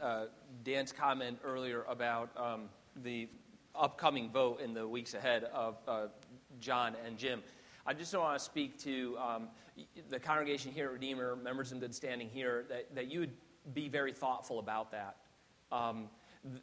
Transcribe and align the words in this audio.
uh, 0.00 0.24
Dan's 0.64 0.92
comment 0.92 1.38
earlier 1.44 1.84
about 1.88 2.30
um, 2.36 2.62
the 3.02 3.28
upcoming 3.74 4.30
vote 4.30 4.60
in 4.60 4.74
the 4.74 4.86
weeks 4.86 5.14
ahead 5.14 5.44
of 5.44 5.76
uh, 5.86 6.06
John 6.60 6.94
and 7.06 7.16
Jim. 7.16 7.42
I 7.86 7.94
just 7.94 8.14
want 8.14 8.38
to 8.38 8.44
speak 8.44 8.78
to 8.80 9.16
um, 9.18 9.48
the 10.08 10.18
congregation 10.18 10.72
here 10.72 10.86
at 10.86 10.92
Redeemer, 10.92 11.36
members 11.36 11.72
in 11.72 11.80
good 11.80 11.94
standing 11.94 12.28
here, 12.28 12.64
that, 12.68 12.94
that 12.94 13.10
you 13.10 13.20
would 13.20 13.32
be 13.74 13.88
very 13.88 14.12
thoughtful 14.12 14.58
about 14.58 14.92
that. 14.92 15.16
Um, 15.72 16.08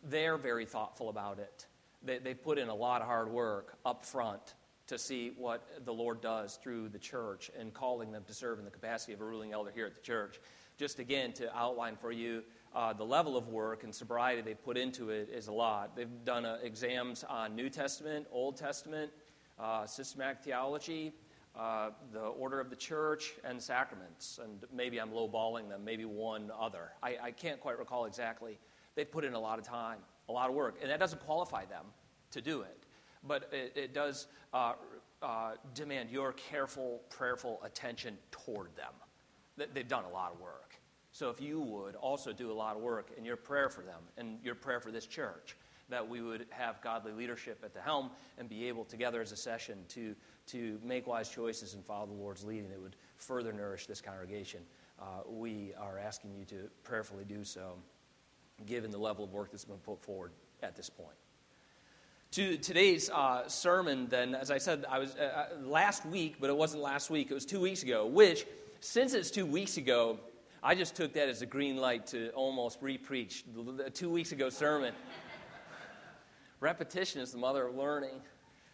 they're 0.04 0.38
very 0.38 0.66
thoughtful 0.66 1.10
about 1.10 1.40
it. 1.40 1.66
They, 2.04 2.20
they 2.20 2.34
put 2.34 2.58
in 2.58 2.70
a 2.70 2.76
lot 2.76 3.02
of 3.02 3.08
hard 3.08 3.30
work 3.32 3.78
up 3.86 4.06
front 4.06 4.56
to 4.88 4.98
see 4.98 5.34
what 5.38 5.68
the 5.86 5.94
Lord 5.94 6.22
does 6.22 6.58
through 6.64 6.90
the 6.90 7.00
church 7.00 7.52
and 7.60 7.74
calling 7.74 8.12
them 8.12 8.24
to 8.28 8.34
serve 8.34 8.60
in 8.60 8.66
the 8.66 8.72
capacity 8.72 9.14
of 9.14 9.22
a 9.22 9.26
ruling 9.26 9.52
elder 9.52 9.72
here 9.74 9.86
at 9.86 9.96
the 9.96 10.02
church. 10.02 10.40
Just 10.78 11.00
again, 11.00 11.34
to 11.34 11.56
outline 11.58 11.96
for 11.96 12.12
you 12.12 12.44
uh, 12.76 12.94
the 12.94 13.04
level 13.04 13.36
of 13.36 13.48
work 13.48 13.84
and 13.84 13.94
sobriety 13.94 14.42
they 14.42 14.54
put 14.54 14.78
into 14.78 15.10
it 15.10 15.30
is 15.30 15.48
a 15.48 15.52
lot. 15.52 15.96
They've 15.96 16.08
done 16.26 16.46
uh, 16.46 16.58
exams 16.62 17.24
on 17.24 17.56
New 17.56 17.70
Testament, 17.70 18.28
Old 18.32 18.58
Testament, 18.58 19.12
uh, 19.60 19.86
systematic 19.86 20.42
theology, 20.44 21.14
uh, 21.58 21.90
the 22.14 22.22
order 22.22 22.60
of 22.60 22.70
the 22.70 22.76
church, 22.76 23.34
and 23.44 23.62
sacraments. 23.62 24.40
And 24.44 24.64
maybe 24.72 25.00
I'm 25.00 25.10
lowballing 25.10 25.70
them, 25.70 25.84
maybe 25.84 26.06
one 26.06 26.52
other. 26.58 26.92
I, 27.02 27.18
I 27.22 27.32
can't 27.32 27.60
quite 27.60 27.80
recall 27.80 28.06
exactly. 28.06 28.60
They've 28.96 29.10
put 29.10 29.24
in 29.24 29.34
a 29.34 29.40
lot 29.40 29.60
of 29.60 29.66
time, 29.66 30.00
a 30.30 30.32
lot 30.32 30.50
of 30.50 30.56
work, 30.56 30.78
and 30.82 30.92
that 30.92 31.00
doesn't 31.00 31.24
qualify 31.26 31.66
them 31.66 31.86
to 32.32 32.42
do 32.42 32.62
it. 32.62 32.78
But 33.24 33.50
it, 33.52 33.74
it 33.76 33.94
does 33.94 34.28
uh, 34.54 34.74
uh, 35.22 35.52
demand 35.74 36.12
your 36.12 36.34
careful, 36.34 37.02
prayerful 37.10 37.60
attention 37.64 38.18
toward 38.32 38.76
them. 38.76 38.94
They've 39.74 39.88
done 39.88 40.04
a 40.04 40.10
lot 40.10 40.32
of 40.34 40.40
work. 40.40 40.67
So 41.18 41.32
if 41.32 41.42
you 41.42 41.60
would 41.60 41.96
also 41.96 42.32
do 42.32 42.52
a 42.52 42.54
lot 42.54 42.76
of 42.76 42.84
work 42.84 43.10
in 43.18 43.26
your 43.26 43.38
prayer 43.38 43.70
for 43.70 43.82
them 43.82 44.02
and 44.20 44.38
your 44.44 44.54
prayer 44.54 44.80
for 44.80 44.92
this 44.92 45.08
church, 45.08 45.58
that 45.90 46.08
we 46.08 46.22
would 46.22 46.46
have 46.52 46.80
godly 46.84 47.12
leadership 47.12 47.60
at 47.66 47.74
the 47.74 47.82
helm 47.82 48.12
and 48.38 48.48
be 48.48 48.68
able 48.68 48.86
together 48.86 49.20
as 49.20 49.32
a 49.32 49.36
session 49.36 49.80
to, 49.90 50.14
to 50.46 50.80
make 50.84 51.08
wise 51.08 51.28
choices 51.28 51.74
and 51.74 51.84
follow 51.84 52.06
the 52.06 52.14
Lord's 52.14 52.44
leading 52.44 52.70
that 52.70 52.80
would 52.80 52.96
further 53.16 53.52
nourish 53.52 53.88
this 53.88 54.00
congregation. 54.00 54.60
Uh, 55.02 55.24
we 55.28 55.74
are 55.80 55.98
asking 55.98 56.36
you 56.36 56.46
to 56.46 56.70
prayerfully 56.84 57.24
do 57.24 57.44
so, 57.44 57.74
given 58.68 58.92
the 58.92 59.00
level 59.00 59.24
of 59.24 59.34
work 59.34 59.50
that's 59.50 59.66
been 59.66 59.78
put 59.78 60.00
forward 60.00 60.34
at 60.62 60.76
this 60.76 60.88
point. 60.88 61.18
To 62.34 62.58
today's 62.58 63.10
uh, 63.10 63.48
sermon, 63.48 64.06
then, 64.08 64.36
as 64.36 64.52
I 64.52 64.60
said, 64.60 64.86
I 64.88 65.00
was 65.00 65.16
uh, 65.16 65.48
uh 65.64 65.66
last 65.66 66.06
week, 66.06 66.36
but 66.40 66.52
it 66.52 66.56
wasn't 66.56 66.84
last 66.84 67.10
week, 67.10 67.32
it 67.32 67.34
was 67.34 67.46
two 67.46 67.60
weeks 67.60 67.82
ago, 67.82 68.06
which, 68.06 68.46
since 68.82 69.16
it's 69.16 69.32
two 69.32 69.48
weeks 69.48 69.78
ago, 69.78 70.20
I 70.68 70.76
just 70.76 70.96
took 70.96 71.14
that 71.14 71.30
as 71.30 71.42
a 71.42 71.46
green 71.46 71.78
light 71.78 72.08
to 72.08 72.30
almost 72.32 72.80
re-preach 72.82 73.46
the 73.56 73.90
two 73.90 74.10
weeks 74.10 74.34
ago 74.34 74.50
sermon. 74.50 74.94
Repetition 76.60 77.22
is 77.22 77.32
the 77.32 77.38
mother 77.38 77.68
of 77.68 77.76
learning. 77.78 78.20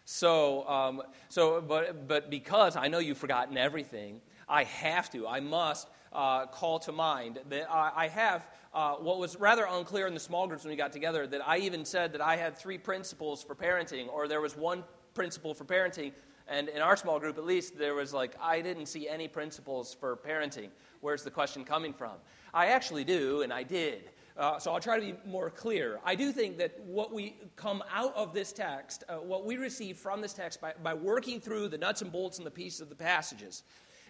So, 0.04 0.68
um, 0.68 1.02
so 1.28 1.60
but, 1.60 2.08
but 2.08 2.30
because 2.30 2.74
I 2.74 2.88
know 2.88 2.98
you've 2.98 3.16
forgotten 3.16 3.56
everything, 3.56 4.20
I 4.48 4.64
have 4.64 5.08
to, 5.12 5.28
I 5.28 5.38
must 5.38 5.86
uh, 6.12 6.46
call 6.46 6.80
to 6.80 6.90
mind 6.90 7.38
that 7.48 7.70
I, 7.70 7.92
I 7.94 8.08
have 8.08 8.44
uh, 8.74 8.94
what 8.94 9.20
was 9.20 9.36
rather 9.36 9.64
unclear 9.70 10.08
in 10.08 10.14
the 10.14 10.20
small 10.20 10.48
groups 10.48 10.64
when 10.64 10.72
we 10.72 10.76
got 10.76 10.90
together 10.90 11.28
that 11.28 11.46
I 11.46 11.58
even 11.58 11.84
said 11.84 12.12
that 12.14 12.20
I 12.20 12.34
had 12.34 12.58
three 12.58 12.76
principles 12.76 13.40
for 13.44 13.54
parenting, 13.54 14.08
or 14.08 14.26
there 14.26 14.40
was 14.40 14.56
one 14.56 14.82
principle 15.14 15.54
for 15.54 15.64
parenting. 15.64 16.10
And 16.46 16.68
in 16.68 16.82
our 16.82 16.96
small 16.96 17.18
group, 17.18 17.38
at 17.38 17.44
least, 17.44 17.78
there 17.78 17.94
was 17.94 18.12
like, 18.12 18.34
I 18.40 18.60
didn't 18.60 18.86
see 18.86 19.08
any 19.08 19.28
principles 19.28 19.94
for 19.94 20.16
parenting. 20.16 20.68
Where's 21.00 21.22
the 21.22 21.30
question 21.30 21.64
coming 21.64 21.94
from? 21.94 22.12
I 22.52 22.66
actually 22.66 23.04
do, 23.04 23.42
and 23.42 23.52
I 23.52 23.62
did. 23.62 24.10
Uh, 24.36 24.58
so 24.58 24.72
I'll 24.72 24.80
try 24.80 24.98
to 24.98 25.12
be 25.12 25.14
more 25.24 25.48
clear. 25.48 26.00
I 26.04 26.16
do 26.16 26.32
think 26.32 26.58
that 26.58 26.78
what 26.80 27.12
we 27.12 27.36
come 27.56 27.82
out 27.90 28.14
of 28.16 28.34
this 28.34 28.52
text, 28.52 29.04
uh, 29.08 29.16
what 29.16 29.46
we 29.46 29.56
receive 29.56 29.96
from 29.96 30.20
this 30.20 30.32
text 30.32 30.60
by, 30.60 30.74
by 30.82 30.92
working 30.92 31.40
through 31.40 31.68
the 31.68 31.78
nuts 31.78 32.02
and 32.02 32.10
bolts 32.10 32.38
and 32.38 32.46
the 32.46 32.50
pieces 32.50 32.80
of 32.80 32.88
the 32.88 32.96
passages, 32.96 33.62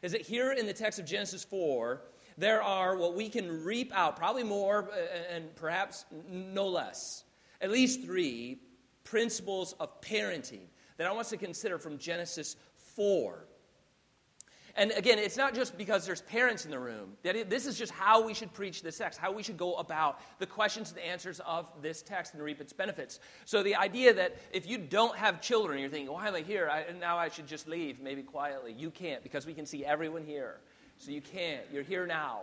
is 0.03 0.13
that 0.13 0.23
here 0.23 0.53
in 0.53 0.67
the 0.67 0.73
text 0.73 0.99
of 0.99 1.05
Genesis 1.05 1.45
4, 1.45 2.01
there 2.39 2.63
are 2.63 2.97
what 2.97 3.15
we 3.15 3.29
can 3.29 3.65
reap 3.65 3.93
out, 3.95 4.17
probably 4.17 4.43
more 4.43 4.89
uh, 4.93 5.35
and 5.35 5.55
perhaps 5.57 6.07
no 6.29 6.69
less, 6.69 7.25
at 7.61 7.71
least 7.71 8.03
three 8.03 8.59
principles 9.05 9.75
of 9.79 10.01
parenting 10.01 10.67
that 10.97 11.07
I 11.07 11.11
want 11.11 11.21
us 11.21 11.31
to 11.31 11.37
consider 11.37 11.79
from 11.79 11.99
Genesis 11.99 12.57
4. 12.95 13.45
And 14.77 14.91
again, 14.93 15.21
it's 15.21 15.37
not 15.37 15.55
just 15.55 15.79
because 15.79 16.05
there's 16.05 16.23
parents 16.23 16.65
in 16.65 16.71
the 16.73 16.79
room. 16.79 17.13
That 17.23 17.49
this 17.49 17.67
is 17.67 17.79
just 17.79 17.93
how 17.93 18.25
we 18.25 18.35
should 18.35 18.53
preach 18.53 18.83
this 18.83 18.99
text, 18.99 19.21
how 19.21 19.31
we 19.31 19.43
should 19.43 19.57
go 19.57 19.75
about 19.75 20.21
the 20.41 20.47
questions 20.47 20.91
and 20.91 20.99
the 20.99 21.07
answers 21.07 21.41
of 21.47 21.69
this 21.81 22.03
text 22.03 22.35
and 22.35 22.43
reap 22.43 22.61
its 22.61 22.73
benefits. 22.73 23.21
So 23.45 23.63
the 23.63 23.77
idea 23.77 24.13
that 24.15 24.37
if 24.53 24.67
you 24.67 24.79
don't 24.79 25.17
have 25.17 25.41
children, 25.41 25.79
you're 25.79 25.91
thinking, 25.91 26.13
why 26.13 26.27
am 26.27 26.35
I 26.35 26.41
here? 26.41 26.69
I, 26.69 26.87
now 26.99 27.17
I 27.17 27.29
should 27.29 27.47
just 27.47 27.69
leave, 27.69 28.01
maybe 28.01 28.23
quietly. 28.23 28.75
You 28.77 28.91
can't 28.91 29.23
because 29.23 29.47
we 29.47 29.55
can 29.55 29.65
see 29.65 29.85
everyone 29.85 30.25
here. 30.25 30.59
So 30.99 31.13
you 31.13 31.21
can't. 31.21 31.65
You're 31.73 31.85
here 31.85 32.07
now. 32.07 32.41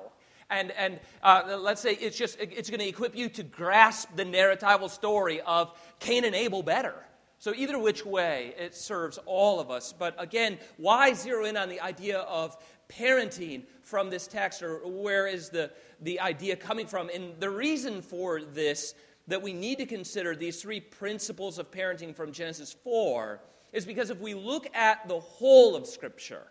And, 0.49 0.71
and 0.71 0.99
uh, 1.23 1.57
let's 1.59 1.81
say 1.81 1.93
it's 1.93 2.17
just 2.17 2.37
it's 2.39 2.69
going 2.69 2.81
to 2.81 2.87
equip 2.87 3.15
you 3.15 3.29
to 3.29 3.43
grasp 3.43 4.09
the 4.15 4.25
narratival 4.25 4.89
story 4.89 5.41
of 5.41 5.77
Cain 5.99 6.23
and 6.23 6.35
Abel 6.35 6.63
better 6.63 6.95
so, 7.41 7.55
either 7.55 7.79
which 7.79 8.05
way, 8.05 8.53
it 8.55 8.75
serves 8.75 9.17
all 9.25 9.59
of 9.59 9.71
us. 9.71 9.95
But 9.97 10.13
again, 10.19 10.59
why 10.77 11.13
zero 11.13 11.45
in 11.45 11.57
on 11.57 11.69
the 11.69 11.81
idea 11.81 12.19
of 12.19 12.55
parenting 12.87 13.63
from 13.81 14.11
this 14.11 14.27
text, 14.27 14.61
or 14.61 14.87
where 14.87 15.25
is 15.25 15.49
the, 15.49 15.71
the 16.01 16.19
idea 16.19 16.55
coming 16.55 16.85
from? 16.85 17.09
And 17.09 17.33
the 17.39 17.49
reason 17.49 18.03
for 18.03 18.43
this, 18.43 18.93
that 19.27 19.41
we 19.41 19.53
need 19.53 19.79
to 19.79 19.87
consider 19.87 20.35
these 20.35 20.61
three 20.61 20.79
principles 20.79 21.57
of 21.57 21.71
parenting 21.71 22.15
from 22.15 22.31
Genesis 22.31 22.75
4, 22.83 23.41
is 23.73 23.87
because 23.87 24.11
if 24.11 24.19
we 24.19 24.35
look 24.35 24.67
at 24.75 25.07
the 25.07 25.19
whole 25.19 25.75
of 25.75 25.87
Scripture, 25.87 26.43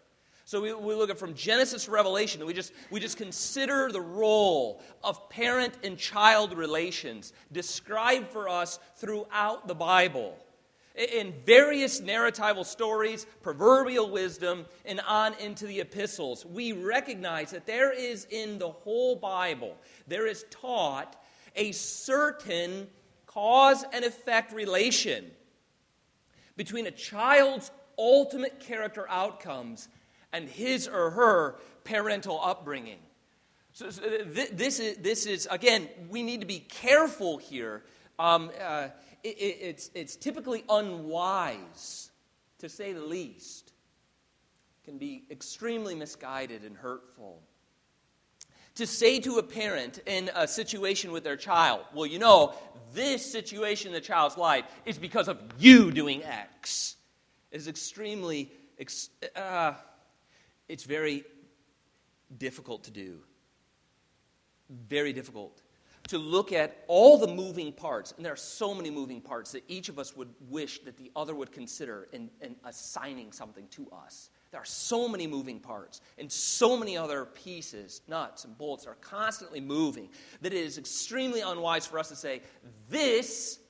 so 0.45 0.61
we, 0.61 0.75
we 0.75 0.97
look 0.97 1.09
at 1.09 1.21
from 1.21 1.35
Genesis 1.35 1.85
to 1.85 1.93
Revelation, 1.93 2.45
we 2.45 2.53
just, 2.53 2.73
we 2.91 2.99
just 2.99 3.17
consider 3.17 3.93
the 3.93 4.01
role 4.01 4.83
of 5.05 5.31
parent 5.31 5.75
and 5.85 5.97
child 5.97 6.53
relations 6.53 7.33
described 7.53 8.27
for 8.33 8.49
us 8.49 8.81
throughout 8.97 9.69
the 9.69 9.75
Bible 9.77 10.37
in 11.01 11.33
various 11.47 12.01
narratival 12.01 12.65
stories, 12.65 13.27
proverbial 13.43 14.11
wisdom, 14.11 14.67
and 14.85 15.01
on 15.07 15.35
into 15.41 15.67
the 15.67 15.81
epistles, 15.81 16.45
we 16.45 16.73
recognize 16.73 17.51
that 17.53 17.67
there 17.67 17.93
is 17.93 18.27
in 18.31 18.59
the 18.59 18.69
whole 18.69 19.17
Bible, 19.17 19.77
there 20.07 20.27
is 20.27 20.45
taught 20.51 21.17
a 21.57 21.73
certain 21.73 22.87
cause 23.27 23.85
and 23.93 24.05
effect 24.05 24.53
relation 24.53 25.31
between 26.57 26.87
a 26.87 26.91
child's 26.91 27.71
ultimate 27.99 28.61
character 28.61 29.07
outcomes 29.09 29.89
and 30.33 30.49
his 30.49 30.87
or 30.87 31.11
her 31.11 31.57
parental 31.85 32.41
upbringing. 32.43 32.99
So, 33.73 33.91
so 33.91 34.03
this, 34.27 34.81
is, 34.81 34.97
this 34.99 35.27
is, 35.27 35.49
again, 35.51 35.89
we 36.09 36.23
need 36.23 36.41
to 36.41 36.47
be 36.47 36.59
careful 36.59 37.39
here. 37.39 37.85
Um, 38.19 38.51
uh, 38.61 38.89
it, 39.23 39.29
it's, 39.29 39.91
it's 39.95 40.17
typically 40.17 40.65
unwise, 40.69 42.11
to 42.59 42.69
say 42.69 42.93
the 42.93 43.05
least, 43.05 43.73
can 44.85 44.99
be 44.99 45.25
extremely 45.31 45.95
misguided 45.95 46.65
and 46.65 46.77
hurtful. 46.77 47.43
To 48.77 48.87
say 48.87 49.21
to 49.21 49.39
a 49.39 49.43
parent 49.43 50.01
in 50.07 50.31
a 50.35 50.49
situation 50.49 51.13
with 51.13 51.25
their 51.25 51.37
child, 51.37 51.85
well, 51.95 52.07
you 52.07 52.19
know, 52.19 52.55
this 52.95 53.31
situation 53.31 53.89
in 53.89 53.95
the 53.95 54.01
child's 54.01 54.37
life 54.37 54.65
is 54.87 54.99
because 54.99 55.29
of 55.29 55.39
you 55.59 55.91
doing 55.91 56.23
X, 56.25 56.97
is 57.51 57.69
extremely, 57.69 58.51
uh, 59.37 59.75
it's 60.69 60.85
very 60.85 61.25
difficult 62.39 62.85
to 62.85 62.91
do. 62.91 63.19
Very 64.89 65.13
difficult 65.13 65.61
to 66.11 66.19
look 66.19 66.53
at 66.53 66.83
all 66.89 67.19
the 67.19 67.33
moving 67.33 67.73
parts, 67.73 68.13
and 68.17 68.25
there 68.25 68.33
are 68.33 68.37
so 68.37 68.75
many 68.75 68.91
moving 68.91 69.21
parts 69.21 69.53
that 69.53 69.63
each 69.69 69.89
of 69.89 69.97
us 69.97 70.17
would 70.17 70.29
wish 70.49 70.81
that 70.81 70.97
the 70.97 71.09
other 71.15 71.37
would 71.37 71.53
consider 71.53 72.09
in, 72.13 72.29
in 72.41 72.57
assigning 72.65 73.31
something 73.31 73.69
to 73.69 73.89
us. 73.93 74.31
There 74.51 74.61
are 74.61 74.65
so 74.65 75.07
many 75.07 75.29
moving 75.29 75.61
parts 75.61 76.01
and 76.19 76.31
so 76.31 76.77
many 76.77 76.97
other 76.97 77.27
pieces, 77.27 78.03
nuts 78.09 78.45
and 78.45 78.59
bolts 78.59 78.89
are 78.89 78.97
constantly 78.97 79.61
moving 79.61 80.09
that 80.41 80.53
it 80.53 80.59
is 80.59 80.79
extremely 80.79 81.43
unwise 81.43 81.87
for 81.87 81.97
us 81.97 82.09
to 82.09 82.17
say, 82.17 82.43
this 82.89 83.61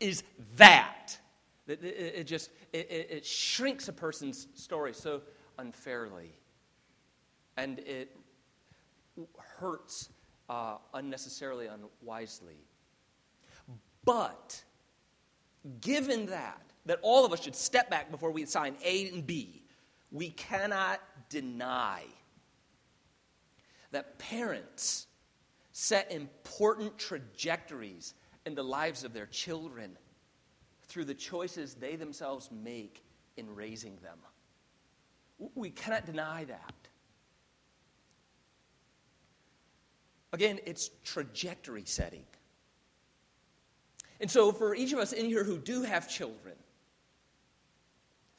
is 0.00 0.24
that. 0.56 1.16
It, 1.68 1.84
it, 1.84 2.14
it 2.16 2.24
just 2.24 2.50
it, 2.72 2.88
it 2.90 3.24
shrinks 3.24 3.86
a 3.86 3.92
person's 3.92 4.48
story 4.54 4.92
so 4.94 5.22
unfairly. 5.58 6.32
And 7.56 7.78
it 7.78 8.16
hurts 9.60 10.08
uh, 10.48 10.76
unnecessarily, 10.94 11.68
unwisely. 11.68 12.56
But 14.04 14.62
given 15.80 16.26
that, 16.26 16.62
that 16.86 16.98
all 17.02 17.24
of 17.24 17.32
us 17.32 17.42
should 17.42 17.56
step 17.56 17.90
back 17.90 18.10
before 18.10 18.30
we 18.30 18.42
assign 18.42 18.76
A 18.84 19.08
and 19.08 19.26
B, 19.26 19.62
we 20.10 20.30
cannot 20.30 21.00
deny 21.28 22.02
that 23.90 24.18
parents 24.18 25.06
set 25.72 26.10
important 26.10 26.98
trajectories 26.98 28.14
in 28.46 28.54
the 28.54 28.64
lives 28.64 29.04
of 29.04 29.12
their 29.12 29.26
children 29.26 29.96
through 30.82 31.04
the 31.04 31.14
choices 31.14 31.74
they 31.74 31.96
themselves 31.96 32.50
make 32.50 33.04
in 33.36 33.54
raising 33.54 33.96
them. 34.02 34.18
We 35.54 35.70
cannot 35.70 36.06
deny 36.06 36.44
that. 36.44 36.74
Again, 40.32 40.60
it's 40.66 40.90
trajectory 41.04 41.84
setting. 41.84 42.24
And 44.20 44.30
so, 44.30 44.52
for 44.52 44.74
each 44.74 44.92
of 44.92 44.98
us 44.98 45.12
in 45.12 45.26
here 45.26 45.44
who 45.44 45.58
do 45.58 45.82
have 45.82 46.08
children, 46.08 46.54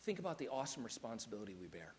think 0.03 0.19
about 0.19 0.37
the 0.37 0.49
awesome 0.49 0.83
responsibility 0.83 1.55
we 1.59 1.67
bear. 1.67 1.93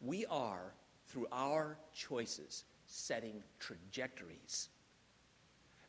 We 0.00 0.26
are, 0.26 0.74
through 1.06 1.28
our 1.32 1.78
choices, 1.94 2.64
setting 2.86 3.42
trajectories. 3.60 4.68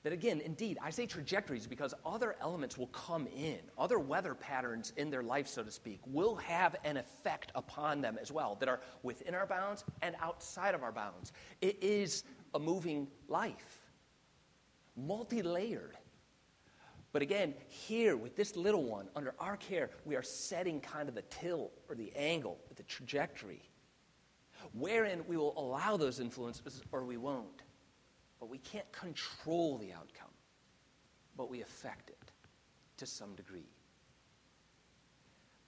That 0.04 0.14
again, 0.14 0.40
indeed, 0.40 0.78
I 0.82 0.92
say 0.92 1.06
trajectories 1.06 1.68
because 1.68 1.94
other 2.06 2.38
elements 2.40 2.78
will 2.78 2.88
come 2.88 3.28
in, 3.28 3.60
other 3.78 4.00
weather 4.00 4.34
patterns 4.34 4.94
in 4.96 5.10
their 5.10 5.24
life, 5.24 5.48
so 5.48 5.62
to 5.62 5.72
speak, 5.72 6.00
will 6.06 6.36
have 6.36 6.78
an 6.86 6.96
effect 6.96 7.52
upon 7.54 8.00
them 8.00 8.18
as 8.22 8.32
well 8.32 8.56
that 8.62 8.70
are 8.70 8.80
within 9.04 9.36
our 9.36 9.46
bounds 9.46 9.84
and 10.02 10.16
outside 10.22 10.74
of 10.74 10.84
our 10.84 10.94
bounds. 10.94 11.34
It 11.62 11.84
is 11.84 12.24
a 12.54 12.60
moving 12.60 13.10
life, 13.28 13.80
multi 14.96 15.42
layered. 15.42 15.98
But 17.12 17.22
again, 17.22 17.54
here 17.68 18.16
with 18.16 18.38
this 18.38 18.56
little 18.56 18.84
one, 18.84 19.10
under 19.16 19.34
our 19.40 19.58
care, 19.58 19.90
we 20.06 20.16
are 20.16 20.24
setting 20.24 20.80
kind 20.80 21.10
of 21.10 21.16
the 21.16 21.24
tilt 21.24 21.74
or 21.90 21.96
the 21.96 22.14
angle, 22.16 22.58
the 22.76 22.84
trajectory, 22.84 23.64
wherein 24.74 25.24
we 25.28 25.36
will 25.36 25.54
allow 25.58 25.98
those 25.98 26.22
influences 26.22 26.84
or 26.92 27.04
we 27.04 27.18
won't. 27.18 27.64
But 28.40 28.50
we 28.50 28.58
can't 28.60 28.90
control 28.92 29.78
the 29.78 29.92
outcome, 29.92 30.34
but 31.36 31.50
we 31.50 31.62
affect 31.62 32.10
it 32.10 32.32
to 32.98 33.06
some 33.06 33.36
degree. 33.36 33.68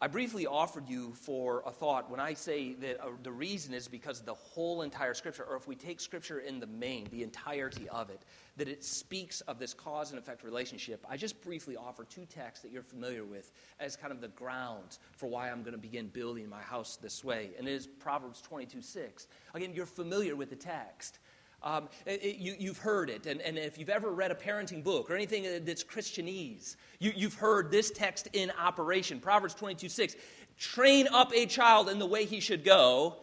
I 0.03 0.07
briefly 0.07 0.47
offered 0.47 0.89
you 0.89 1.13
for 1.13 1.61
a 1.63 1.69
thought 1.69 2.09
when 2.09 2.19
I 2.19 2.33
say 2.33 2.73
that 2.73 2.99
uh, 2.99 3.09
the 3.21 3.31
reason 3.31 3.71
is 3.71 3.87
because 3.87 4.21
the 4.21 4.33
whole 4.33 4.81
entire 4.81 5.13
Scripture, 5.13 5.43
or 5.43 5.55
if 5.55 5.67
we 5.67 5.75
take 5.75 5.99
Scripture 5.99 6.39
in 6.39 6.59
the 6.59 6.65
main, 6.65 7.07
the 7.11 7.21
entirety 7.21 7.87
of 7.89 8.09
it, 8.09 8.23
that 8.57 8.67
it 8.67 8.83
speaks 8.83 9.41
of 9.41 9.59
this 9.59 9.75
cause 9.75 10.09
and 10.09 10.17
effect 10.17 10.43
relationship. 10.43 11.05
I 11.07 11.17
just 11.17 11.39
briefly 11.43 11.77
offer 11.77 12.03
two 12.03 12.25
texts 12.25 12.63
that 12.63 12.71
you're 12.71 12.81
familiar 12.81 13.25
with 13.25 13.51
as 13.79 13.95
kind 13.95 14.11
of 14.11 14.21
the 14.21 14.29
grounds 14.29 14.97
for 15.11 15.27
why 15.27 15.51
I'm 15.51 15.61
going 15.61 15.75
to 15.75 15.77
begin 15.77 16.07
building 16.07 16.49
my 16.49 16.61
house 16.63 16.95
this 16.95 17.23
way. 17.23 17.51
And 17.59 17.67
it 17.67 17.73
is 17.73 17.85
Proverbs 17.85 18.41
22 18.41 18.81
6. 18.81 19.27
Again, 19.53 19.71
you're 19.71 19.85
familiar 19.85 20.35
with 20.35 20.49
the 20.49 20.55
text. 20.55 21.19
Um, 21.63 21.89
it, 22.07 22.37
you, 22.37 22.69
have 22.69 22.79
heard 22.79 23.09
it. 23.11 23.27
And, 23.27 23.39
and, 23.41 23.55
if 23.55 23.77
you've 23.77 23.89
ever 23.89 24.09
read 24.09 24.31
a 24.31 24.35
parenting 24.35 24.83
book 24.83 25.11
or 25.11 25.15
anything 25.15 25.43
that's 25.63 25.83
Christianese, 25.83 26.75
you, 26.97 27.13
you've 27.15 27.35
heard 27.35 27.69
this 27.69 27.91
text 27.91 28.29
in 28.33 28.51
operation. 28.59 29.19
Proverbs 29.19 29.53
22 29.53 29.87
6. 29.87 30.15
Train 30.57 31.07
up 31.13 31.31
a 31.33 31.45
child 31.45 31.89
in 31.89 31.99
the 31.99 32.05
way 32.05 32.25
he 32.25 32.39
should 32.39 32.63
go. 32.63 33.17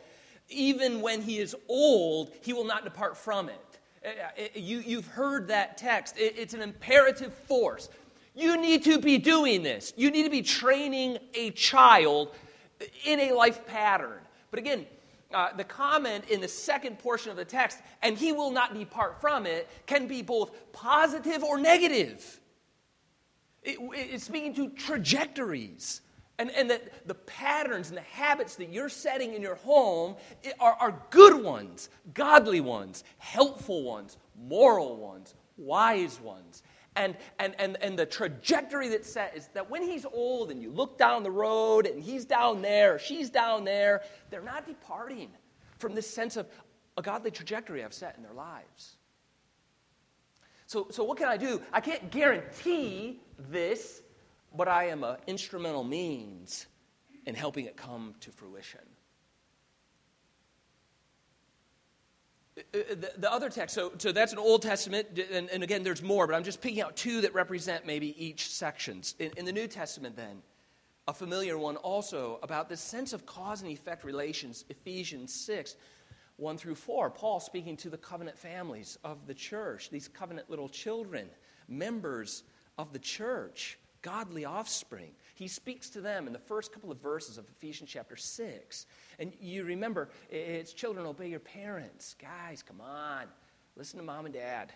Even 0.48 1.00
when 1.00 1.20
he 1.20 1.38
is 1.38 1.56
old, 1.68 2.30
he 2.42 2.52
will 2.52 2.64
not 2.64 2.84
depart 2.84 3.16
from 3.16 3.48
it. 3.48 3.78
Uh, 4.04 4.08
uh, 4.08 4.44
you, 4.54 4.78
you've 4.80 5.08
heard 5.08 5.48
that 5.48 5.76
text. 5.76 6.16
It, 6.16 6.34
it's 6.38 6.54
an 6.54 6.62
imperative 6.62 7.34
force. 7.34 7.88
You 8.36 8.56
need 8.60 8.84
to 8.84 9.00
be 9.00 9.18
doing 9.18 9.64
this. 9.64 9.92
You 9.96 10.12
need 10.12 10.22
to 10.22 10.30
be 10.30 10.42
training 10.42 11.18
a 11.34 11.50
child 11.50 12.34
in 13.04 13.18
a 13.18 13.32
life 13.32 13.66
pattern. 13.66 14.20
But 14.50 14.60
again, 14.60 14.86
uh, 15.32 15.54
the 15.56 15.64
comment 15.64 16.24
in 16.30 16.40
the 16.40 16.48
second 16.48 16.98
portion 16.98 17.30
of 17.30 17.36
the 17.36 17.44
text, 17.44 17.78
and 18.02 18.16
he 18.16 18.32
will 18.32 18.50
not 18.50 18.74
depart 18.74 19.20
from 19.20 19.46
it, 19.46 19.68
can 19.86 20.06
be 20.06 20.22
both 20.22 20.72
positive 20.72 21.42
or 21.44 21.58
negative. 21.58 22.40
It, 23.62 23.78
it's 23.92 24.24
speaking 24.24 24.54
to 24.54 24.70
trajectories. 24.70 26.00
And, 26.40 26.52
and 26.52 26.70
that 26.70 27.08
the 27.08 27.14
patterns 27.16 27.88
and 27.88 27.96
the 27.96 28.02
habits 28.02 28.54
that 28.56 28.72
you're 28.72 28.88
setting 28.88 29.34
in 29.34 29.42
your 29.42 29.56
home 29.56 30.14
are, 30.60 30.76
are 30.78 31.02
good 31.10 31.42
ones, 31.42 31.88
godly 32.14 32.60
ones, 32.60 33.02
helpful 33.18 33.82
ones, 33.82 34.18
moral 34.36 34.96
ones, 34.98 35.34
wise 35.56 36.20
ones. 36.20 36.62
And, 36.98 37.16
and, 37.38 37.54
and, 37.60 37.76
and 37.80 37.96
the 37.96 38.04
trajectory 38.04 38.88
that's 38.88 39.10
set 39.10 39.36
is 39.36 39.46
that 39.54 39.70
when 39.70 39.82
he's 39.82 40.04
old 40.04 40.50
and 40.50 40.60
you 40.60 40.72
look 40.72 40.98
down 40.98 41.22
the 41.22 41.30
road 41.30 41.86
and 41.86 42.02
he's 42.02 42.24
down 42.24 42.60
there, 42.60 42.98
she's 42.98 43.30
down 43.30 43.64
there, 43.64 44.02
they're 44.30 44.42
not 44.42 44.66
departing 44.66 45.30
from 45.78 45.94
this 45.94 46.10
sense 46.10 46.36
of 46.36 46.48
a 46.96 47.02
godly 47.02 47.30
trajectory 47.30 47.84
I've 47.84 47.94
set 47.94 48.16
in 48.16 48.24
their 48.24 48.32
lives. 48.32 48.96
So, 50.66 50.88
so 50.90 51.04
what 51.04 51.16
can 51.16 51.28
I 51.28 51.36
do? 51.36 51.62
I 51.72 51.80
can't 51.80 52.10
guarantee 52.10 53.20
this, 53.48 54.02
but 54.56 54.66
I 54.66 54.88
am 54.88 55.04
an 55.04 55.18
instrumental 55.28 55.84
means 55.84 56.66
in 57.26 57.36
helping 57.36 57.66
it 57.66 57.76
come 57.76 58.16
to 58.20 58.32
fruition. 58.32 58.80
Uh, 62.47 62.47
uh, 62.47 62.47
Uh, 62.58 62.78
the, 62.88 63.12
the, 63.18 63.32
other 63.32 63.48
text, 63.48 63.74
so, 63.74 63.92
so 63.98 64.10
that's 64.10 64.32
an 64.32 64.38
Old 64.38 64.62
Testament, 64.62 65.06
and, 65.32 65.48
and, 65.50 65.62
again, 65.62 65.82
there's 65.82 66.02
more, 66.02 66.26
but 66.26 66.34
I'm 66.34 66.42
just 66.42 66.60
picking 66.60 66.80
out 66.80 66.96
two 66.96 67.20
that 67.20 67.32
represent 67.32 67.86
maybe 67.86 68.14
each 68.22 68.48
sections. 68.48 69.14
In, 69.18 69.30
in 69.36 69.44
the 69.44 69.52
New 69.52 69.68
Testament, 69.68 70.16
then, 70.16 70.42
a 71.06 71.14
familiar 71.14 71.56
one 71.56 71.76
also 71.76 72.38
about 72.42 72.68
this 72.68 72.80
sense 72.80 73.12
of 73.12 73.26
cause 73.26 73.62
and 73.62 73.70
effect 73.70 74.04
relations, 74.04 74.64
Ephesians 74.68 75.32
6, 75.32 75.76
1 76.36 76.58
through 76.58 76.74
4. 76.74 77.10
Paul 77.10 77.40
speaking 77.40 77.76
to 77.78 77.90
the 77.90 77.96
covenant 77.96 78.36
families 78.36 78.98
of 79.04 79.26
the 79.26 79.34
church, 79.34 79.90
these 79.90 80.08
covenant 80.08 80.50
little 80.50 80.68
children, 80.68 81.28
members 81.68 82.44
of 82.76 82.92
the 82.92 82.98
church, 82.98 83.78
godly 84.02 84.44
offspring. 84.44 85.10
He 85.34 85.48
speaks 85.48 85.90
to 85.90 86.00
them 86.00 86.26
in 86.26 86.32
the 86.32 86.38
first 86.38 86.72
couple 86.72 86.90
of 86.90 87.00
verses 87.00 87.38
of 87.38 87.48
Ephesians 87.48 87.90
chapter 87.90 88.16
6. 88.16 88.86
And 89.18 89.32
you 89.40 89.64
remember, 89.64 90.08
it's 90.30 90.72
children, 90.72 91.06
obey 91.06 91.28
your 91.28 91.40
parents. 91.40 92.14
Guys, 92.20 92.62
come 92.62 92.80
on. 92.80 93.26
Listen 93.76 93.98
to 93.98 94.04
mom 94.04 94.26
and 94.26 94.34
dad. 94.34 94.72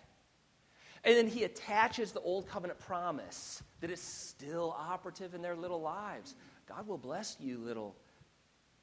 And 1.03 1.17
then 1.17 1.27
he 1.27 1.43
attaches 1.43 2.11
the 2.11 2.21
old 2.21 2.47
covenant 2.47 2.79
promise 2.79 3.61
that 3.81 3.91
is 3.91 3.99
still 3.99 4.75
operative 4.77 5.33
in 5.33 5.41
their 5.41 5.55
little 5.55 5.81
lives. 5.81 6.35
God 6.67 6.87
will 6.87 6.97
bless 6.97 7.35
you, 7.39 7.57
little 7.57 7.95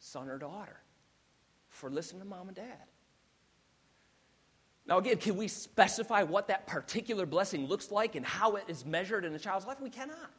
son 0.01 0.29
or 0.29 0.39
daughter, 0.39 0.77
for 1.71 1.89
listening 1.89 2.21
to 2.21 2.29
mom 2.29 2.49
and 2.49 2.57
dad. 2.57 2.90
Now, 4.91 4.99
again, 4.99 5.19
can 5.19 5.37
we 5.37 5.47
specify 5.47 6.25
what 6.25 6.49
that 6.49 6.67
particular 6.67 7.25
blessing 7.25 7.67
looks 7.67 7.93
like 7.93 8.17
and 8.17 8.27
how 8.27 8.57
it 8.57 8.65
is 8.67 8.85
measured 8.85 9.25
in 9.25 9.33
a 9.33 9.39
child's 9.39 9.65
life? 9.65 9.81
We 9.81 9.89
cannot. 9.89 10.33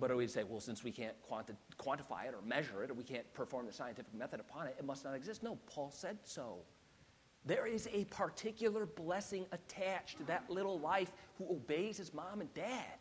But 0.00 0.16
we 0.16 0.26
say, 0.26 0.44
well, 0.44 0.60
since 0.60 0.82
we 0.82 0.90
can't 0.90 1.14
quanti- 1.20 1.52
quantify 1.78 2.26
it 2.26 2.34
or 2.34 2.40
measure 2.42 2.82
it, 2.82 2.90
or 2.90 2.94
we 2.94 3.04
can't 3.04 3.30
perform 3.34 3.66
the 3.66 3.72
scientific 3.72 4.12
method 4.14 4.40
upon 4.40 4.66
it, 4.66 4.76
it 4.78 4.84
must 4.86 5.04
not 5.04 5.14
exist. 5.14 5.42
No, 5.42 5.58
Paul 5.66 5.90
said 5.90 6.16
so. 6.24 6.56
There 7.44 7.66
is 7.66 7.86
a 7.92 8.06
particular 8.06 8.86
blessing 8.86 9.44
attached 9.52 10.16
to 10.16 10.24
that 10.24 10.48
little 10.48 10.80
life 10.80 11.12
who 11.36 11.44
obeys 11.50 11.98
his 11.98 12.14
mom 12.14 12.40
and 12.40 12.52
dad. 12.54 12.96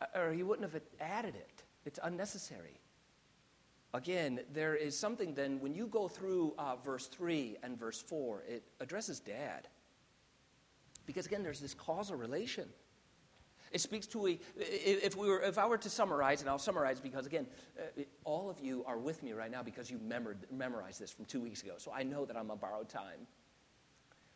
Uh, 0.00 0.18
or 0.18 0.32
he 0.32 0.42
wouldn't 0.42 0.72
have 0.72 0.80
added 1.00 1.34
it. 1.34 1.62
It's 1.84 2.00
unnecessary. 2.02 2.80
Again, 3.96 4.40
there 4.52 4.74
is 4.74 4.96
something 4.96 5.32
then, 5.32 5.58
when 5.58 5.74
you 5.74 5.86
go 5.86 6.06
through 6.06 6.52
uh, 6.58 6.76
verse 6.76 7.06
3 7.06 7.56
and 7.62 7.78
verse 7.78 8.02
4, 8.02 8.44
it 8.46 8.62
addresses 8.78 9.20
dad. 9.20 9.68
Because 11.06 11.24
again, 11.24 11.42
there's 11.42 11.60
this 11.60 11.72
causal 11.72 12.14
relation. 12.16 12.68
It 13.72 13.80
speaks 13.80 14.06
to 14.08 14.26
a, 14.26 14.38
if, 14.54 15.16
we 15.16 15.28
were, 15.28 15.40
if 15.40 15.56
I 15.56 15.64
were 15.64 15.78
to 15.78 15.88
summarize, 15.88 16.42
and 16.42 16.50
I'll 16.50 16.58
summarize 16.58 17.00
because, 17.00 17.24
again, 17.24 17.46
uh, 17.78 18.02
all 18.24 18.50
of 18.50 18.60
you 18.60 18.84
are 18.86 18.98
with 18.98 19.22
me 19.22 19.32
right 19.32 19.50
now 19.50 19.62
because 19.62 19.90
you 19.90 19.98
memorized 20.50 21.00
this 21.00 21.10
from 21.10 21.24
two 21.24 21.40
weeks 21.40 21.62
ago. 21.62 21.76
So 21.78 21.90
I 21.90 22.02
know 22.02 22.26
that 22.26 22.36
I'm 22.36 22.50
on 22.50 22.58
borrowed 22.58 22.90
time. 22.90 23.26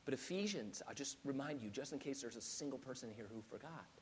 But 0.06 0.14
Ephesians, 0.14 0.80
I'll 0.88 0.94
just 0.94 1.18
remind 1.22 1.60
you, 1.60 1.68
just 1.68 1.92
in 1.92 1.98
case 1.98 2.22
there's 2.22 2.36
a 2.36 2.40
single 2.40 2.78
person 2.78 3.10
here 3.14 3.26
who 3.30 3.42
forgot. 3.42 3.99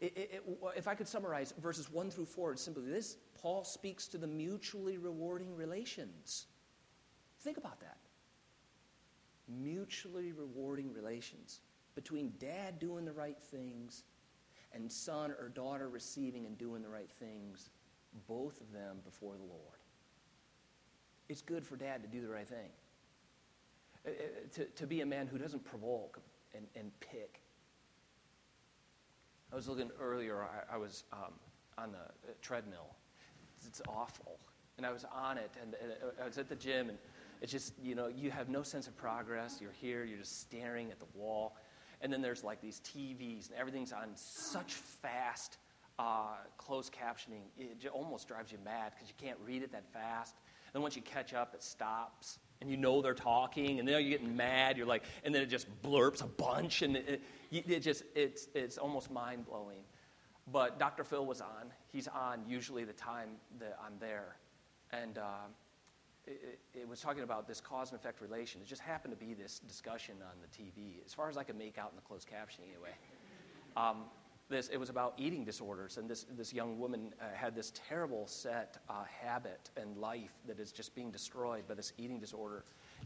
It, 0.00 0.42
if 0.76 0.88
I 0.88 0.94
could 0.94 1.06
summarize 1.06 1.52
verses 1.58 1.90
1 1.92 2.10
through 2.10 2.24
4, 2.24 2.52
it's 2.52 2.62
simply 2.62 2.84
this 2.84 3.18
Paul 3.34 3.64
speaks 3.64 4.06
to 4.08 4.18
the 4.18 4.26
mutually 4.26 4.96
rewarding 4.96 5.54
relations. 5.54 6.46
Think 7.40 7.58
about 7.58 7.80
that. 7.80 7.98
Mutually 9.46 10.32
rewarding 10.32 10.92
relations 10.92 11.60
between 11.94 12.32
dad 12.38 12.78
doing 12.78 13.04
the 13.04 13.12
right 13.12 13.38
things 13.38 14.04
and 14.72 14.90
son 14.90 15.32
or 15.32 15.48
daughter 15.48 15.88
receiving 15.88 16.46
and 16.46 16.56
doing 16.56 16.82
the 16.82 16.88
right 16.88 17.10
things, 17.10 17.70
both 18.26 18.60
of 18.60 18.72
them 18.72 18.98
before 19.04 19.34
the 19.34 19.42
Lord. 19.42 19.80
It's 21.28 21.42
good 21.42 21.66
for 21.66 21.76
dad 21.76 22.02
to 22.02 22.08
do 22.08 22.20
the 22.22 22.28
right 22.28 22.48
thing, 22.48 22.70
uh, 24.06 24.10
uh, 24.10 24.12
to, 24.54 24.64
to 24.64 24.86
be 24.86 25.00
a 25.00 25.06
man 25.06 25.26
who 25.26 25.38
doesn't 25.38 25.64
provoke 25.64 26.20
and, 26.54 26.66
and 26.74 26.90
pick. 27.00 27.42
I 29.52 29.56
was 29.56 29.68
looking 29.68 29.90
earlier, 30.00 30.42
I, 30.42 30.74
I 30.74 30.76
was 30.76 31.04
um, 31.12 31.32
on 31.76 31.92
the 31.92 31.98
uh, 31.98 32.32
treadmill. 32.40 32.94
It's 33.66 33.82
awful. 33.88 34.38
And 34.76 34.86
I 34.86 34.92
was 34.92 35.04
on 35.12 35.36
it, 35.36 35.50
and, 35.60 35.74
and 35.82 35.92
I 36.22 36.26
was 36.26 36.38
at 36.38 36.48
the 36.48 36.56
gym, 36.56 36.88
and 36.88 36.98
It's 37.42 37.52
just, 37.52 37.74
you 37.82 37.94
know, 37.94 38.06
you 38.06 38.30
have 38.30 38.48
no 38.48 38.62
sense 38.62 38.86
of 38.86 38.96
progress. 38.96 39.58
You're 39.60 39.72
here, 39.72 40.04
you're 40.04 40.18
just 40.18 40.40
staring 40.40 40.90
at 40.90 40.98
the 40.98 41.06
wall. 41.14 41.56
And 42.00 42.12
then 42.12 42.22
there's 42.22 42.44
like 42.44 42.60
these 42.60 42.80
TVs, 42.80 43.50
and 43.50 43.58
everything's 43.58 43.92
on 43.92 44.10
such 44.14 44.74
fast 44.74 45.58
uh, 45.98 46.36
closed 46.56 46.92
captioning. 46.94 47.42
It 47.58 47.86
almost 47.92 48.28
drives 48.28 48.52
you 48.52 48.58
mad 48.64 48.92
because 48.94 49.08
you 49.08 49.14
can't 49.18 49.38
read 49.44 49.62
it 49.62 49.72
that 49.72 49.92
fast. 49.92 50.36
And 50.72 50.82
once 50.82 50.96
you 50.96 51.02
catch 51.02 51.34
up, 51.34 51.54
it 51.54 51.62
stops. 51.62 52.38
And 52.60 52.70
you 52.70 52.76
know 52.76 53.00
they're 53.00 53.14
talking, 53.14 53.78
and 53.78 53.88
then 53.88 54.00
you're 54.02 54.18
getting 54.18 54.36
mad. 54.36 54.76
You're 54.76 54.86
like, 54.86 55.04
and 55.24 55.34
then 55.34 55.42
it 55.42 55.46
just 55.46 55.66
blurps 55.82 56.22
a 56.22 56.26
bunch, 56.26 56.82
and 56.82 56.96
it, 56.96 57.22
it, 57.50 57.70
it 57.70 57.80
just, 57.80 58.04
it's, 58.14 58.48
it's 58.54 58.76
almost 58.76 59.10
mind 59.10 59.46
blowing. 59.46 59.80
But 60.52 60.78
Dr. 60.78 61.04
Phil 61.04 61.24
was 61.24 61.40
on. 61.40 61.72
He's 61.92 62.08
on 62.08 62.42
usually 62.46 62.84
the 62.84 62.92
time 62.92 63.30
that 63.58 63.78
I'm 63.84 63.94
there. 63.98 64.36
And 64.92 65.18
uh, 65.18 65.46
it, 66.26 66.58
it, 66.74 66.88
was 66.88 67.00
talking 67.00 67.22
about 67.22 67.46
this 67.46 67.60
cause 67.60 67.90
and 67.92 67.98
effect 67.98 68.20
relation. 68.20 68.60
It 68.60 68.66
just 68.66 68.82
happened 68.82 69.16
to 69.18 69.24
be 69.24 69.34
this 69.34 69.60
discussion 69.60 70.16
on 70.22 70.36
the 70.40 70.48
TV, 70.48 71.04
as 71.04 71.14
far 71.14 71.28
as 71.28 71.36
I 71.36 71.44
could 71.44 71.56
make 71.56 71.78
out 71.78 71.90
in 71.90 71.96
the 71.96 72.02
closed 72.02 72.28
captioning 72.28 72.68
anyway. 72.74 72.94
Um, 73.76 74.04
this, 74.50 74.68
it 74.68 74.78
was 74.78 74.90
about 74.90 75.14
eating 75.16 75.44
disorders, 75.44 75.96
and 75.96 76.10
this, 76.10 76.26
this 76.36 76.52
young 76.52 76.78
woman 76.78 77.14
uh, 77.20 77.24
had 77.34 77.54
this 77.54 77.72
terrible 77.88 78.26
set 78.26 78.78
uh, 78.88 79.04
habit 79.04 79.70
and 79.76 79.96
life 79.96 80.32
that 80.46 80.58
is 80.58 80.72
just 80.72 80.94
being 80.94 81.10
destroyed 81.10 81.66
by 81.66 81.74
this 81.74 81.92
eating 81.96 82.18
disorder. 82.18 82.64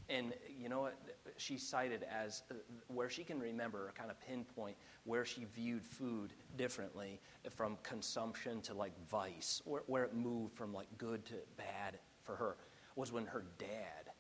And 0.09 0.33
you 0.59 0.69
know 0.69 0.81
what? 0.81 0.97
She 1.37 1.59
cited 1.59 2.05
as 2.05 2.43
uh, 2.51 2.55
where 2.89 3.11
she 3.11 3.23
can 3.23 3.39
remember, 3.39 3.93
kind 3.97 4.11
of 4.11 4.19
pinpoint 4.21 4.77
where 5.05 5.25
she 5.25 5.47
viewed 5.55 5.85
food 5.85 6.33
differently 6.57 7.21
from 7.51 7.77
consumption 7.83 8.61
to 8.63 8.75
like 8.75 8.93
vice, 9.09 9.61
where, 9.65 9.83
where 9.87 10.05
it 10.05 10.15
moved 10.15 10.57
from 10.57 10.73
like 10.73 10.89
good 10.99 11.25
to 11.27 11.35
bad 11.57 11.99
for 12.23 12.37
her, 12.37 12.57
was 12.97 13.13
when 13.13 13.27
her 13.27 13.45
dad 13.59 14.13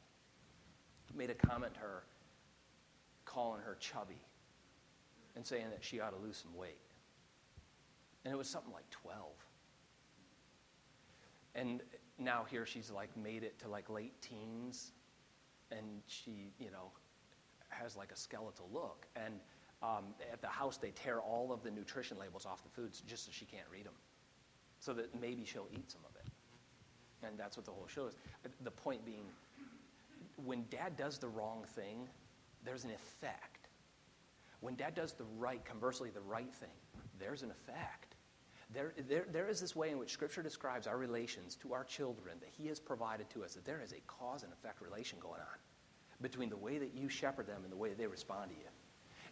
made 1.16 1.30
a 1.30 1.34
comment 1.34 1.72
to 1.74 1.80
her, 1.80 2.04
calling 3.24 3.62
her 3.62 3.76
chubby 3.80 4.20
and 5.36 5.46
saying 5.46 5.66
that 5.70 5.82
she 5.82 6.00
ought 6.00 6.10
to 6.10 6.22
lose 6.22 6.36
some 6.36 6.54
weight. 6.54 6.78
And 8.24 8.32
it 8.32 8.36
was 8.36 8.48
something 8.48 8.72
like 8.72 8.88
12. 8.90 9.22
And 11.54 11.82
now 12.18 12.44
here 12.48 12.66
she's 12.66 12.90
like 12.90 13.14
made 13.16 13.42
it 13.42 13.58
to 13.60 13.68
like 13.68 13.90
late 13.90 14.20
teens 14.20 14.92
and 15.70 15.84
she, 16.06 16.52
you 16.58 16.70
know, 16.70 16.90
has 17.68 17.96
like 17.96 18.12
a 18.12 18.16
skeletal 18.16 18.68
look. 18.72 19.06
And 19.16 19.34
um, 19.82 20.14
at 20.32 20.40
the 20.40 20.48
house, 20.48 20.76
they 20.76 20.90
tear 20.90 21.20
all 21.20 21.52
of 21.52 21.62
the 21.62 21.70
nutrition 21.70 22.18
labels 22.18 22.46
off 22.46 22.62
the 22.62 22.70
foods 22.70 23.02
just 23.06 23.26
so 23.26 23.32
she 23.32 23.44
can't 23.44 23.66
read 23.70 23.84
them, 23.84 23.94
so 24.80 24.92
that 24.94 25.20
maybe 25.20 25.44
she'll 25.44 25.68
eat 25.72 25.90
some 25.90 26.00
of 26.08 26.16
it. 26.16 26.30
And 27.26 27.38
that's 27.38 27.56
what 27.56 27.66
the 27.66 27.72
whole 27.72 27.86
show 27.86 28.06
is. 28.06 28.14
The 28.62 28.70
point 28.70 29.04
being, 29.04 29.26
when 30.44 30.64
dad 30.70 30.96
does 30.96 31.18
the 31.18 31.28
wrong 31.28 31.64
thing, 31.74 32.08
there's 32.64 32.84
an 32.84 32.90
effect. 32.90 33.68
When 34.60 34.74
dad 34.74 34.94
does 34.94 35.12
the 35.12 35.24
right, 35.38 35.62
conversely, 35.64 36.10
the 36.10 36.20
right 36.22 36.52
thing, 36.54 36.68
there's 37.18 37.42
an 37.42 37.50
effect. 37.50 38.13
There, 38.74 38.92
there, 39.08 39.26
there 39.30 39.48
is 39.48 39.60
this 39.60 39.76
way 39.76 39.90
in 39.90 39.98
which 39.98 40.12
Scripture 40.12 40.42
describes 40.42 40.86
our 40.86 40.98
relations 40.98 41.54
to 41.56 41.72
our 41.72 41.84
children 41.84 42.36
that 42.40 42.50
He 42.50 42.66
has 42.66 42.80
provided 42.80 43.30
to 43.30 43.44
us, 43.44 43.54
that 43.54 43.64
there 43.64 43.80
is 43.80 43.92
a 43.92 44.00
cause 44.08 44.42
and 44.42 44.52
effect 44.52 44.82
relation 44.82 45.18
going 45.20 45.40
on 45.40 45.58
between 46.20 46.50
the 46.50 46.56
way 46.56 46.78
that 46.78 46.92
you 46.94 47.08
shepherd 47.08 47.46
them 47.46 47.62
and 47.62 47.72
the 47.72 47.76
way 47.76 47.88
that 47.88 47.98
they 47.98 48.06
respond 48.06 48.50
to 48.50 48.56
you. 48.56 48.66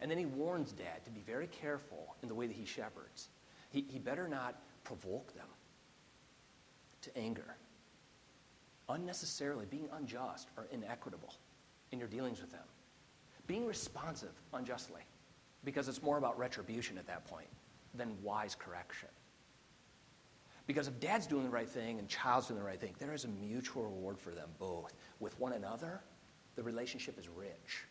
And 0.01 0.11
then 0.11 0.19
He 0.19 0.27
warns 0.27 0.73
Dad 0.73 1.05
to 1.05 1.11
be 1.11 1.23
very 1.23 1.49
careful 1.49 2.15
in 2.23 2.29
the 2.29 2.35
way 2.35 2.47
that 2.47 2.57
He 2.57 2.65
shepherds. 2.65 3.31
He, 3.71 3.85
he 3.89 3.99
better 3.99 4.29
not 4.29 4.61
provoke 4.85 5.35
them 5.35 5.47
to 7.03 7.19
anger, 7.19 7.57
unnecessarily 8.89 9.67
being 9.67 9.89
unjust 9.97 10.49
or 10.57 10.69
inequitable 10.71 11.35
in 11.91 11.99
your 11.99 12.09
dealings 12.09 12.41
with 12.41 12.53
them, 12.53 12.65
being 13.49 13.67
responsive 13.67 14.33
unjustly, 14.53 15.03
because 15.65 15.89
it's 15.89 16.03
more 16.03 16.19
about 16.19 16.39
retribution 16.39 16.97
at 16.97 17.07
that 17.09 17.25
point 17.25 17.49
than 17.95 18.17
wise 18.23 18.55
correction. 18.55 19.09
Because 20.67 20.89
if 20.89 21.01
dad's 21.01 21.27
doing 21.27 21.45
the 21.45 21.51
right 21.51 21.69
thing 21.69 21.99
and 21.99 22.09
child's 22.09 22.49
doing 22.49 22.61
the 22.61 22.67
right 22.67 22.81
thing, 22.81 22.95
there 22.99 23.13
is 23.13 23.25
a 23.25 23.29
mutual 23.29 23.85
reward 23.85 24.19
for 24.19 24.31
them 24.31 24.49
both. 24.59 24.95
With 25.19 25.39
one 25.41 25.53
another, 25.53 26.03
the 26.55 26.63
relationship 26.63 27.19
is 27.19 27.29
rich. 27.29 27.85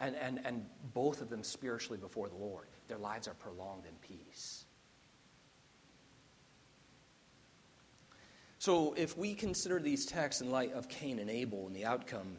And, 0.00 0.16
and, 0.16 0.40
and 0.44 0.66
both 0.94 1.20
of 1.20 1.28
them 1.28 1.42
spiritually 1.42 1.98
before 1.98 2.28
the 2.28 2.36
Lord, 2.36 2.66
their 2.88 2.98
lives 2.98 3.28
are 3.28 3.34
prolonged 3.34 3.84
in 3.86 3.94
peace. 4.00 4.64
So, 8.58 8.94
if 8.96 9.18
we 9.18 9.34
consider 9.34 9.80
these 9.80 10.06
texts 10.06 10.40
in 10.40 10.50
light 10.50 10.72
of 10.72 10.88
Cain 10.88 11.18
and 11.18 11.28
Abel 11.28 11.66
and 11.66 11.74
the 11.74 11.84
outcome 11.84 12.36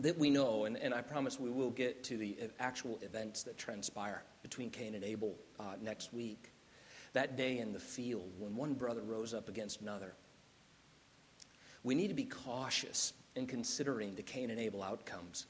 that 0.00 0.18
we 0.18 0.28
know, 0.28 0.64
and, 0.64 0.76
and 0.76 0.92
I 0.92 1.02
promise 1.02 1.38
we 1.38 1.50
will 1.50 1.70
get 1.70 2.02
to 2.04 2.16
the 2.16 2.36
actual 2.58 2.98
events 3.02 3.44
that 3.44 3.56
transpire 3.56 4.24
between 4.42 4.70
Cain 4.70 4.96
and 4.96 5.04
Abel 5.04 5.36
uh, 5.60 5.74
next 5.80 6.12
week, 6.12 6.52
that 7.12 7.36
day 7.36 7.58
in 7.58 7.72
the 7.72 7.80
field 7.80 8.32
when 8.38 8.54
one 8.54 8.74
brother 8.74 9.02
rose 9.02 9.34
up 9.34 9.48
against 9.48 9.80
another. 9.80 10.14
We 11.82 11.94
need 11.94 12.08
to 12.08 12.14
be 12.14 12.24
cautious 12.24 13.12
in 13.36 13.46
considering 13.46 14.14
the 14.14 14.22
Cain 14.22 14.50
and 14.50 14.60
Abel 14.60 14.82
outcomes 14.82 15.46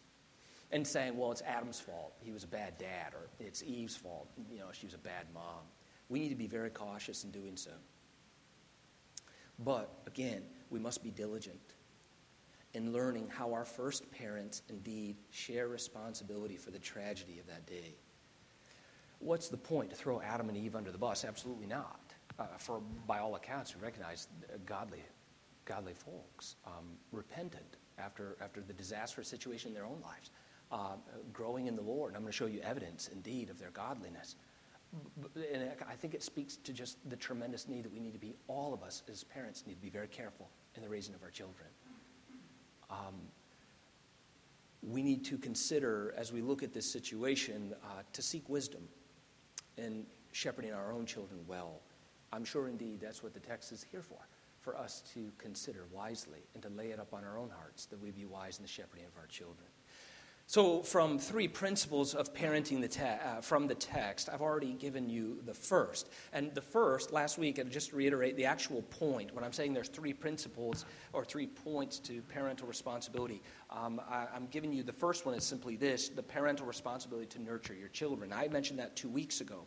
and 0.72 0.86
saying, 0.86 1.16
well, 1.16 1.32
it's 1.32 1.42
Adam's 1.42 1.80
fault. 1.80 2.14
He 2.20 2.30
was 2.30 2.44
a 2.44 2.48
bad 2.48 2.78
dad, 2.78 3.12
or 3.12 3.28
it's 3.40 3.62
Eve's 3.62 3.96
fault. 3.96 4.28
You 4.50 4.60
know, 4.60 4.66
she 4.72 4.86
was 4.86 4.94
a 4.94 4.98
bad 4.98 5.26
mom. 5.34 5.64
We 6.08 6.20
need 6.20 6.28
to 6.28 6.36
be 6.36 6.46
very 6.46 6.70
cautious 6.70 7.24
in 7.24 7.30
doing 7.30 7.56
so. 7.56 7.72
But 9.58 9.90
again, 10.06 10.42
we 10.70 10.78
must 10.78 11.02
be 11.02 11.10
diligent 11.10 11.74
in 12.72 12.92
learning 12.92 13.28
how 13.28 13.52
our 13.52 13.64
first 13.64 14.10
parents 14.12 14.62
indeed 14.68 15.16
share 15.30 15.68
responsibility 15.68 16.56
for 16.56 16.70
the 16.70 16.78
tragedy 16.78 17.38
of 17.40 17.46
that 17.48 17.66
day. 17.66 17.96
What's 19.20 19.48
the 19.48 19.56
point 19.56 19.90
to 19.90 19.96
throw 19.96 20.20
Adam 20.22 20.48
and 20.48 20.56
Eve 20.56 20.74
under 20.74 20.90
the 20.90 20.98
bus? 20.98 21.26
Absolutely 21.26 21.66
not. 21.66 22.00
Uh, 22.38 22.46
for 22.56 22.80
by 23.06 23.18
all 23.18 23.34
accounts, 23.34 23.74
we 23.76 23.82
recognize 23.82 24.28
godly, 24.64 25.02
godly 25.66 25.92
folks, 25.92 26.56
um, 26.66 26.96
repentant 27.12 27.76
after 27.98 28.38
after 28.40 28.62
the 28.62 28.72
disastrous 28.72 29.28
situation 29.28 29.68
in 29.68 29.74
their 29.74 29.84
own 29.84 30.00
lives, 30.02 30.30
uh, 30.72 30.96
growing 31.34 31.66
in 31.66 31.76
the 31.76 31.82
Lord. 31.82 32.14
I'm 32.14 32.22
going 32.22 32.32
to 32.32 32.36
show 32.36 32.46
you 32.46 32.60
evidence, 32.60 33.08
indeed, 33.12 33.50
of 33.50 33.58
their 33.58 33.70
godliness. 33.70 34.36
And 35.52 35.70
I 35.88 35.94
think 35.94 36.14
it 36.14 36.22
speaks 36.22 36.56
to 36.56 36.72
just 36.72 36.96
the 37.10 37.16
tremendous 37.16 37.68
need 37.68 37.84
that 37.84 37.92
we 37.92 38.00
need 38.00 38.14
to 38.14 38.18
be. 38.18 38.34
All 38.48 38.72
of 38.72 38.82
us 38.82 39.02
as 39.08 39.22
parents 39.22 39.64
need 39.66 39.74
to 39.74 39.82
be 39.82 39.90
very 39.90 40.08
careful 40.08 40.48
in 40.74 40.82
the 40.82 40.88
raising 40.88 41.14
of 41.14 41.22
our 41.22 41.30
children. 41.30 41.68
Um, 42.88 43.14
we 44.82 45.02
need 45.02 45.24
to 45.26 45.36
consider, 45.36 46.14
as 46.16 46.32
we 46.32 46.40
look 46.40 46.62
at 46.62 46.72
this 46.72 46.90
situation, 46.90 47.74
uh, 47.84 48.02
to 48.14 48.22
seek 48.22 48.48
wisdom 48.48 48.88
in 49.80 50.04
shepherding 50.32 50.72
our 50.72 50.92
own 50.92 51.06
children 51.06 51.40
well. 51.46 51.80
I'm 52.32 52.44
sure 52.44 52.68
indeed 52.68 53.00
that's 53.00 53.22
what 53.22 53.34
the 53.34 53.40
text 53.40 53.72
is 53.72 53.84
here 53.90 54.02
for, 54.02 54.28
for 54.60 54.76
us 54.76 55.02
to 55.14 55.32
consider 55.38 55.86
wisely 55.92 56.40
and 56.54 56.62
to 56.62 56.68
lay 56.68 56.90
it 56.90 57.00
up 57.00 57.12
on 57.12 57.24
our 57.24 57.38
own 57.38 57.50
hearts 57.50 57.86
that 57.86 58.00
we 58.00 58.10
be 58.10 58.24
wise 58.24 58.58
in 58.58 58.62
the 58.62 58.68
shepherding 58.68 59.06
of 59.06 59.16
our 59.18 59.26
children. 59.26 59.66
So, 60.50 60.82
from 60.82 61.20
three 61.20 61.46
principles 61.46 62.12
of 62.12 62.34
parenting 62.34 62.80
the 62.80 62.88
te- 62.88 63.02
uh, 63.02 63.40
from 63.40 63.68
the 63.68 63.74
text, 63.76 64.28
I've 64.28 64.42
already 64.42 64.72
given 64.72 65.08
you 65.08 65.40
the 65.46 65.54
first. 65.54 66.08
And 66.32 66.52
the 66.56 66.60
first, 66.60 67.12
last 67.12 67.38
week, 67.38 67.58
and 67.58 67.70
just 67.70 67.90
to 67.90 67.96
reiterate 67.96 68.34
the 68.34 68.46
actual 68.46 68.82
point, 68.82 69.32
when 69.32 69.44
I'm 69.44 69.52
saying 69.52 69.74
there's 69.74 69.88
three 69.88 70.12
principles 70.12 70.86
or 71.12 71.24
three 71.24 71.46
points 71.46 72.00
to 72.00 72.20
parental 72.22 72.66
responsibility, 72.66 73.42
um, 73.70 74.00
I, 74.10 74.26
I'm 74.34 74.48
giving 74.48 74.72
you 74.72 74.82
the 74.82 74.92
first 74.92 75.24
one 75.24 75.36
is 75.36 75.44
simply 75.44 75.76
this 75.76 76.08
the 76.08 76.20
parental 76.24 76.66
responsibility 76.66 77.28
to 77.28 77.40
nurture 77.40 77.74
your 77.74 77.86
children. 77.86 78.32
I 78.32 78.48
mentioned 78.48 78.80
that 78.80 78.96
two 78.96 79.08
weeks 79.08 79.40
ago. 79.40 79.66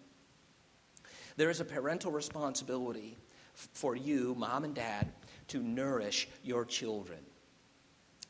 There 1.37 1.49
is 1.49 1.61
a 1.61 1.65
parental 1.65 2.11
responsibility 2.11 3.15
for 3.53 3.95
you, 3.95 4.35
mom 4.37 4.65
and 4.65 4.75
dad, 4.75 5.13
to 5.47 5.63
nourish 5.63 6.27
your 6.43 6.65
children. 6.65 7.19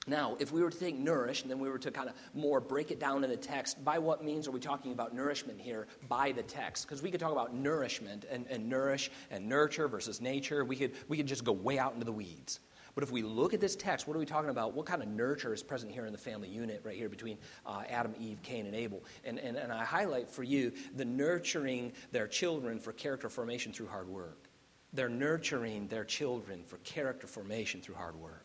Now, 0.05 0.36
if 0.39 0.51
we 0.51 0.62
were 0.62 0.69
to 0.69 0.77
take 0.77 0.98
nourish 0.98 1.43
and 1.43 1.51
then 1.51 1.60
we 1.60 1.69
were 1.69 1.77
to 1.79 1.89
kind 1.89 2.10
of 2.10 2.15
more 2.33 2.60
break 2.60 2.91
it 2.91 3.00
down 3.00 3.24
in 3.24 3.29
the 3.29 3.38
text, 3.38 3.83
by 3.86 4.00
what 4.00 4.24
means 4.24 4.48
are 4.48 4.51
we 4.51 4.60
talking 4.60 4.91
about 4.91 5.15
nourishment 5.15 5.62
here 5.62 5.88
by 6.10 6.33
the 6.33 6.43
text? 6.43 6.86
Because 6.86 7.01
we 7.01 7.10
could 7.10 7.22
talk 7.22 7.31
about 7.31 7.55
nourishment 7.55 8.25
and, 8.29 8.45
and 8.50 8.67
nourish 8.67 9.12
and 9.31 9.48
nurture 9.48 9.88
versus 9.88 10.19
nature. 10.19 10.65
We 10.65 10.75
could, 10.75 10.91
we 11.07 11.15
could 11.15 11.27
just 11.27 11.45
go 11.45 11.53
way 11.53 11.79
out 11.79 11.93
into 11.93 12.05
the 12.05 12.12
weeds. 12.12 12.60
But 12.95 13.03
if 13.03 13.12
we 13.12 13.24
look 13.24 13.53
at 13.53 13.62
this 13.62 13.75
text, 13.75 14.07
what 14.07 14.15
are 14.15 14.19
we 14.19 14.25
talking 14.25 14.50
about? 14.50 14.74
What 14.74 14.86
kind 14.86 15.01
of 15.01 15.07
nurture 15.07 15.53
is 15.53 15.63
present 15.63 15.91
here 15.91 16.05
in 16.05 16.12
the 16.12 16.17
family 16.17 16.50
unit, 16.50 16.81
right 16.83 16.95
here 16.95 17.10
between 17.10 17.38
uh, 17.65 17.83
Adam, 17.89 18.13
Eve, 18.19 18.39
Cain, 18.43 18.65
and 18.65 18.75
Abel? 18.75 19.03
And, 19.24 19.39
and, 19.39 19.57
and 19.57 19.72
I 19.72 19.83
highlight 19.86 20.29
for 20.29 20.43
you 20.43 20.74
the 20.95 21.05
nurturing 21.05 21.93
their 22.12 22.27
children 22.27 22.77
for 22.77 22.91
character 22.91 23.29
formation 23.29 23.72
through 23.72 23.88
hard 23.88 24.10
work. 24.10 24.50
They're 24.91 25.10
nurturing 25.10 25.88
their 25.88 26.03
children 26.03 26.63
for 26.65 26.77
character 26.79 27.25
formation 27.25 27.81
through 27.81 27.95
hard 27.95 28.15
work. 28.15 28.42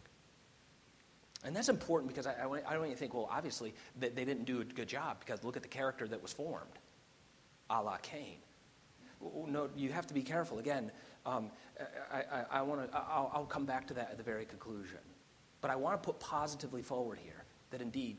And 1.48 1.56
that's 1.56 1.70
important 1.70 2.08
because 2.08 2.26
I, 2.26 2.34
I, 2.34 2.60
I 2.68 2.74
don't 2.74 2.84
even 2.84 2.98
think, 2.98 3.14
well, 3.14 3.26
obviously, 3.32 3.72
they, 3.98 4.10
they 4.10 4.26
didn't 4.26 4.44
do 4.44 4.60
a 4.60 4.64
good 4.64 4.86
job 4.86 5.16
because 5.18 5.42
look 5.42 5.56
at 5.56 5.62
the 5.62 5.68
character 5.68 6.06
that 6.06 6.20
was 6.20 6.30
formed, 6.30 6.78
a 7.70 7.82
la 7.82 7.96
Cain. 7.96 8.36
No, 9.46 9.70
you 9.74 9.90
have 9.90 10.06
to 10.08 10.12
be 10.12 10.20
careful. 10.20 10.58
Again, 10.58 10.92
um, 11.24 11.50
I, 12.12 12.18
I, 12.18 12.44
I 12.50 12.62
want 12.62 12.92
to. 12.92 12.98
I'll, 12.98 13.30
I'll, 13.32 13.46
come 13.46 13.64
back 13.64 13.86
to 13.86 13.94
that 13.94 14.10
at 14.10 14.18
the 14.18 14.22
very 14.22 14.44
conclusion. 14.44 14.98
But 15.62 15.70
I 15.70 15.76
want 15.76 16.00
to 16.00 16.06
put 16.06 16.20
positively 16.20 16.82
forward 16.82 17.18
here 17.18 17.44
that 17.70 17.80
indeed 17.80 18.18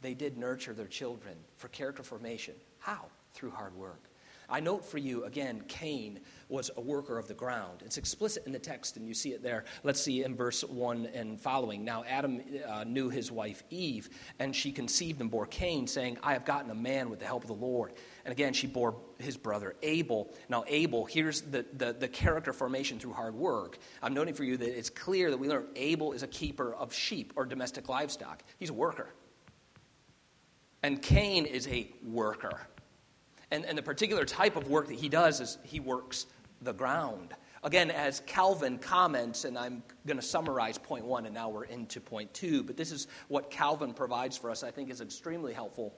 they 0.00 0.14
did 0.14 0.38
nurture 0.38 0.72
their 0.72 0.86
children 0.86 1.34
for 1.56 1.66
character 1.68 2.04
formation. 2.04 2.54
How? 2.78 3.06
Through 3.34 3.50
hard 3.50 3.74
work. 3.74 4.04
I 4.50 4.60
note 4.60 4.84
for 4.84 4.98
you, 4.98 5.24
again, 5.24 5.62
Cain 5.68 6.20
was 6.48 6.70
a 6.76 6.80
worker 6.80 7.16
of 7.16 7.28
the 7.28 7.34
ground. 7.34 7.82
It's 7.84 7.96
explicit 7.96 8.44
in 8.44 8.52
the 8.52 8.58
text, 8.58 8.96
and 8.96 9.06
you 9.06 9.14
see 9.14 9.30
it 9.30 9.42
there. 9.42 9.64
Let's 9.84 10.00
see 10.00 10.24
in 10.24 10.34
verse 10.34 10.62
1 10.62 11.06
and 11.14 11.40
following. 11.40 11.84
Now, 11.84 12.02
Adam 12.08 12.40
uh, 12.68 12.84
knew 12.84 13.08
his 13.08 13.30
wife 13.30 13.62
Eve, 13.70 14.10
and 14.40 14.54
she 14.54 14.72
conceived 14.72 15.20
and 15.20 15.30
bore 15.30 15.46
Cain, 15.46 15.86
saying, 15.86 16.18
I 16.22 16.32
have 16.32 16.44
gotten 16.44 16.70
a 16.70 16.74
man 16.74 17.08
with 17.08 17.20
the 17.20 17.26
help 17.26 17.44
of 17.44 17.48
the 17.48 17.54
Lord. 17.54 17.92
And 18.24 18.32
again, 18.32 18.52
she 18.52 18.66
bore 18.66 18.96
his 19.18 19.36
brother 19.36 19.76
Abel. 19.82 20.34
Now, 20.48 20.64
Abel, 20.66 21.04
here's 21.04 21.42
the, 21.42 21.64
the, 21.74 21.92
the 21.92 22.08
character 22.08 22.52
formation 22.52 22.98
through 22.98 23.12
hard 23.12 23.34
work. 23.34 23.78
I'm 24.02 24.14
noting 24.14 24.34
for 24.34 24.44
you 24.44 24.56
that 24.56 24.76
it's 24.76 24.90
clear 24.90 25.30
that 25.30 25.38
we 25.38 25.48
learn 25.48 25.66
Abel 25.76 26.12
is 26.12 26.22
a 26.24 26.28
keeper 26.28 26.74
of 26.74 26.92
sheep 26.92 27.32
or 27.36 27.46
domestic 27.46 27.88
livestock, 27.88 28.42
he's 28.58 28.70
a 28.70 28.74
worker. 28.74 29.14
And 30.82 31.00
Cain 31.02 31.44
is 31.44 31.68
a 31.68 31.90
worker. 32.02 32.58
And, 33.50 33.64
and 33.64 33.76
the 33.76 33.82
particular 33.82 34.24
type 34.24 34.56
of 34.56 34.68
work 34.68 34.88
that 34.88 34.98
he 34.98 35.08
does 35.08 35.40
is 35.40 35.58
he 35.62 35.80
works 35.80 36.26
the 36.62 36.72
ground. 36.72 37.34
Again, 37.62 37.90
as 37.90 38.20
Calvin 38.26 38.78
comments, 38.78 39.44
and 39.44 39.58
I'm 39.58 39.82
going 40.06 40.16
to 40.16 40.22
summarize 40.22 40.78
point 40.78 41.04
one, 41.04 41.26
and 41.26 41.34
now 41.34 41.48
we're 41.48 41.64
into 41.64 42.00
point 42.00 42.32
two, 42.32 42.62
but 42.62 42.76
this 42.76 42.90
is 42.90 43.06
what 43.28 43.50
Calvin 43.50 43.92
provides 43.92 44.36
for 44.36 44.50
us, 44.50 44.62
I 44.62 44.70
think 44.70 44.90
is 44.90 45.00
extremely 45.00 45.52
helpful 45.52 45.94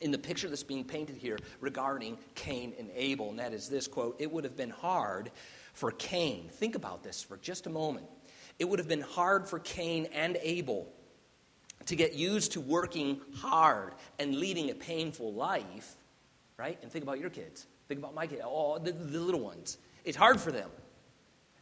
in 0.00 0.10
the 0.10 0.18
picture 0.18 0.48
that's 0.48 0.62
being 0.62 0.84
painted 0.84 1.16
here 1.16 1.38
regarding 1.60 2.18
Cain 2.34 2.74
and 2.78 2.90
Abel, 2.94 3.30
and 3.30 3.38
that 3.38 3.52
is 3.52 3.68
this 3.68 3.88
quote 3.88 4.16
It 4.18 4.30
would 4.30 4.44
have 4.44 4.56
been 4.56 4.70
hard 4.70 5.30
for 5.72 5.90
Cain, 5.92 6.48
think 6.50 6.74
about 6.74 7.02
this 7.02 7.22
for 7.22 7.36
just 7.38 7.66
a 7.66 7.70
moment. 7.70 8.06
It 8.58 8.68
would 8.68 8.78
have 8.78 8.88
been 8.88 9.00
hard 9.00 9.48
for 9.48 9.58
Cain 9.58 10.06
and 10.12 10.38
Abel 10.42 10.92
to 11.86 11.96
get 11.96 12.14
used 12.14 12.52
to 12.52 12.60
working 12.60 13.20
hard 13.34 13.94
and 14.18 14.36
leading 14.36 14.70
a 14.70 14.74
painful 14.74 15.32
life 15.32 15.96
right? 16.58 16.78
And 16.82 16.90
think 16.90 17.02
about 17.02 17.18
your 17.18 17.30
kids. 17.30 17.66
Think 17.88 17.98
about 18.00 18.14
my 18.14 18.26
kids, 18.26 18.42
all 18.44 18.78
the, 18.78 18.92
the 18.92 19.20
little 19.20 19.40
ones. 19.40 19.78
It's 20.04 20.16
hard 20.16 20.40
for 20.40 20.52
them. 20.52 20.70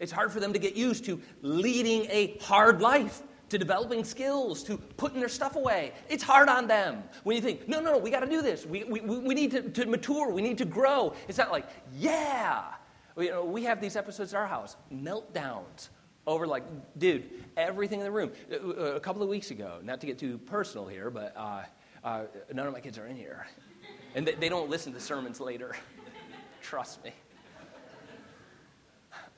It's 0.00 0.12
hard 0.12 0.32
for 0.32 0.40
them 0.40 0.52
to 0.52 0.58
get 0.58 0.74
used 0.74 1.04
to 1.04 1.20
leading 1.42 2.06
a 2.10 2.36
hard 2.40 2.80
life, 2.80 3.22
to 3.50 3.58
developing 3.58 4.04
skills, 4.04 4.62
to 4.64 4.76
putting 4.76 5.20
their 5.20 5.28
stuff 5.28 5.56
away. 5.56 5.92
It's 6.08 6.22
hard 6.22 6.48
on 6.48 6.66
them. 6.66 7.04
When 7.22 7.36
you 7.36 7.42
think, 7.42 7.68
no, 7.68 7.80
no, 7.80 7.92
no, 7.92 7.98
we 7.98 8.10
got 8.10 8.20
to 8.20 8.30
do 8.30 8.42
this. 8.42 8.66
We, 8.66 8.84
we, 8.84 9.00
we 9.00 9.34
need 9.34 9.50
to, 9.52 9.62
to 9.62 9.86
mature. 9.86 10.30
We 10.32 10.42
need 10.42 10.58
to 10.58 10.64
grow. 10.64 11.14
It's 11.28 11.38
not 11.38 11.52
like, 11.52 11.66
yeah. 11.96 12.64
You 13.16 13.30
know, 13.30 13.44
we 13.44 13.62
have 13.64 13.80
these 13.80 13.94
episodes 13.94 14.34
at 14.34 14.38
our 14.38 14.46
house, 14.46 14.76
meltdowns 14.92 15.90
over 16.26 16.46
like, 16.46 16.64
dude, 16.98 17.28
everything 17.56 18.00
in 18.00 18.04
the 18.04 18.10
room. 18.10 18.32
A 18.50 19.00
couple 19.00 19.22
of 19.22 19.28
weeks 19.28 19.50
ago, 19.50 19.78
not 19.82 20.00
to 20.00 20.06
get 20.06 20.18
too 20.18 20.38
personal 20.38 20.86
here, 20.86 21.10
but 21.10 21.34
uh, 21.36 21.62
uh, 22.02 22.22
none 22.52 22.66
of 22.66 22.72
my 22.72 22.80
kids 22.80 22.98
are 22.98 23.06
in 23.06 23.16
here. 23.16 23.46
And 24.14 24.26
they, 24.26 24.34
they 24.34 24.48
don't 24.48 24.68
listen 24.68 24.92
to 24.92 25.00
sermons 25.00 25.40
later. 25.40 25.74
Trust 26.62 27.02
me. 27.04 27.12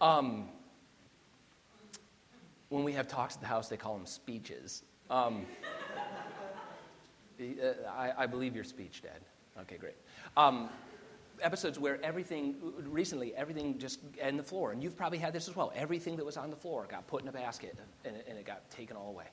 Um, 0.01 0.49
when 2.69 2.85
we 2.85 2.93
have 2.93 3.07
talks 3.07 3.37
at 3.37 3.41
the 3.41 3.47
house, 3.47 3.69
they 3.69 3.77
call 3.77 3.97
them 3.97 4.07
speeches. 4.07 4.83
Um, 5.11 5.47
uh, 7.41 7.45
I, 7.97 8.13
I, 8.19 8.27
believe 8.27 8.55
your 8.55 8.65
speech, 8.65 9.03
Dad. 9.03 9.21
Okay, 9.61 9.77
great. 9.77 9.95
Um, 10.37 10.69
episodes 11.41 11.79
where 11.79 12.03
everything, 12.03 12.57
recently, 12.89 13.35
everything 13.35 13.79
just, 13.79 14.01
and 14.21 14.39
the 14.39 14.43
floor, 14.43 14.73
and 14.73 14.83
you've 14.83 14.97
probably 14.97 15.19
had 15.19 15.33
this 15.33 15.49
as 15.49 15.55
well. 15.55 15.73
Everything 15.77 16.17
that 16.17 16.25
was 16.25 16.37
on 16.37 16.51
the 16.51 16.57
floor 16.57 16.87
got 16.89 17.07
put 17.07 17.23
in 17.23 17.29
a 17.29 17.33
basket 17.33 17.79
and, 18.05 18.17
and 18.29 18.39
it 18.39 18.45
got 18.45 18.69
taken 18.71 18.97
all 18.97 19.11
away. 19.11 19.27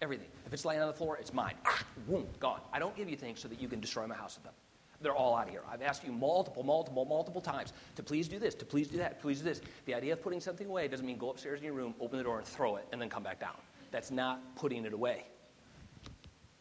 Everything. 0.00 0.28
If 0.46 0.52
it's 0.52 0.64
laying 0.64 0.80
on 0.80 0.86
the 0.86 0.92
floor, 0.92 1.16
it's 1.16 1.32
mine. 1.32 1.54
Ah, 1.66 1.82
boom, 2.06 2.26
gone. 2.38 2.60
I 2.72 2.78
don't 2.78 2.96
give 2.96 3.08
you 3.08 3.16
things 3.16 3.40
so 3.40 3.48
that 3.48 3.60
you 3.60 3.68
can 3.68 3.80
destroy 3.80 4.06
my 4.06 4.14
house 4.14 4.36
with 4.36 4.44
them. 4.44 4.54
They're 5.00 5.14
all 5.14 5.36
out 5.36 5.46
of 5.46 5.50
here. 5.50 5.62
I've 5.70 5.82
asked 5.82 6.04
you 6.04 6.12
multiple, 6.12 6.64
multiple, 6.64 7.04
multiple 7.04 7.40
times 7.40 7.72
to 7.96 8.02
please 8.02 8.26
do 8.26 8.38
this, 8.38 8.54
to 8.56 8.64
please 8.64 8.88
do 8.88 8.96
that, 8.98 9.20
please 9.20 9.38
do 9.38 9.44
this. 9.44 9.60
The 9.86 9.94
idea 9.94 10.12
of 10.12 10.22
putting 10.22 10.40
something 10.40 10.66
away 10.66 10.88
doesn't 10.88 11.06
mean 11.06 11.18
go 11.18 11.30
upstairs 11.30 11.60
in 11.60 11.66
your 11.66 11.74
room, 11.74 11.94
open 12.00 12.18
the 12.18 12.24
door, 12.24 12.38
and 12.38 12.46
throw 12.46 12.76
it, 12.76 12.86
and 12.92 13.00
then 13.00 13.08
come 13.08 13.22
back 13.22 13.38
down. 13.38 13.54
That's 13.90 14.10
not 14.10 14.40
putting 14.56 14.84
it 14.84 14.92
away. 14.92 15.24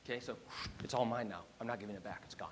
Okay, 0.06 0.20
so 0.20 0.36
it's 0.84 0.94
all 0.94 1.06
mine 1.06 1.30
now. 1.30 1.42
I'm 1.60 1.68
not 1.68 1.80
giving 1.80 1.96
it 1.96 2.04
back. 2.04 2.22
It's 2.26 2.36
gone. 2.36 2.50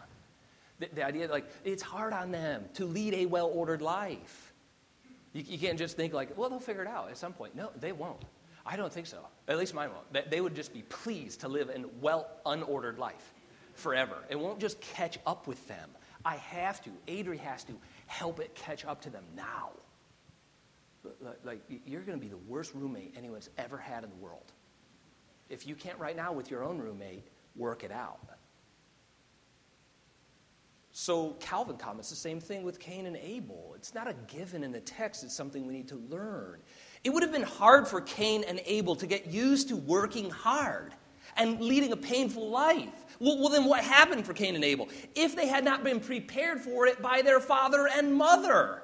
The, 0.79 0.89
the 0.93 1.05
idea, 1.05 1.27
like, 1.27 1.45
it's 1.63 1.83
hard 1.83 2.13
on 2.13 2.31
them 2.31 2.65
to 2.73 2.85
lead 2.85 3.13
a 3.13 3.25
well 3.27 3.47
ordered 3.53 3.81
life. 3.81 4.53
You, 5.33 5.43
you 5.47 5.57
can't 5.57 5.77
just 5.77 5.95
think, 5.95 6.13
like, 6.13 6.35
well, 6.37 6.49
they'll 6.49 6.59
figure 6.59 6.81
it 6.81 6.87
out 6.87 7.09
at 7.09 7.17
some 7.17 7.31
point. 7.31 7.55
No, 7.55 7.69
they 7.79 7.91
won't. 7.91 8.21
I 8.65 8.75
don't 8.75 8.91
think 8.91 9.05
so. 9.05 9.19
At 9.47 9.57
least 9.57 9.73
mine 9.73 9.89
won't. 9.91 10.29
They 10.29 10.41
would 10.41 10.55
just 10.55 10.73
be 10.73 10.81
pleased 10.83 11.41
to 11.41 11.47
live 11.47 11.69
in 11.69 11.85
well 12.01 12.27
unordered 12.45 12.97
life 12.97 13.33
forever. 13.75 14.23
It 14.29 14.39
won't 14.39 14.59
just 14.59 14.81
catch 14.81 15.19
up 15.27 15.47
with 15.47 15.65
them. 15.67 15.89
I 16.23 16.37
have 16.37 16.81
to. 16.83 16.89
Adri 17.07 17.39
has 17.39 17.63
to 17.65 17.73
help 18.07 18.39
it 18.39 18.55
catch 18.55 18.83
up 18.85 19.01
to 19.01 19.09
them 19.09 19.23
now. 19.35 19.69
Like, 21.43 21.61
you're 21.85 22.01
going 22.01 22.17
to 22.17 22.21
be 22.21 22.29
the 22.29 22.37
worst 22.37 22.73
roommate 22.73 23.13
anyone's 23.15 23.49
ever 23.59 23.77
had 23.77 24.03
in 24.03 24.09
the 24.09 24.15
world. 24.15 24.51
If 25.49 25.67
you 25.67 25.75
can't 25.75 25.99
right 25.99 26.15
now 26.15 26.33
with 26.33 26.49
your 26.49 26.63
own 26.63 26.79
roommate, 26.79 27.27
work 27.55 27.83
it 27.83 27.91
out. 27.91 28.19
So 30.97 31.35
Calvin 31.41 31.77
comments 31.77 32.09
the 32.09 32.15
same 32.15 32.39
thing 32.39 32.63
with 32.63 32.79
Cain 32.79 33.05
and 33.05 33.17
Abel. 33.17 33.73
It's 33.75 33.93
not 33.93 34.07
a 34.07 34.15
given 34.27 34.63
in 34.63 34.71
the 34.71 34.79
text, 34.79 35.23
it's 35.23 35.35
something 35.35 35.67
we 35.67 35.73
need 35.73 35.89
to 35.89 36.01
learn. 36.09 36.61
It 37.05 37.13
would 37.13 37.21
have 37.21 37.31
been 37.31 37.43
hard 37.43 37.87
for 37.87 38.01
Cain 38.01 38.43
and 38.47 38.59
Abel 38.65 38.95
to 38.95 39.05
get 39.05 39.27
used 39.27 39.69
to 39.69 39.75
working 39.75 40.31
hard 40.31 40.91
and 41.37 41.61
leading 41.61 41.91
a 41.91 41.97
painful 41.97 42.49
life. 42.49 42.89
Well, 43.19 43.39
well, 43.39 43.49
then 43.49 43.65
what 43.65 43.83
happened 43.83 44.25
for 44.25 44.33
Cain 44.33 44.55
and 44.55 44.63
Abel? 44.63 44.89
If 45.13 45.35
they 45.35 45.47
had 45.47 45.63
not 45.63 45.83
been 45.83 45.99
prepared 45.99 46.61
for 46.61 46.87
it 46.87 47.03
by 47.03 47.21
their 47.21 47.39
father 47.39 47.87
and 47.87 48.15
mother. 48.15 48.81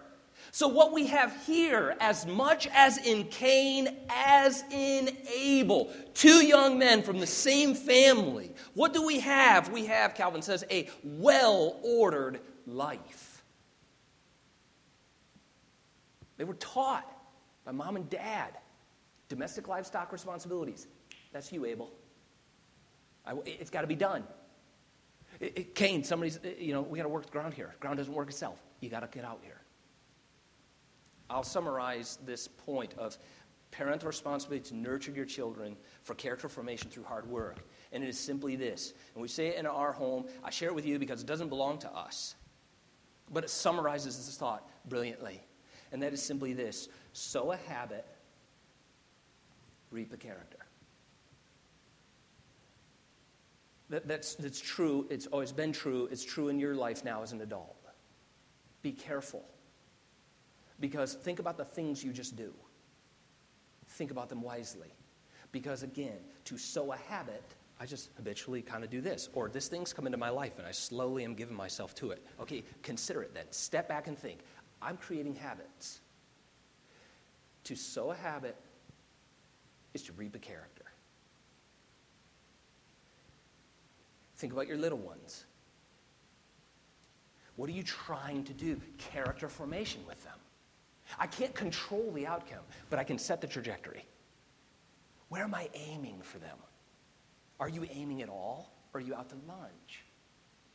So, 0.51 0.67
what 0.67 0.93
we 0.93 1.07
have 1.07 1.35
here, 1.47 1.95
as 1.99 2.27
much 2.27 2.67
as 2.67 2.99
in 2.99 3.23
Cain 3.25 3.97
as 4.09 4.63
in 4.69 5.17
Abel, 5.35 5.91
two 6.13 6.45
young 6.45 6.77
men 6.77 7.01
from 7.01 7.19
the 7.19 7.27
same 7.27 7.73
family, 7.73 8.51
what 8.75 8.93
do 8.93 9.03
we 9.03 9.19
have? 9.21 9.69
We 9.69 9.87
have, 9.87 10.13
Calvin 10.13 10.43
says, 10.43 10.63
a 10.69 10.87
well 11.03 11.79
ordered 11.83 12.39
life. 12.67 13.43
They 16.37 16.43
were 16.43 16.53
taught 16.55 17.10
mom 17.73 17.95
and 17.95 18.09
dad 18.09 18.57
domestic 19.29 19.67
livestock 19.67 20.11
responsibilities. 20.11 20.87
That's 21.31 21.51
you, 21.51 21.65
Abel. 21.65 21.91
I, 23.25 23.33
it's 23.45 23.69
got 23.69 23.81
to 23.81 23.87
be 23.87 23.95
done. 23.95 24.23
It, 25.39 25.57
it, 25.57 25.75
Cain, 25.75 26.03
somebody's, 26.03 26.37
uh, 26.37 26.49
you 26.59 26.73
know, 26.73 26.81
we 26.81 26.97
got 26.97 27.03
to 27.03 27.09
work 27.09 27.25
the 27.25 27.31
ground 27.31 27.53
here. 27.53 27.73
Ground 27.79 27.97
doesn't 27.97 28.13
work 28.13 28.29
itself. 28.29 28.59
You 28.81 28.89
got 28.89 28.99
to 29.01 29.07
get 29.07 29.23
out 29.23 29.39
here. 29.43 29.61
I'll 31.29 31.43
summarize 31.43 32.19
this 32.25 32.47
point 32.47 32.93
of 32.97 33.17
parental 33.71 34.07
responsibility 34.07 34.67
to 34.69 34.75
nurture 34.75 35.11
your 35.11 35.25
children 35.25 35.77
for 36.03 36.13
character 36.13 36.49
formation 36.49 36.89
through 36.89 37.05
hard 37.05 37.25
work. 37.25 37.59
And 37.93 38.03
it 38.03 38.09
is 38.09 38.19
simply 38.19 38.57
this. 38.57 38.93
And 39.13 39.21
we 39.21 39.29
say 39.29 39.47
it 39.47 39.55
in 39.57 39.65
our 39.65 39.93
home. 39.93 40.25
I 40.43 40.49
share 40.49 40.67
it 40.67 40.75
with 40.75 40.85
you 40.85 40.99
because 40.99 41.21
it 41.21 41.27
doesn't 41.27 41.49
belong 41.49 41.77
to 41.79 41.91
us. 41.95 42.35
But 43.31 43.45
it 43.45 43.49
summarizes 43.49 44.17
this 44.17 44.35
thought 44.35 44.67
brilliantly. 44.89 45.41
And 45.91 46.01
that 46.01 46.13
is 46.13 46.21
simply 46.21 46.53
this 46.53 46.89
sow 47.13 47.51
a 47.51 47.57
habit, 47.57 48.05
reap 49.91 50.13
a 50.13 50.17
character. 50.17 50.57
That, 53.89 54.07
that's, 54.07 54.35
that's 54.35 54.61
true. 54.61 55.05
It's 55.09 55.27
always 55.27 55.51
been 55.51 55.73
true. 55.73 56.07
It's 56.11 56.23
true 56.23 56.47
in 56.47 56.59
your 56.59 56.75
life 56.75 57.03
now 57.03 57.23
as 57.23 57.33
an 57.33 57.41
adult. 57.41 57.75
Be 58.81 58.91
careful. 58.91 59.43
Because 60.79 61.13
think 61.13 61.39
about 61.39 61.57
the 61.57 61.65
things 61.65 62.03
you 62.03 62.11
just 62.11 62.35
do. 62.35 62.53
Think 63.89 64.11
about 64.11 64.29
them 64.29 64.41
wisely. 64.41 64.93
Because 65.51 65.83
again, 65.83 66.17
to 66.45 66.57
sow 66.57 66.93
a 66.93 66.97
habit, 66.97 67.43
I 67.79 67.85
just 67.85 68.09
habitually 68.15 68.61
kind 68.61 68.83
of 68.83 68.89
do 68.89 69.01
this. 69.01 69.29
Or 69.33 69.49
this 69.49 69.67
thing's 69.67 69.93
come 69.93 70.05
into 70.05 70.17
my 70.17 70.29
life 70.29 70.57
and 70.57 70.65
I 70.65 70.71
slowly 70.71 71.23
am 71.23 71.35
giving 71.35 71.55
myself 71.55 71.93
to 71.95 72.11
it. 72.11 72.25
Okay, 72.39 72.63
consider 72.83 73.21
it 73.21 73.33
then. 73.33 73.45
Step 73.51 73.87
back 73.87 74.07
and 74.07 74.17
think. 74.17 74.39
I'm 74.81 74.97
creating 74.97 75.35
habits. 75.35 75.99
To 77.65 77.75
sow 77.75 78.11
a 78.11 78.15
habit 78.15 78.55
is 79.93 80.03
to 80.03 80.13
reap 80.13 80.35
a 80.35 80.39
character. 80.39 80.85
Think 84.37 84.53
about 84.53 84.67
your 84.67 84.77
little 84.77 84.97
ones. 84.97 85.45
What 87.57 87.69
are 87.69 87.73
you 87.73 87.83
trying 87.83 88.43
to 88.45 88.53
do? 88.53 88.81
Character 88.97 89.47
formation 89.47 90.01
with 90.07 90.23
them. 90.23 90.37
I 91.19 91.27
can't 91.27 91.53
control 91.53 92.11
the 92.11 92.25
outcome, 92.25 92.63
but 92.89 92.97
I 92.97 93.03
can 93.03 93.19
set 93.19 93.41
the 93.41 93.47
trajectory. 93.47 94.05
Where 95.29 95.43
am 95.43 95.53
I 95.53 95.69
aiming 95.73 96.21
for 96.21 96.39
them? 96.39 96.57
Are 97.59 97.69
you 97.69 97.85
aiming 97.91 98.21
at 98.21 98.29
all? 98.29 98.73
Or 98.93 98.99
are 98.99 99.03
you 99.03 99.13
out 99.13 99.29
to 99.29 99.35
lunch? 99.47 100.03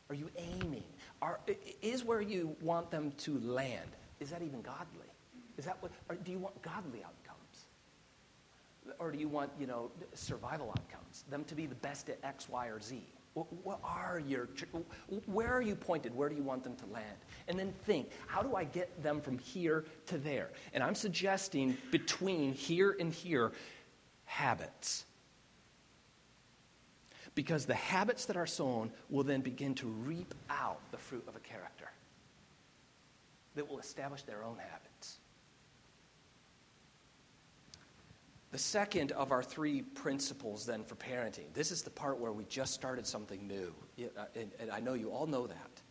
Are 0.09 0.15
you 0.15 0.29
aiming? 0.37 0.83
Are, 1.21 1.39
is 1.81 2.03
where 2.03 2.21
you 2.21 2.55
want 2.61 2.91
them 2.91 3.11
to 3.19 3.39
land, 3.39 3.89
is 4.19 4.29
that 4.29 4.41
even 4.41 4.61
godly? 4.61 5.07
Is 5.57 5.65
that 5.65 5.77
what, 5.81 5.91
do 6.23 6.31
you 6.31 6.39
want 6.39 6.61
godly 6.61 7.03
outcomes? 7.03 7.65
Or 8.99 9.11
do 9.11 9.17
you 9.17 9.27
want, 9.27 9.51
you 9.59 9.67
know, 9.67 9.91
survival 10.13 10.69
outcomes, 10.69 11.25
them 11.29 11.43
to 11.45 11.55
be 11.55 11.65
the 11.65 11.75
best 11.75 12.09
at 12.09 12.19
X, 12.23 12.47
Y, 12.47 12.67
or 12.67 12.79
Z? 12.79 13.03
What 13.63 13.79
are 13.83 14.19
your, 14.25 14.49
where 15.27 15.53
are 15.53 15.61
you 15.61 15.75
pointed? 15.75 16.15
Where 16.15 16.27
do 16.27 16.35
you 16.35 16.41
want 16.41 16.63
them 16.63 16.75
to 16.77 16.85
land? 16.87 17.17
And 17.47 17.59
then 17.59 17.71
think, 17.85 18.09
how 18.25 18.41
do 18.41 18.55
I 18.55 18.63
get 18.63 19.03
them 19.03 19.21
from 19.21 19.37
here 19.37 19.85
to 20.07 20.17
there? 20.17 20.49
And 20.73 20.83
I'm 20.83 20.95
suggesting 20.95 21.77
between 21.91 22.53
here 22.53 22.95
and 22.99 23.13
here, 23.13 23.51
habits. 24.25 25.05
Because 27.37 27.67
the 27.67 27.75
habits 27.75 28.25
that 28.25 28.35
are 28.35 28.47
sown 28.47 28.91
will 29.11 29.23
then 29.23 29.41
begin 29.41 29.75
to 29.75 29.85
reap 29.85 30.33
out 30.49 30.79
the 30.89 30.97
fruit 30.97 31.23
of 31.27 31.35
a 31.35 31.39
character 31.39 31.87
that 33.53 33.69
will 33.69 33.77
establish 33.77 34.23
their 34.23 34.43
own 34.43 34.57
habits. 34.57 35.19
The 38.49 38.57
second 38.57 39.11
of 39.11 39.31
our 39.31 39.43
three 39.43 39.83
principles, 39.83 40.65
then, 40.65 40.83
for 40.83 40.95
parenting, 40.95 41.53
this 41.53 41.69
is 41.69 41.83
the 41.83 41.91
part 41.91 42.17
where 42.17 42.31
we 42.31 42.43
just 42.45 42.73
started 42.73 43.05
something 43.05 43.45
new. 43.45 43.71
Uh, 44.17 44.25
and 44.35 44.71
I 44.71 44.79
know 44.79 44.95
you 44.95 45.11
all 45.11 45.27
know 45.27 45.45
that. 45.45 45.81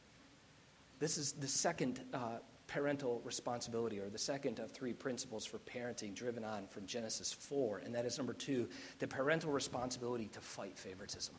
This 0.99 1.17
is 1.17 1.31
the 1.31 1.47
second 1.47 2.01
uh, 2.13 2.39
parental 2.67 3.21
responsibility, 3.25 3.99
or 4.01 4.09
the 4.09 4.19
second 4.19 4.59
of 4.59 4.71
three 4.71 4.93
principles 4.93 5.45
for 5.45 5.59
parenting 5.59 6.15
driven 6.15 6.45
on 6.45 6.67
from 6.67 6.87
Genesis 6.87 7.33
4, 7.33 7.79
and 7.85 7.95
that 7.95 8.05
is 8.05 8.19
number 8.19 8.33
two 8.33 8.69
the 8.99 9.07
parental 9.07 9.53
responsibility 9.53 10.29
to 10.29 10.41
fight 10.41 10.77
favoritism. 10.79 11.35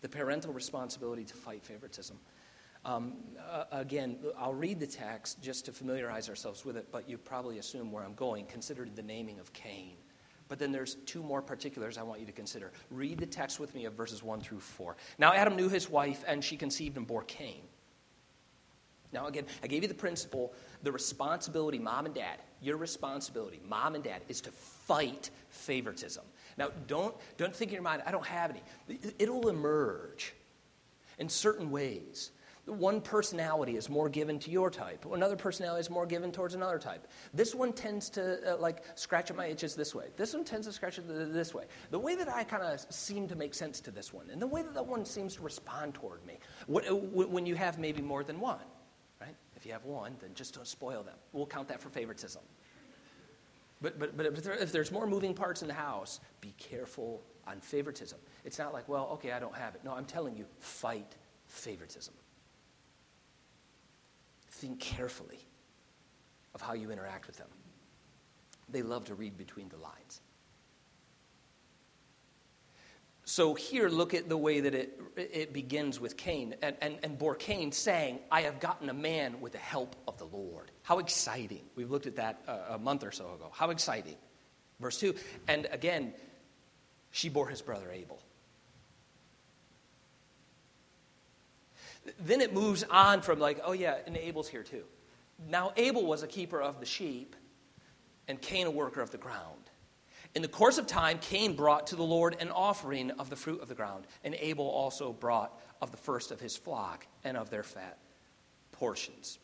The 0.00 0.08
parental 0.08 0.52
responsibility 0.52 1.24
to 1.24 1.34
fight 1.34 1.64
favoritism. 1.64 2.18
Um, 2.84 3.14
uh, 3.48 3.64
again, 3.70 4.18
I'll 4.36 4.54
read 4.54 4.80
the 4.80 4.86
text 4.86 5.40
just 5.40 5.64
to 5.66 5.72
familiarize 5.72 6.28
ourselves 6.28 6.64
with 6.64 6.76
it, 6.76 6.88
but 6.90 7.08
you 7.08 7.16
probably 7.16 7.58
assume 7.58 7.92
where 7.92 8.02
I'm 8.02 8.14
going. 8.14 8.46
Consider 8.46 8.88
the 8.92 9.02
naming 9.02 9.38
of 9.38 9.52
Cain. 9.52 9.96
But 10.48 10.58
then 10.58 10.72
there's 10.72 10.96
two 11.06 11.22
more 11.22 11.40
particulars 11.40 11.96
I 11.96 12.02
want 12.02 12.20
you 12.20 12.26
to 12.26 12.32
consider. 12.32 12.72
Read 12.90 13.18
the 13.18 13.26
text 13.26 13.60
with 13.60 13.74
me 13.74 13.84
of 13.84 13.94
verses 13.94 14.22
1 14.22 14.40
through 14.40 14.60
4. 14.60 14.96
Now, 15.18 15.32
Adam 15.32 15.56
knew 15.56 15.68
his 15.68 15.88
wife, 15.88 16.24
and 16.26 16.42
she 16.42 16.56
conceived 16.56 16.96
and 16.96 17.06
bore 17.06 17.22
Cain. 17.22 17.62
Now, 19.12 19.26
again, 19.26 19.44
I 19.62 19.66
gave 19.66 19.82
you 19.82 19.88
the 19.88 19.94
principle 19.94 20.54
the 20.82 20.92
responsibility, 20.92 21.78
mom 21.78 22.06
and 22.06 22.14
dad, 22.14 22.38
your 22.60 22.76
responsibility, 22.76 23.60
mom 23.68 23.94
and 23.94 24.02
dad, 24.02 24.22
is 24.28 24.40
to 24.42 24.50
fight 24.50 25.30
favoritism. 25.50 26.24
Now, 26.56 26.70
don't, 26.86 27.14
don't 27.36 27.54
think 27.54 27.70
in 27.70 27.74
your 27.74 27.82
mind, 27.82 28.02
I 28.06 28.10
don't 28.10 28.26
have 28.26 28.50
any. 28.50 28.62
It'll 29.18 29.48
emerge 29.48 30.34
in 31.18 31.28
certain 31.28 31.70
ways. 31.70 32.30
One 32.66 33.00
personality 33.00 33.76
is 33.76 33.90
more 33.90 34.08
given 34.08 34.38
to 34.38 34.50
your 34.50 34.70
type. 34.70 35.04
Another 35.12 35.34
personality 35.34 35.80
is 35.80 35.90
more 35.90 36.06
given 36.06 36.30
towards 36.30 36.54
another 36.54 36.78
type. 36.78 37.08
This 37.34 37.56
one 37.56 37.72
tends 37.72 38.08
to 38.10 38.54
uh, 38.54 38.56
like 38.58 38.84
scratch 38.94 39.30
at 39.30 39.36
my 39.36 39.46
itches 39.46 39.74
this 39.74 39.96
way. 39.96 40.06
This 40.16 40.32
one 40.32 40.44
tends 40.44 40.68
to 40.68 40.72
scratch 40.72 40.98
it 40.98 41.08
this 41.08 41.52
way. 41.52 41.64
The 41.90 41.98
way 41.98 42.14
that 42.14 42.28
I 42.28 42.44
kind 42.44 42.62
of 42.62 42.80
seem 42.88 43.26
to 43.28 43.34
make 43.34 43.54
sense 43.54 43.80
to 43.80 43.90
this 43.90 44.12
one, 44.12 44.30
and 44.30 44.40
the 44.40 44.46
way 44.46 44.62
that 44.62 44.74
that 44.74 44.86
one 44.86 45.04
seems 45.04 45.34
to 45.36 45.42
respond 45.42 45.94
toward 45.94 46.24
me. 46.24 46.38
When 46.68 47.46
you 47.46 47.56
have 47.56 47.80
maybe 47.80 48.00
more 48.00 48.22
than 48.22 48.38
one? 48.38 48.60
If 49.62 49.66
you 49.66 49.72
have 49.72 49.84
one, 49.84 50.16
then 50.20 50.30
just 50.34 50.54
don't 50.54 50.66
spoil 50.66 51.02
them. 51.02 51.14
We'll 51.32 51.46
count 51.46 51.68
that 51.68 51.80
for 51.80 51.88
favoritism. 51.88 52.42
But, 53.80 53.98
but, 53.98 54.16
but 54.16 54.26
if 54.26 54.72
there's 54.72 54.92
more 54.92 55.06
moving 55.06 55.34
parts 55.34 55.62
in 55.62 55.68
the 55.68 55.74
house, 55.74 56.20
be 56.40 56.52
careful 56.58 57.22
on 57.46 57.60
favoritism. 57.60 58.18
It's 58.44 58.58
not 58.58 58.72
like, 58.72 58.88
well, 58.88 59.08
okay, 59.14 59.32
I 59.32 59.38
don't 59.38 59.54
have 59.54 59.74
it. 59.74 59.84
No, 59.84 59.94
I'm 59.94 60.04
telling 60.04 60.36
you, 60.36 60.46
fight 60.58 61.16
favoritism 61.46 62.14
think 64.62 64.78
carefully 64.78 65.40
of 66.54 66.60
how 66.60 66.72
you 66.72 66.92
interact 66.92 67.26
with 67.26 67.36
them. 67.36 67.48
They 68.68 68.82
love 68.82 69.04
to 69.06 69.14
read 69.16 69.36
between 69.36 69.68
the 69.68 69.76
lines. 69.76 70.20
So 73.32 73.54
here, 73.54 73.88
look 73.88 74.12
at 74.12 74.28
the 74.28 74.36
way 74.36 74.60
that 74.60 74.74
it, 74.74 75.00
it 75.16 75.54
begins 75.54 75.98
with 75.98 76.18
Cain. 76.18 76.54
And, 76.60 76.76
and, 76.82 76.98
and 77.02 77.18
bore 77.18 77.34
Cain 77.34 77.72
saying, 77.72 78.18
I 78.30 78.42
have 78.42 78.60
gotten 78.60 78.90
a 78.90 78.92
man 78.92 79.40
with 79.40 79.52
the 79.52 79.58
help 79.58 79.96
of 80.06 80.18
the 80.18 80.26
Lord. 80.26 80.70
How 80.82 80.98
exciting. 80.98 81.62
We've 81.74 81.90
looked 81.90 82.06
at 82.06 82.16
that 82.16 82.42
a, 82.46 82.74
a 82.74 82.78
month 82.78 83.04
or 83.04 83.10
so 83.10 83.32
ago. 83.32 83.48
How 83.50 83.70
exciting. 83.70 84.16
Verse 84.80 85.00
2. 85.00 85.14
And 85.48 85.66
again, 85.70 86.12
she 87.10 87.30
bore 87.30 87.48
his 87.48 87.62
brother 87.62 87.90
Abel. 87.90 88.20
Then 92.20 92.42
it 92.42 92.52
moves 92.52 92.84
on 92.90 93.22
from 93.22 93.38
like, 93.38 93.62
oh 93.64 93.72
yeah, 93.72 93.96
and 94.06 94.14
Abel's 94.14 94.48
here 94.48 94.62
too. 94.62 94.84
Now 95.48 95.72
Abel 95.78 96.04
was 96.04 96.22
a 96.22 96.28
keeper 96.28 96.60
of 96.60 96.80
the 96.80 96.86
sheep, 96.86 97.34
and 98.28 98.38
Cain 98.42 98.66
a 98.66 98.70
worker 98.70 99.00
of 99.00 99.10
the 99.10 99.16
ground. 99.16 99.61
In 100.34 100.40
the 100.40 100.48
course 100.48 100.78
of 100.78 100.86
time, 100.86 101.18
Cain 101.18 101.54
brought 101.54 101.88
to 101.88 101.96
the 101.96 102.02
Lord 102.02 102.36
an 102.40 102.50
offering 102.50 103.10
of 103.12 103.28
the 103.28 103.36
fruit 103.36 103.60
of 103.60 103.68
the 103.68 103.74
ground, 103.74 104.06
and 104.24 104.34
Abel 104.34 104.66
also 104.66 105.12
brought 105.12 105.60
of 105.82 105.90
the 105.90 105.98
first 105.98 106.30
of 106.30 106.40
his 106.40 106.56
flock 106.56 107.06
and 107.22 107.36
of 107.36 107.50
their 107.50 107.62
fat 107.62 107.98
portions. 108.70 109.38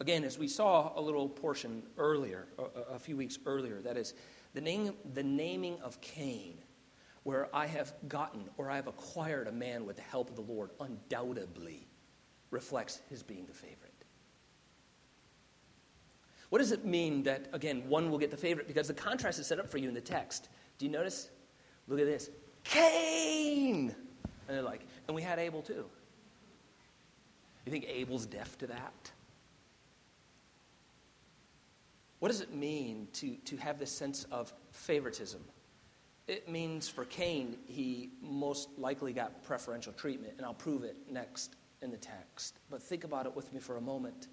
Again, 0.00 0.22
as 0.22 0.38
we 0.38 0.46
saw 0.46 0.92
a 0.96 1.00
little 1.00 1.28
portion 1.28 1.82
earlier, 1.96 2.46
a, 2.88 3.00
few 3.00 3.16
weeks 3.16 3.38
earlier, 3.46 3.80
that 3.80 3.96
is, 3.96 4.14
the, 4.54 4.60
name, 4.60 4.94
the 5.14 5.24
naming 5.24 5.80
of 5.80 6.00
Cain 6.00 6.58
where 7.24 7.54
I 7.54 7.66
have 7.66 7.92
gotten 8.08 8.48
or 8.56 8.70
I 8.70 8.76
have 8.76 8.86
acquired 8.86 9.48
a 9.48 9.52
man 9.52 9.84
with 9.84 9.96
the 9.96 10.02
help 10.02 10.30
of 10.30 10.36
the 10.36 10.42
Lord 10.42 10.70
undoubtedly 10.80 11.86
reflects 12.50 13.02
his 13.10 13.22
being 13.22 13.44
the 13.44 13.52
favorite. 13.52 13.87
What 16.50 16.60
does 16.60 16.72
it 16.72 16.84
mean 16.84 17.22
that, 17.24 17.48
again, 17.52 17.82
one 17.88 18.10
will 18.10 18.18
get 18.18 18.30
the 18.30 18.36
favorite? 18.36 18.66
Because 18.66 18.88
the 18.88 18.94
contrast 18.94 19.38
is 19.38 19.46
set 19.46 19.58
up 19.58 19.68
for 19.68 19.78
you 19.78 19.88
in 19.88 19.94
the 19.94 20.00
text. 20.00 20.48
Do 20.78 20.86
you 20.86 20.92
notice? 20.92 21.30
Look 21.86 22.00
at 22.00 22.06
this 22.06 22.30
Cain! 22.64 23.94
And 24.48 24.56
they're 24.56 24.62
like, 24.62 24.86
and 25.06 25.14
we 25.14 25.22
had 25.22 25.38
Abel 25.38 25.62
too. 25.62 25.84
You 27.66 27.72
think 27.72 27.84
Abel's 27.86 28.24
deaf 28.24 28.56
to 28.58 28.66
that? 28.68 29.10
What 32.18 32.28
does 32.28 32.40
it 32.40 32.54
mean 32.54 33.08
to, 33.14 33.36
to 33.44 33.56
have 33.58 33.78
this 33.78 33.92
sense 33.92 34.26
of 34.32 34.52
favoritism? 34.72 35.40
It 36.26 36.48
means 36.48 36.88
for 36.88 37.04
Cain, 37.04 37.56
he 37.66 38.10
most 38.20 38.70
likely 38.76 39.12
got 39.12 39.42
preferential 39.44 39.92
treatment, 39.92 40.34
and 40.36 40.44
I'll 40.44 40.54
prove 40.54 40.82
it 40.82 40.96
next 41.10 41.56
in 41.80 41.90
the 41.90 41.96
text. 41.96 42.58
But 42.70 42.82
think 42.82 43.04
about 43.04 43.26
it 43.26 43.36
with 43.36 43.52
me 43.52 43.60
for 43.60 43.76
a 43.76 43.80
moment 43.80 44.28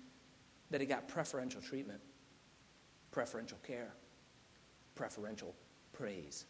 that 0.76 0.82
he 0.82 0.88
got 0.88 1.08
preferential 1.08 1.62
treatment, 1.62 2.02
preferential 3.12 3.58
care, 3.66 3.94
preferential 4.94 5.56
praise. 5.94 6.44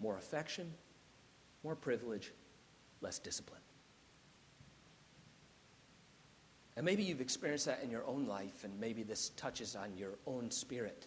More 0.00 0.18
affection, 0.18 0.70
more 1.64 1.74
privilege, 1.74 2.30
less 3.00 3.18
discipline. 3.18 3.62
And 6.76 6.84
maybe 6.84 7.02
you've 7.02 7.22
experienced 7.22 7.64
that 7.64 7.82
in 7.82 7.90
your 7.90 8.04
own 8.04 8.26
life, 8.26 8.64
and 8.64 8.78
maybe 8.78 9.02
this 9.02 9.30
touches 9.30 9.74
on 9.74 9.96
your 9.96 10.18
own 10.26 10.50
spirit 10.50 11.06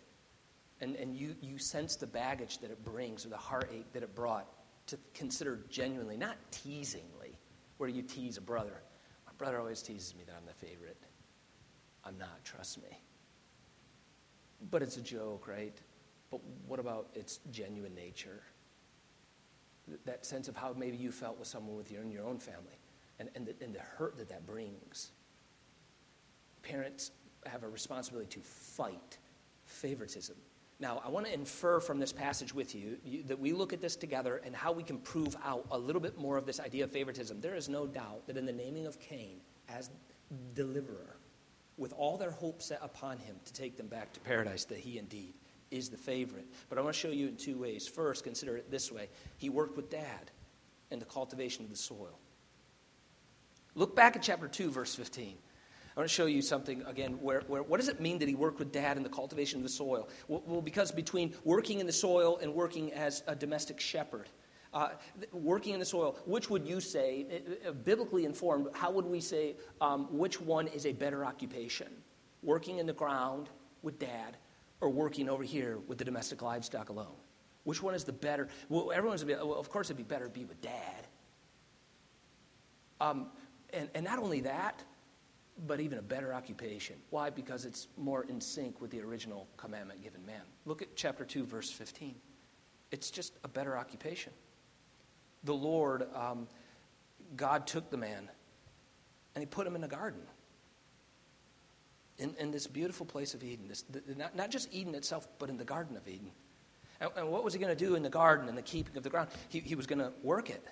and, 0.81 0.95
and 0.95 1.15
you, 1.15 1.35
you 1.41 1.59
sense 1.59 1.95
the 1.95 2.07
baggage 2.07 2.57
that 2.57 2.71
it 2.71 2.83
brings 2.83 3.23
or 3.23 3.29
the 3.29 3.37
heartache 3.37 3.93
that 3.93 4.01
it 4.01 4.15
brought 4.15 4.47
to 4.87 4.97
consider 5.13 5.59
genuinely, 5.69 6.17
not 6.17 6.37
teasingly, 6.49 7.37
where 7.77 7.87
you 7.87 8.01
tease 8.01 8.37
a 8.37 8.41
brother. 8.41 8.81
My 9.27 9.33
brother 9.37 9.59
always 9.59 9.83
teases 9.83 10.15
me 10.15 10.23
that 10.25 10.33
I'm 10.35 10.47
the 10.47 10.65
favorite. 10.65 10.97
I'm 12.05 12.17
not, 12.17 12.43
trust 12.43 12.81
me. 12.81 12.99
But 14.71 14.81
it's 14.81 14.97
a 14.97 15.01
joke, 15.01 15.47
right? 15.47 15.77
But 16.31 16.41
what 16.67 16.79
about 16.79 17.07
its 17.13 17.39
genuine 17.51 17.95
nature? 17.95 18.41
That 20.05 20.25
sense 20.25 20.47
of 20.47 20.55
how 20.55 20.73
maybe 20.77 20.97
you 20.97 21.11
felt 21.11 21.37
with 21.37 21.47
someone 21.47 21.75
with 21.75 21.91
your, 21.91 22.01
in 22.01 22.11
your 22.11 22.25
own 22.25 22.39
family 22.39 22.79
and, 23.19 23.29
and, 23.35 23.45
the, 23.45 23.55
and 23.63 23.73
the 23.73 23.79
hurt 23.79 24.17
that 24.17 24.29
that 24.29 24.45
brings. 24.45 25.11
Parents 26.63 27.11
have 27.45 27.63
a 27.63 27.69
responsibility 27.69 28.29
to 28.29 28.39
fight 28.39 29.17
favoritism 29.65 30.35
now, 30.79 31.01
I 31.05 31.09
want 31.09 31.25
to 31.25 31.33
infer 31.33 31.79
from 31.79 31.99
this 31.99 32.11
passage 32.11 32.53
with 32.53 32.75
you, 32.75 32.97
you, 33.05 33.23
that 33.23 33.39
we 33.39 33.53
look 33.53 33.71
at 33.71 33.79
this 33.79 33.95
together 33.95 34.41
and 34.43 34.53
how 34.53 34.73
we 34.73 34.83
can 34.83 34.97
prove 34.97 35.35
out 35.43 35.65
a 35.71 35.77
little 35.77 36.01
bit 36.01 36.17
more 36.17 36.37
of 36.37 36.45
this 36.45 36.59
idea 36.59 36.83
of 36.83 36.91
favoritism. 36.91 37.39
There 37.39 37.55
is 37.55 37.69
no 37.69 37.87
doubt 37.87 38.27
that 38.27 38.35
in 38.35 38.45
the 38.45 38.51
naming 38.51 38.85
of 38.85 38.99
Cain 38.99 39.39
as 39.69 39.89
deliverer, 40.53 41.15
with 41.77 41.93
all 41.93 42.17
their 42.17 42.31
hope 42.31 42.61
set 42.61 42.79
upon 42.81 43.17
him 43.17 43.35
to 43.45 43.53
take 43.53 43.77
them 43.77 43.87
back 43.87 44.13
to 44.13 44.19
paradise, 44.21 44.65
that 44.65 44.77
he 44.79 44.97
indeed 44.97 45.33
is 45.71 45.89
the 45.89 45.97
favorite. 45.97 46.45
But 46.69 46.77
I 46.77 46.81
want 46.81 46.93
to 46.93 46.99
show 46.99 47.09
you 47.09 47.27
in 47.27 47.35
two 47.35 47.57
ways. 47.57 47.87
First, 47.87 48.23
consider 48.23 48.55
it 48.57 48.71
this 48.71 48.91
way 48.91 49.09
he 49.37 49.49
worked 49.49 49.75
with 49.75 49.89
dad 49.89 50.31
in 50.91 50.99
the 50.99 51.05
cultivation 51.05 51.63
of 51.65 51.71
the 51.71 51.77
soil. 51.77 52.19
Look 53.73 53.95
back 53.95 54.15
at 54.15 54.23
chapter 54.23 54.47
2, 54.47 54.69
verse 54.69 54.95
15. 54.95 55.35
I 55.95 55.99
want 55.99 56.09
to 56.09 56.13
show 56.13 56.25
you 56.25 56.41
something 56.41 56.81
again. 56.83 57.13
Where, 57.21 57.41
where, 57.47 57.63
what 57.63 57.79
does 57.79 57.87
it 57.87 58.01
mean 58.01 58.19
that 58.19 58.27
he 58.27 58.35
worked 58.35 58.59
with 58.59 58.71
dad 58.71 58.97
in 58.97 59.03
the 59.03 59.09
cultivation 59.09 59.59
of 59.59 59.63
the 59.63 59.69
soil? 59.69 60.09
Well, 60.27 60.43
well 60.45 60.61
because 60.61 60.91
between 60.91 61.33
working 61.43 61.79
in 61.79 61.87
the 61.87 61.93
soil 61.93 62.37
and 62.41 62.53
working 62.53 62.91
as 62.93 63.23
a 63.27 63.35
domestic 63.35 63.79
shepherd, 63.79 64.29
uh, 64.75 64.89
working 65.31 65.73
in 65.73 65.79
the 65.79 65.85
soil, 65.85 66.19
which 66.25 66.49
would 66.49 66.67
you 66.67 66.81
say, 66.81 67.25
uh, 67.65 67.69
uh, 67.69 67.71
biblically 67.71 68.25
informed, 68.25 68.67
how 68.73 68.91
would 68.91 69.05
we 69.05 69.21
say 69.21 69.55
um, 69.79 70.07
which 70.11 70.39
one 70.41 70.67
is 70.67 70.85
a 70.85 70.91
better 70.91 71.23
occupation? 71.23 71.87
Working 72.43 72.77
in 72.79 72.85
the 72.85 72.93
ground 72.93 73.49
with 73.81 73.97
dad 73.97 74.35
or 74.81 74.89
working 74.89 75.29
over 75.29 75.43
here 75.43 75.79
with 75.87 75.97
the 75.97 76.03
domestic 76.03 76.41
livestock 76.41 76.89
alone? 76.89 77.15
Which 77.63 77.81
one 77.81 77.95
is 77.95 78.03
the 78.03 78.13
better? 78.13 78.49
Well, 78.67 78.91
everyone's 78.91 79.23
be, 79.23 79.33
well, 79.33 79.55
of 79.55 79.69
course, 79.69 79.87
it'd 79.87 79.97
be 79.97 80.03
better 80.03 80.25
to 80.25 80.31
be 80.31 80.43
with 80.43 80.61
dad. 80.61 81.07
Um, 82.99 83.27
and, 83.73 83.89
and 83.95 84.05
not 84.05 84.19
only 84.19 84.41
that, 84.41 84.83
but 85.65 85.79
even 85.79 85.99
a 85.99 86.01
better 86.01 86.33
occupation. 86.33 86.97
Why? 87.11 87.29
Because 87.29 87.63
it's 87.63 87.87
more 87.97 88.25
in 88.25 88.41
sync 88.41 88.81
with 88.81 88.91
the 88.91 88.99
original 89.01 89.47
commandment 89.55 90.03
given 90.03 90.23
man. 90.25 90.41
Look 90.65 90.81
at 90.81 90.95
chapter 90.97 91.23
2, 91.23 91.45
verse 91.45 91.71
15. 91.71 92.13
It's 92.91 93.09
just 93.09 93.33
a 93.45 93.47
better 93.47 93.77
occupation. 93.77 94.33
The 95.45 95.53
Lord, 95.53 96.07
um, 96.13 96.47
God 97.35 97.65
took 97.65 97.89
the 97.89 97.97
man 97.97 98.29
and 99.33 99.41
he 99.41 99.45
put 99.45 99.65
him 99.65 99.75
in 99.75 99.83
a 99.83 99.87
garden. 99.87 100.21
In, 102.17 102.33
in 102.39 102.51
this 102.51 102.65
beautiful 102.65 103.05
place 103.05 103.33
of 103.33 103.43
Eden. 103.43 103.67
This, 103.67 103.83
not, 104.15 104.35
not 104.35 104.49
just 104.49 104.73
Eden 104.73 104.95
itself, 104.95 105.27
but 105.37 105.49
in 105.49 105.57
the 105.57 105.65
Garden 105.65 105.97
of 105.97 106.07
Eden. 106.07 106.31
And, 107.01 107.09
and 107.17 107.29
what 107.29 107.43
was 107.43 107.53
he 107.53 107.59
going 107.59 107.75
to 107.75 107.85
do 107.85 107.95
in 107.95 108.03
the 108.03 108.09
garden 108.09 108.47
and 108.47 108.57
the 108.57 108.61
keeping 108.61 108.95
of 108.95 109.03
the 109.03 109.09
ground? 109.09 109.29
He, 109.49 109.59
he 109.59 109.75
was 109.75 109.85
going 109.85 109.99
to 109.99 110.13
work 110.23 110.49
it. 110.49 110.63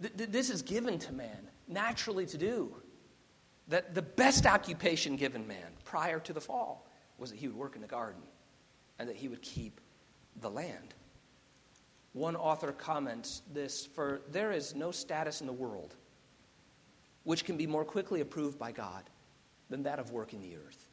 Th- 0.00 0.16
th- 0.16 0.30
this 0.30 0.50
is 0.50 0.62
given 0.62 0.98
to 0.98 1.12
man 1.12 1.48
naturally 1.68 2.26
to 2.26 2.38
do. 2.38 2.74
That 3.68 3.94
the 3.94 4.02
best 4.02 4.46
occupation 4.46 5.16
given 5.16 5.46
man 5.46 5.66
prior 5.84 6.18
to 6.20 6.32
the 6.32 6.40
fall 6.40 6.88
was 7.18 7.30
that 7.30 7.38
he 7.38 7.46
would 7.46 7.56
work 7.56 7.76
in 7.76 7.82
the 7.82 7.88
garden 7.88 8.22
and 8.98 9.08
that 9.08 9.16
he 9.16 9.28
would 9.28 9.42
keep 9.42 9.80
the 10.40 10.50
land. 10.50 10.94
One 12.12 12.36
author 12.36 12.72
comments 12.72 13.42
this 13.52 13.86
for 13.86 14.22
there 14.30 14.52
is 14.52 14.74
no 14.74 14.90
status 14.90 15.40
in 15.40 15.46
the 15.46 15.52
world 15.52 15.94
which 17.24 17.44
can 17.44 17.56
be 17.56 17.66
more 17.66 17.84
quickly 17.84 18.22
approved 18.22 18.58
by 18.58 18.72
God 18.72 19.04
than 19.68 19.82
that 19.82 19.98
of 19.98 20.12
working 20.12 20.40
the 20.40 20.56
earth. 20.56 20.88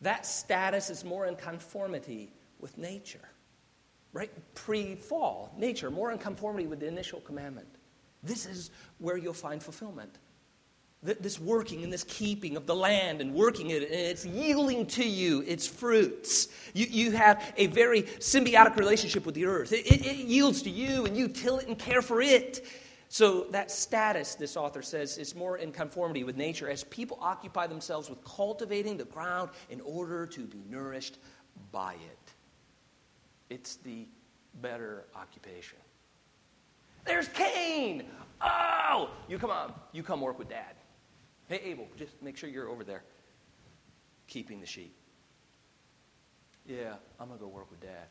That 0.00 0.26
status 0.26 0.90
is 0.90 1.04
more 1.04 1.26
in 1.26 1.36
conformity 1.36 2.32
with 2.60 2.76
nature, 2.76 3.28
right? 4.12 4.30
Pre 4.54 4.96
fall, 4.96 5.54
nature, 5.56 5.90
more 5.90 6.10
in 6.10 6.18
conformity 6.18 6.66
with 6.66 6.80
the 6.80 6.88
initial 6.88 7.20
commandment. 7.20 7.68
This 8.22 8.46
is 8.46 8.70
where 8.98 9.16
you'll 9.16 9.32
find 9.32 9.62
fulfillment 9.62 10.18
this 11.02 11.38
working 11.38 11.84
and 11.84 11.92
this 11.92 12.04
keeping 12.04 12.56
of 12.56 12.66
the 12.66 12.74
land 12.74 13.20
and 13.20 13.32
working 13.32 13.70
it, 13.70 13.82
and 13.84 13.92
it's 13.92 14.26
yielding 14.26 14.84
to 14.86 15.06
you 15.06 15.44
its 15.46 15.66
fruits. 15.66 16.48
You, 16.74 16.86
you 16.86 17.10
have 17.12 17.54
a 17.56 17.68
very 17.68 18.02
symbiotic 18.02 18.76
relationship 18.76 19.24
with 19.24 19.34
the 19.34 19.46
earth. 19.46 19.72
It, 19.72 19.86
it, 19.86 20.04
it 20.04 20.16
yields 20.16 20.62
to 20.62 20.70
you, 20.70 21.06
and 21.06 21.16
you 21.16 21.28
till 21.28 21.58
it 21.58 21.68
and 21.68 21.78
care 21.78 22.02
for 22.02 22.20
it. 22.20 22.66
So, 23.10 23.44
that 23.52 23.70
status, 23.70 24.34
this 24.34 24.54
author 24.54 24.82
says, 24.82 25.16
is 25.16 25.34
more 25.34 25.56
in 25.56 25.72
conformity 25.72 26.24
with 26.24 26.36
nature 26.36 26.68
as 26.68 26.84
people 26.84 27.18
occupy 27.22 27.66
themselves 27.66 28.10
with 28.10 28.22
cultivating 28.22 28.98
the 28.98 29.06
ground 29.06 29.48
in 29.70 29.80
order 29.80 30.26
to 30.26 30.40
be 30.40 30.62
nourished 30.68 31.18
by 31.72 31.94
it. 31.94 32.32
It's 33.48 33.76
the 33.76 34.06
better 34.60 35.06
occupation. 35.14 35.78
There's 37.06 37.28
Cain. 37.28 38.04
Oh, 38.42 39.10
you 39.26 39.38
come 39.38 39.50
on. 39.50 39.72
You 39.92 40.02
come 40.02 40.20
work 40.20 40.38
with 40.38 40.50
dad. 40.50 40.74
Hey, 41.48 41.60
Abel, 41.64 41.86
just 41.96 42.22
make 42.22 42.36
sure 42.36 42.48
you're 42.48 42.68
over 42.68 42.84
there 42.84 43.02
keeping 44.26 44.60
the 44.60 44.66
sheep. 44.66 44.94
Yeah, 46.66 46.94
I'm 47.18 47.28
going 47.28 47.38
to 47.38 47.44
go 47.44 47.50
work 47.50 47.70
with 47.70 47.80
dad. 47.80 48.06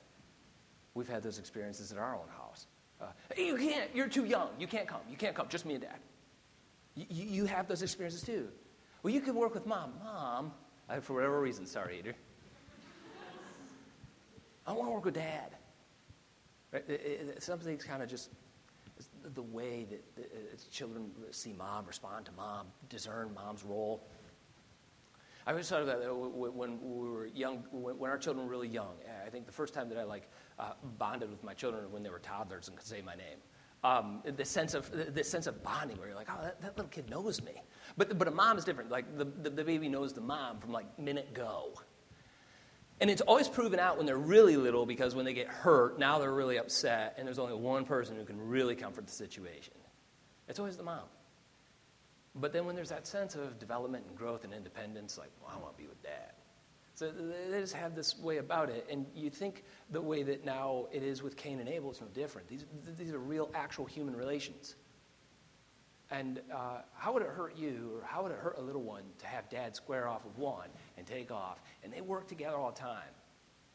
We've 0.95 1.07
had 1.07 1.21
those 1.21 1.37
experiences 1.37 1.91
in 1.91 1.99
our 1.99 2.15
own 2.15 2.27
house. 2.35 2.65
Uh, 2.99 3.05
you 3.37 3.55
can't. 3.55 3.91
You're 3.93 4.07
too 4.07 4.25
young. 4.25 4.49
You 4.57 4.65
can't 4.65 4.87
come. 4.87 5.01
You 5.09 5.15
can't 5.15 5.35
come. 5.35 5.47
Just 5.47 5.67
me 5.67 5.75
and 5.75 5.83
dad. 5.83 5.99
You, 6.95 7.05
you 7.09 7.45
have 7.45 7.67
those 7.67 7.83
experiences 7.83 8.23
too. 8.23 8.47
Well, 9.03 9.13
you 9.13 9.21
can 9.21 9.35
work 9.35 9.53
with 9.53 9.67
mom. 9.67 9.93
Mom, 10.03 10.51
I, 10.89 10.99
for 10.99 11.13
whatever 11.13 11.39
reason, 11.39 11.67
sorry, 11.67 11.99
Eater. 11.99 12.15
I 14.65 14.73
want 14.73 14.87
to 14.87 14.91
work 14.91 15.05
with 15.05 15.13
dad. 15.13 15.55
Right? 16.73 16.83
It, 16.89 17.01
it, 17.37 17.43
some 17.43 17.59
things 17.59 17.83
kind 17.83 18.01
of 18.01 18.09
just 18.09 18.31
the 19.33 19.41
way 19.41 19.85
that 19.89 20.71
children 20.71 21.11
see 21.31 21.53
mom, 21.53 21.85
respond 21.85 22.25
to 22.25 22.31
mom, 22.33 22.67
discern 22.89 23.33
mom's 23.33 23.63
role. 23.63 24.07
I 25.45 25.51
always 25.51 25.69
thought 25.69 25.81
of 25.81 25.87
that 25.87 25.99
when 26.13 26.79
we 26.81 27.09
were 27.09 27.27
young, 27.27 27.63
when 27.71 28.09
our 28.09 28.17
children 28.17 28.45
were 28.45 28.51
really 28.51 28.67
young. 28.67 28.95
I 29.25 29.29
think 29.29 29.45
the 29.45 29.51
first 29.53 29.73
time 29.73 29.87
that 29.89 29.97
I 29.97 30.03
like 30.03 30.29
uh, 30.59 30.71
bonded 30.97 31.29
with 31.29 31.43
my 31.43 31.53
children 31.53 31.89
when 31.91 32.03
they 32.03 32.09
were 32.09 32.19
toddlers 32.19 32.67
and 32.67 32.75
could 32.75 32.85
say 32.85 33.01
my 33.01 33.15
name. 33.15 33.37
Um, 33.83 34.21
the 34.35 34.43
sense 34.43 34.73
of 34.73 34.91
the 35.13 35.23
sense 35.23 35.47
of 35.47 35.63
bonding, 35.63 35.97
where 35.97 36.07
you're 36.07 36.17
like, 36.17 36.27
oh, 36.29 36.41
that, 36.43 36.59
that, 36.61 36.75
little 36.75 36.89
kid 36.89 37.09
knows 37.09 37.41
me. 37.41 37.61
But 37.95 38.17
but 38.17 38.27
a 38.27 38.31
mom 38.31 38.57
is 38.57 38.65
different. 38.65 38.89
Like 38.89 39.17
the, 39.17 39.25
the, 39.25 39.49
the 39.51 39.63
baby 39.63 39.87
knows 39.87 40.13
the 40.13 40.21
mom 40.21 40.59
from 40.59 40.71
like 40.71 40.99
minute 40.99 41.33
go. 41.33 41.73
And 42.99 43.09
it's 43.09 43.21
always 43.21 43.47
proven 43.47 43.79
out 43.79 43.97
when 43.97 44.05
they're 44.05 44.17
really 44.17 44.57
little 44.57 44.85
because 44.85 45.13
when 45.13 45.25
they 45.25 45.33
get 45.33 45.47
hurt, 45.47 45.99
now 45.99 46.17
they're 46.17 46.33
really 46.33 46.57
upset, 46.57 47.15
and 47.17 47.27
there's 47.27 47.37
only 47.37 47.53
one 47.53 47.85
person 47.85 48.15
who 48.15 48.25
can 48.25 48.49
really 48.49 48.75
comfort 48.75 49.05
the 49.05 49.13
situation. 49.13 49.73
It's 50.47 50.57
always 50.57 50.77
the 50.77 50.83
mom. 50.83 51.03
But 52.33 52.53
then 52.53 52.65
when 52.65 52.75
there's 52.75 52.89
that 52.89 53.05
sense 53.05 53.35
of 53.35 53.59
development 53.59 54.05
and 54.07 54.17
growth 54.17 54.43
and 54.43 54.53
independence, 54.53 55.17
like, 55.17 55.29
well, 55.41 55.51
I 55.55 55.59
want 55.61 55.75
to 55.75 55.81
be 55.81 55.87
with 55.87 56.01
dad. 56.01 56.33
So 56.95 57.11
they 57.11 57.59
just 57.59 57.75
have 57.75 57.93
this 57.93 58.17
way 58.17 58.37
about 58.37 58.69
it. 58.69 58.87
And 58.89 59.05
you 59.13 59.29
think 59.29 59.63
the 59.91 60.01
way 60.01 60.23
that 60.23 60.45
now 60.45 60.87
it 60.91 61.03
is 61.03 61.21
with 61.21 61.35
Cain 61.37 61.59
and 61.59 61.69
Abel 61.69 61.91
is 61.91 62.01
no 62.01 62.07
different. 62.07 62.47
These, 62.47 62.65
these 62.97 63.13
are 63.13 63.19
real, 63.19 63.51
actual 63.53 63.85
human 63.85 64.15
relations. 64.15 64.75
And 66.09 66.39
uh, 66.53 66.79
how 66.95 67.13
would 67.13 67.21
it 67.21 67.29
hurt 67.29 67.57
you, 67.57 67.91
or 67.95 68.05
how 68.05 68.23
would 68.23 68.31
it 68.31 68.37
hurt 68.37 68.57
a 68.57 68.61
little 68.61 68.81
one 68.81 69.03
to 69.19 69.27
have 69.27 69.49
dad 69.49 69.75
square 69.75 70.07
off 70.07 70.23
with 70.23 70.37
one 70.37 70.69
and 70.97 71.05
take 71.05 71.31
off? 71.31 71.61
And 71.83 71.91
they 71.91 72.01
work 72.01 72.27
together 72.27 72.55
all 72.55 72.71
the 72.71 72.79
time, 72.79 73.09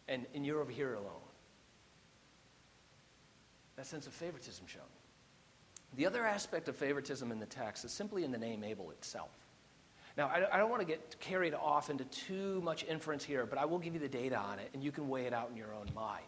and, 0.09 0.25
and 0.35 0.47
you're 0.47 0.61
over 0.61 0.73
here 0.73 0.95
alone. 0.95 1.13
That 3.77 3.87
sense 3.87 4.07
of 4.07 4.15
favoritism 4.15 4.67
shown. 4.67 4.83
The 5.97 6.07
other 6.07 6.25
aspect 6.25 6.69
of 6.69 6.77
favoritism 6.77 7.31
in 7.31 7.39
the 7.39 7.47
text 7.47 7.85
is 7.85 7.93
simply 7.93 8.25
in 8.25 8.33
the 8.33 8.39
name 8.39 8.65
Abel 8.65 8.91
itself. 8.93 9.31
Now, 10.17 10.31
I, 10.53 10.59
don't 10.59 10.69
want 10.69 10.81
to 10.81 10.87
get 10.87 11.17
carried 11.21 11.55
off 11.55 11.89
into 11.89 12.05
too 12.05 12.61
much 12.63 12.85
inference 12.85 13.25
here, 13.25 13.47
but 13.47 13.59
I 13.59 13.65
will 13.65 13.79
give 13.79 13.95
you 13.95 14.01
the 14.01 14.09
data 14.09 14.37
on 14.37 14.59
it, 14.59 14.69
and 14.75 14.85
you 14.85 14.93
can 14.93 15.09
weigh 15.09 15.25
it 15.25 15.33
out 15.33 15.49
in 15.51 15.57
your 15.57 15.75
own 15.75 15.87
mind. 15.95 16.25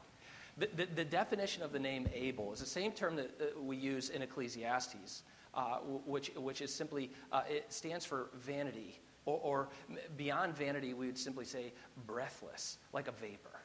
The, 0.57 0.69
the, 0.75 0.87
the 0.87 1.05
definition 1.05 1.63
of 1.63 1.73
the 1.73 1.79
name 1.79 2.09
Abel 2.15 2.53
is 2.53 2.61
the 2.61 2.67
same 2.67 2.93
term 2.93 3.17
that 3.17 3.63
we 3.63 3.77
use 3.77 4.09
in 4.09 4.23
Ecclesiastes 4.23 5.23
uh, 5.55 5.79
which, 6.07 6.31
which 6.37 6.61
is 6.61 6.75
simply, 6.75 7.11
uh, 7.33 7.43
it 7.49 7.73
stands 7.73 8.05
for 8.05 8.31
vanity. 8.35 9.01
Or, 9.27 9.41
or 9.43 9.69
beyond 10.17 10.55
vanity, 10.55 10.93
we 10.93 11.07
would 11.07 11.19
simply 11.19 11.45
say 11.47 11.73
breathless, 12.07 12.79
like 12.93 13.09
a 13.09 13.13
vapor. 13.13 13.61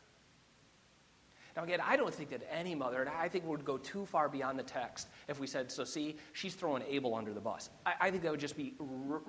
Now, 1.57 1.63
again, 1.63 1.81
I 1.85 1.97
don't 1.97 2.13
think 2.13 2.29
that 2.29 2.41
any 2.49 2.75
mother, 2.75 3.01
and 3.01 3.09
I 3.09 3.27
think 3.27 3.43
we 3.43 3.49
would 3.49 3.65
go 3.65 3.77
too 3.77 4.05
far 4.05 4.29
beyond 4.29 4.57
the 4.57 4.63
text 4.63 5.09
if 5.27 5.39
we 5.39 5.47
said, 5.47 5.69
so 5.69 5.83
see, 5.83 6.15
she's 6.31 6.53
throwing 6.55 6.83
Abel 6.87 7.13
under 7.15 7.33
the 7.33 7.41
bus. 7.41 7.69
I, 7.85 7.93
I 7.99 8.11
think 8.11 8.23
that 8.23 8.31
would 8.31 8.39
just 8.39 8.55
be 8.55 8.75
r- 8.79 9.21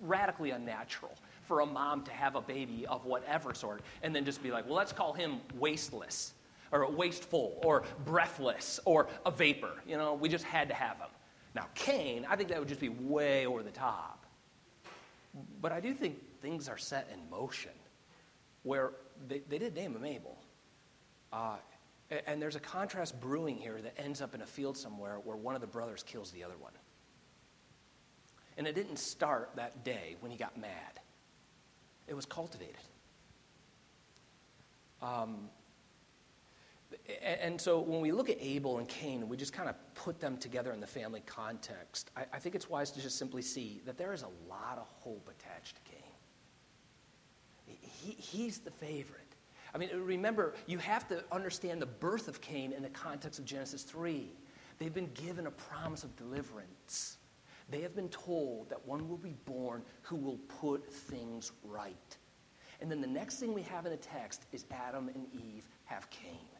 radically 0.00 0.50
unnatural 0.50 1.12
for 1.42 1.60
a 1.60 1.66
mom 1.66 2.04
to 2.04 2.12
have 2.12 2.36
a 2.36 2.40
baby 2.40 2.86
of 2.86 3.04
whatever 3.04 3.52
sort 3.52 3.82
and 4.02 4.14
then 4.14 4.24
just 4.24 4.42
be 4.42 4.52
like, 4.52 4.66
well, 4.66 4.76
let's 4.76 4.92
call 4.92 5.12
him 5.12 5.40
wasteless 5.58 6.34
or 6.70 6.88
wasteful 6.90 7.58
or 7.64 7.82
breathless 8.04 8.78
or 8.84 9.08
a 9.26 9.30
vapor. 9.30 9.82
You 9.86 9.96
know, 9.96 10.14
we 10.14 10.28
just 10.28 10.44
had 10.44 10.68
to 10.68 10.74
have 10.74 10.98
him. 10.98 11.08
Now, 11.54 11.66
Cain, 11.74 12.26
I 12.28 12.36
think 12.36 12.48
that 12.48 12.58
would 12.58 12.68
just 12.68 12.80
be 12.80 12.88
way 12.88 13.46
over 13.46 13.62
the 13.62 13.70
top. 13.70 14.26
But 15.60 15.72
I 15.72 15.80
do 15.80 15.94
think 15.94 16.18
things 16.40 16.68
are 16.68 16.78
set 16.78 17.08
in 17.12 17.30
motion 17.30 17.72
where 18.62 18.92
they, 19.28 19.40
they 19.48 19.58
did 19.58 19.74
name 19.74 19.94
him 19.94 20.04
Abel. 20.04 20.38
Uh, 21.32 21.56
and 22.26 22.40
there's 22.40 22.56
a 22.56 22.60
contrast 22.60 23.18
brewing 23.20 23.56
here 23.56 23.80
that 23.80 23.94
ends 23.98 24.20
up 24.20 24.34
in 24.34 24.42
a 24.42 24.46
field 24.46 24.76
somewhere 24.76 25.18
where 25.24 25.36
one 25.36 25.54
of 25.54 25.60
the 25.60 25.66
brothers 25.66 26.02
kills 26.02 26.30
the 26.30 26.44
other 26.44 26.56
one. 26.58 26.72
And 28.58 28.66
it 28.66 28.74
didn't 28.74 28.98
start 28.98 29.50
that 29.56 29.84
day 29.84 30.16
when 30.20 30.30
he 30.30 30.36
got 30.36 30.58
mad, 30.58 31.00
it 32.06 32.14
was 32.14 32.26
cultivated. 32.26 32.76
Um, 35.00 35.48
and 37.22 37.60
so 37.60 37.80
when 37.80 38.00
we 38.00 38.12
look 38.12 38.30
at 38.30 38.38
Abel 38.40 38.78
and 38.78 38.88
Cain, 38.88 39.28
we 39.28 39.36
just 39.36 39.52
kind 39.52 39.68
of 39.68 39.76
put 39.94 40.20
them 40.20 40.36
together 40.36 40.72
in 40.72 40.80
the 40.80 40.86
family 40.86 41.22
context. 41.26 42.10
I, 42.16 42.24
I, 42.32 42.38
think 42.38 42.54
it's 42.54 42.68
wise 42.68 42.90
to 42.92 43.00
just 43.00 43.18
simply 43.18 43.42
see 43.42 43.82
that 43.84 43.96
there 43.96 44.12
is 44.12 44.22
a 44.22 44.30
lot 44.48 44.78
of 44.78 44.86
hope 45.00 45.28
attached 45.28 45.76
to 45.76 45.82
Cain. 45.90 46.02
He, 47.66 48.12
he's 48.12 48.58
the 48.58 48.70
favorite. 48.70 49.20
I 49.74 49.78
mean, 49.78 49.90
remember, 49.94 50.54
you 50.66 50.78
have 50.78 51.08
to 51.08 51.24
understand 51.32 51.80
the 51.80 51.86
birth 51.86 52.28
of 52.28 52.40
Cain 52.40 52.72
in 52.72 52.82
the 52.82 52.90
context 52.90 53.38
of 53.38 53.44
Genesis 53.44 53.82
3. 53.82 54.30
They've 54.78 54.92
been 54.92 55.10
given 55.14 55.46
a 55.46 55.50
promise 55.50 56.04
of 56.04 56.14
deliverance. 56.16 57.18
They 57.70 57.80
have 57.80 57.94
been 57.94 58.08
told 58.08 58.68
that 58.68 58.86
one 58.86 59.08
will 59.08 59.16
be 59.16 59.34
born 59.44 59.82
who 60.02 60.16
will 60.16 60.38
put 60.60 60.92
things 60.92 61.52
right. 61.64 62.16
And 62.80 62.90
then 62.90 63.00
the 63.00 63.06
next 63.06 63.36
thing 63.36 63.54
we 63.54 63.62
have 63.62 63.86
in 63.86 63.92
the 63.92 63.98
text 63.98 64.46
is 64.52 64.66
Adam 64.70 65.08
and 65.08 65.26
Eve 65.32 65.68
have 65.86 66.10
Cain 66.10 66.51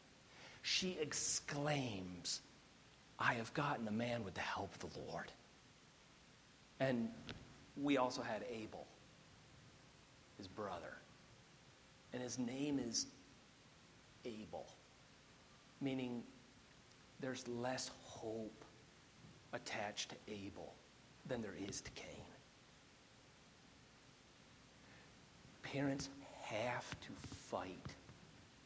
she 0.63 0.97
exclaims, 0.99 2.41
I 3.19 3.33
have 3.33 3.53
gotten 3.53 3.87
a 3.87 3.91
man 3.91 4.23
with 4.23 4.33
the 4.33 4.41
help 4.41 4.73
of 4.81 4.93
the 4.93 4.99
Lord. 5.11 5.31
And 6.79 7.09
we 7.75 7.97
also 7.97 8.21
had 8.21 8.43
Abel, 8.49 8.87
his 10.37 10.47
brother. 10.47 10.95
And 12.13 12.23
his 12.23 12.39
name 12.39 12.79
is 12.79 13.07
Abel, 14.23 14.65
meaning 15.81 16.23
there's 17.19 17.45
less 17.47 17.91
hope 18.01 18.63
attached 19.51 20.11
to 20.11 20.15
Abel 20.33 20.73
than 21.27 21.41
there 21.41 21.55
is 21.67 21.81
to 21.81 21.91
Cain. 21.91 22.07
Parents 25.61 26.07
have 26.41 26.89
to 27.01 27.09
fight 27.49 27.87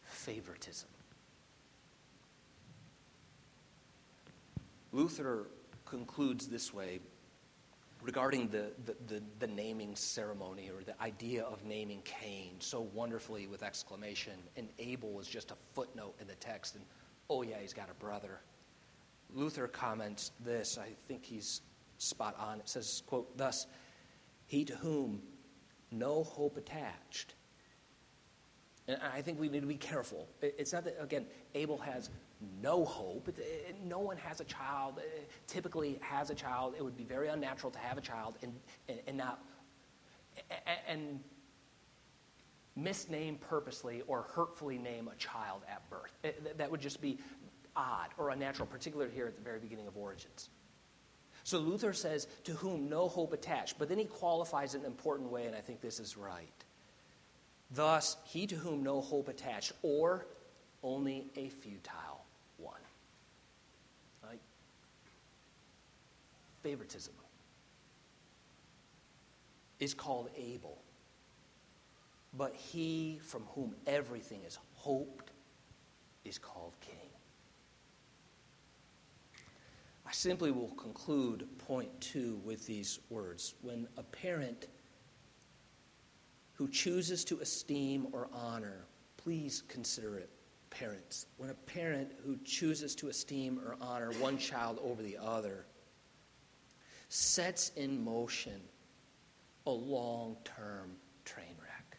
favoritism. 0.03 0.89
Luther 4.97 5.45
concludes 5.85 6.47
this 6.47 6.73
way 6.73 6.99
regarding 8.01 8.47
the, 8.47 8.71
the, 8.83 8.95
the, 9.05 9.23
the, 9.37 9.45
naming 9.45 9.95
ceremony 9.95 10.71
or 10.75 10.83
the 10.83 10.99
idea 10.99 11.43
of 11.43 11.63
naming 11.63 12.01
Cain 12.01 12.55
so 12.57 12.81
wonderfully 12.95 13.45
with 13.45 13.61
exclamation, 13.61 14.33
and 14.55 14.67
Abel 14.79 15.11
was 15.11 15.27
just 15.27 15.51
a 15.51 15.55
footnote 15.75 16.15
in 16.19 16.25
the 16.25 16.33
text, 16.35 16.73
and 16.73 16.83
oh 17.29 17.43
yeah, 17.43 17.57
he's 17.61 17.73
got 17.73 17.91
a 17.91 17.93
brother. 17.93 18.39
Luther 19.35 19.67
comments 19.67 20.31
this, 20.43 20.79
I 20.79 20.89
think 21.07 21.23
he's 21.23 21.61
spot 21.99 22.35
on. 22.39 22.59
It 22.59 22.67
says, 22.67 23.03
quote, 23.05 23.37
thus, 23.37 23.67
he 24.47 24.65
to 24.65 24.75
whom 24.77 25.21
no 25.91 26.23
hope 26.23 26.57
attached. 26.57 27.35
And 28.87 28.97
I 29.13 29.21
think 29.21 29.39
we 29.39 29.47
need 29.47 29.61
to 29.61 29.67
be 29.67 29.75
careful. 29.75 30.27
It's 30.41 30.73
not 30.73 30.85
that, 30.85 30.97
again, 30.99 31.27
Abel 31.53 31.77
has 31.77 32.09
no 32.61 32.85
hope. 32.85 33.29
No 33.85 33.99
one 33.99 34.17
has 34.17 34.41
a 34.41 34.43
child, 34.43 34.95
uh, 34.99 35.01
typically 35.47 35.99
has 36.01 36.29
a 36.29 36.35
child. 36.35 36.75
It 36.77 36.83
would 36.83 36.97
be 36.97 37.03
very 37.03 37.29
unnatural 37.29 37.71
to 37.71 37.79
have 37.79 37.97
a 37.97 38.01
child 38.01 38.35
and, 38.41 38.53
and, 39.07 39.17
not, 39.17 39.43
and 40.87 41.19
misname 42.79 43.39
purposely 43.39 44.03
or 44.07 44.23
hurtfully 44.33 44.77
name 44.77 45.09
a 45.11 45.15
child 45.15 45.63
at 45.69 45.89
birth. 45.89 46.11
That 46.57 46.69
would 46.69 46.81
just 46.81 47.01
be 47.01 47.17
odd 47.75 48.09
or 48.17 48.29
unnatural, 48.29 48.67
particularly 48.67 49.11
here 49.13 49.27
at 49.27 49.35
the 49.35 49.43
very 49.43 49.59
beginning 49.59 49.87
of 49.87 49.97
Origins. 49.97 50.49
So 51.43 51.59
Luther 51.59 51.93
says, 51.93 52.27
to 52.43 52.51
whom 52.51 52.89
no 52.89 53.07
hope 53.07 53.31
attached. 53.31 53.79
But 53.79 53.87
then 53.87 53.97
he 53.97 54.05
qualifies 54.05 54.75
it 54.75 54.79
in 54.79 54.83
an 54.85 54.91
important 54.91 55.31
way, 55.31 55.45
and 55.45 55.55
I 55.55 55.61
think 55.61 55.79
this 55.79 55.99
is 55.99 56.17
right. 56.17 56.47
Thus, 57.71 58.17
he 58.25 58.47
to 58.47 58.55
whom 58.55 58.83
no 58.83 59.01
hope 59.01 59.27
attached, 59.29 59.71
or 59.81 60.25
only 60.83 61.27
a 61.35 61.49
futile 61.49 62.25
one. 62.57 62.81
Right? 64.23 64.39
Favoritism 66.67 67.13
is 69.79 69.93
called 69.93 70.29
Abel. 70.35 70.77
But 72.33 72.53
he 72.53 73.21
from 73.23 73.43
whom 73.55 73.73
everything 73.85 74.41
is 74.45 74.59
hoped 74.73 75.31
is 76.25 76.37
called 76.37 76.73
Cain. 76.81 77.09
I 80.05 80.11
simply 80.11 80.51
will 80.51 80.73
conclude 80.75 81.47
point 81.57 81.89
two 82.01 82.41
with 82.43 82.65
these 82.65 82.99
words. 83.09 83.53
When 83.61 83.87
a 83.95 84.03
parent 84.03 84.67
who 86.51 86.67
chooses 86.67 87.23
to 87.25 87.39
esteem 87.39 88.07
or 88.11 88.27
honor, 88.33 88.83
please 89.15 89.63
consider 89.69 90.17
it 90.17 90.29
parents. 90.69 91.27
When 91.37 91.49
a 91.49 91.53
parent 91.53 92.11
who 92.25 92.37
chooses 92.43 92.93
to 92.95 93.07
esteem 93.07 93.57
or 93.65 93.77
honor 93.79 94.11
one 94.19 94.37
child 94.37 94.81
over 94.83 95.01
the 95.01 95.15
other 95.17 95.65
sets 97.09 97.71
in 97.75 98.03
motion 98.03 98.61
a 99.65 99.71
long 99.71 100.37
term 100.43 100.91
train 101.25 101.55
wreck. 101.61 101.97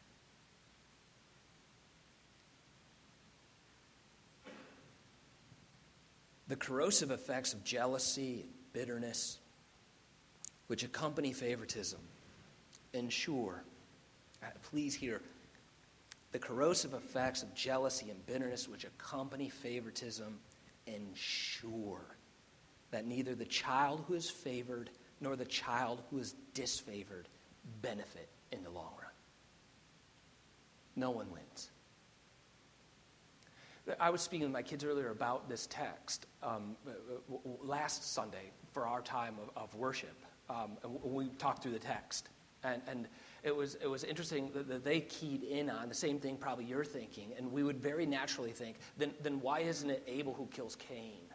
The 6.49 6.57
corrosive 6.57 7.11
effects 7.11 7.53
of 7.53 7.63
jealousy 7.65 8.41
and 8.43 8.51
bitterness, 8.73 9.39
which 10.67 10.83
accompany 10.83 11.33
favoritism, 11.33 12.01
ensure, 12.95 13.63
uh, 14.43 14.47
please 14.63 14.95
hear, 14.95 15.21
the 16.33 16.39
corrosive 16.39 16.95
effects 16.95 17.43
of 17.43 17.55
jealousy 17.55 18.11
and 18.11 18.25
bitterness 18.27 18.69
which 18.69 18.85
accompany 18.85 19.49
favoritism 19.49 20.39
ensure 20.87 22.18
that 22.91 23.07
neither 23.07 23.35
the 23.35 23.45
child 23.45 24.05
who 24.07 24.15
is 24.15 24.31
favored 24.31 24.91
nor 25.21 25.37
the 25.37 25.45
child 25.45 26.03
who 26.11 26.19
is 26.19 26.35
disfavored 26.55 27.25
benefit 27.83 28.29
in 28.53 28.63
the 28.63 28.71
long 28.71 28.93
run. 29.01 29.11
No 30.97 31.11
one 31.11 31.31
wins. 31.31 31.71
I 33.99 34.11
was 34.11 34.21
speaking 34.21 34.47
with 34.47 34.53
my 34.53 34.63
kids 34.63 34.85
earlier 34.85 35.11
about 35.11 35.49
this 35.49 35.67
text 35.67 36.27
um, 36.43 36.77
last 37.63 38.13
Sunday 38.13 38.51
for 38.73 38.87
our 38.87 39.01
time 39.01 39.37
of, 39.43 39.63
of 39.63 39.75
worship. 39.75 40.17
Um, 40.51 40.77
we 41.03 41.29
talked 41.39 41.63
through 41.63 41.73
the 41.73 41.79
text. 41.79 42.29
And, 42.65 42.83
and 42.89 43.07
it 43.45 43.55
was, 43.55 43.77
it 43.77 43.87
was 43.87 44.05
interesting 44.05 44.51
that, 44.53 44.69
that, 44.69 44.85
they 44.85 45.01
keyed 45.01 45.45
in 45.45 45.71
on 45.71 45.89
the 45.89 45.95
same 45.95 46.19
thing 46.19 46.37
probably 46.37 46.65
you're 46.65 46.85
thinking. 46.85 47.33
And 47.39 47.53
we 47.53 47.63
would 47.63 47.79
very 47.79 48.05
naturally 48.05 48.51
think, 48.51 48.77
then, 48.97 49.13
then 49.23 49.41
why 49.41 49.61
isn't 49.61 49.89
it 49.89 50.03
Abel 50.07 50.35
who 50.35 50.47
kills 50.47 50.77
Cain? 50.77 51.28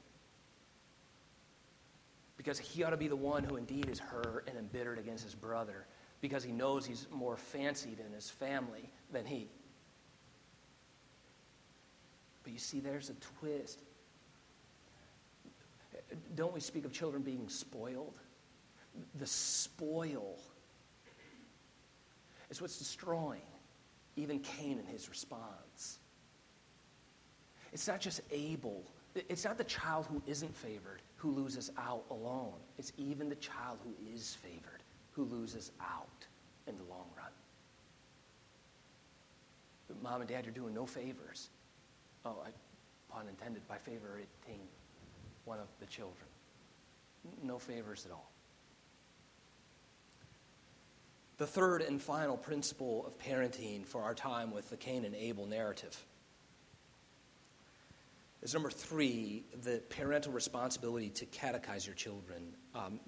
Because 2.38 2.58
he 2.58 2.84
ought 2.84 2.90
to 2.90 2.98
be 2.98 3.08
the 3.08 3.16
one 3.16 3.44
who 3.44 3.56
indeed 3.56 3.90
is 3.90 4.00
hurt 4.00 4.48
and 4.48 4.58
embittered 4.58 4.98
against 4.98 5.24
his 5.24 5.36
brother 5.36 5.86
because 6.20 6.44
he 6.44 6.52
knows 6.52 6.86
he's 6.86 7.06
more 7.12 7.38
fancied 7.38 8.00
in 8.00 8.14
his 8.14 8.30
family 8.30 8.90
than 9.12 9.26
he. 9.26 9.50
But 12.44 12.54
you 12.54 12.60
see, 12.60 12.80
there's 12.80 13.10
a 13.10 13.14
twist. 13.40 13.82
Don't 16.36 16.54
we 16.54 16.60
speak 16.60 16.86
of 16.86 16.92
children 16.92 17.24
being 17.24 17.48
spoiled? 17.50 18.18
The 19.20 19.28
spoil 19.28 20.40
is 22.50 22.62
what's 22.62 22.78
destroying 22.78 23.42
even 24.16 24.40
Cain 24.40 24.80
in 24.80 24.86
his 24.86 25.10
response. 25.10 26.00
It's 27.72 27.88
not 27.88 28.00
just 28.00 28.22
Abel, 28.32 28.84
it's 29.16 29.46
not 29.46 29.58
the 29.58 29.64
child 29.64 30.06
who 30.06 30.22
isn't 30.28 30.56
favored 30.56 31.02
who 31.24 31.32
loses 31.32 31.72
out 31.78 32.04
alone. 32.12 32.60
It's 32.78 32.92
even 32.98 33.30
the 33.30 33.36
child 33.36 33.78
who 33.82 33.96
is 34.14 34.36
favored 34.36 34.84
who 35.12 35.24
loses 35.24 35.72
out 35.80 36.28
in 36.68 36.76
the 36.76 36.84
long 36.84 37.06
run. 37.16 37.32
But 39.88 40.04
mom 40.04 40.20
and 40.20 40.30
dad, 40.30 40.44
you're 40.44 40.54
doing 40.54 40.74
no 40.74 40.86
favors. 40.86 41.50
Oh, 42.26 42.44
I, 42.46 42.50
pun 43.10 43.30
intended, 43.30 43.66
by 43.70 43.76
favoriting 43.76 44.60
one 45.46 45.60
of 45.60 45.68
the 45.80 45.86
children. 45.86 46.28
No 47.42 47.58
favors 47.58 48.06
at 48.06 48.12
all. 48.12 48.30
The 51.38 51.48
third 51.48 51.84
and 51.84 52.02
final 52.02 52.36
principle 52.36 53.06
of 53.08 53.18
parenting 53.18 53.86
for 53.86 54.02
our 54.02 54.14
time 54.14 54.52
with 54.52 54.70
the 54.70 54.78
Cain 54.78 55.06
and 55.06 55.16
Abel 55.16 55.46
narrative 55.46 56.04
is 58.44 58.54
number 58.54 58.70
three, 58.70 59.46
the 59.64 59.82
parental 59.90 60.32
responsibility 60.32 61.10
to 61.10 61.26
catechize 61.26 61.86
your 61.86 61.96
children. 61.96 62.56
Um, 62.76 63.00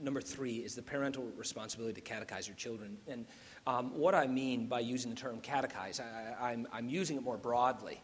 number 0.00 0.20
three 0.20 0.56
is 0.56 0.74
the 0.74 0.82
parental 0.82 1.24
responsibility 1.36 2.00
to 2.00 2.14
catechize 2.14 2.46
your 2.46 2.56
children. 2.56 2.96
And 3.06 3.26
um, 3.66 3.96
what 3.96 4.14
I 4.14 4.26
mean 4.26 4.66
by 4.66 4.80
using 4.80 5.10
the 5.10 5.16
term 5.16 5.40
catechize, 5.40 6.00
I, 6.00 6.56
I'm 6.72 6.88
using 6.88 7.16
it 7.16 7.22
more 7.22 7.36
broadly 7.36 8.00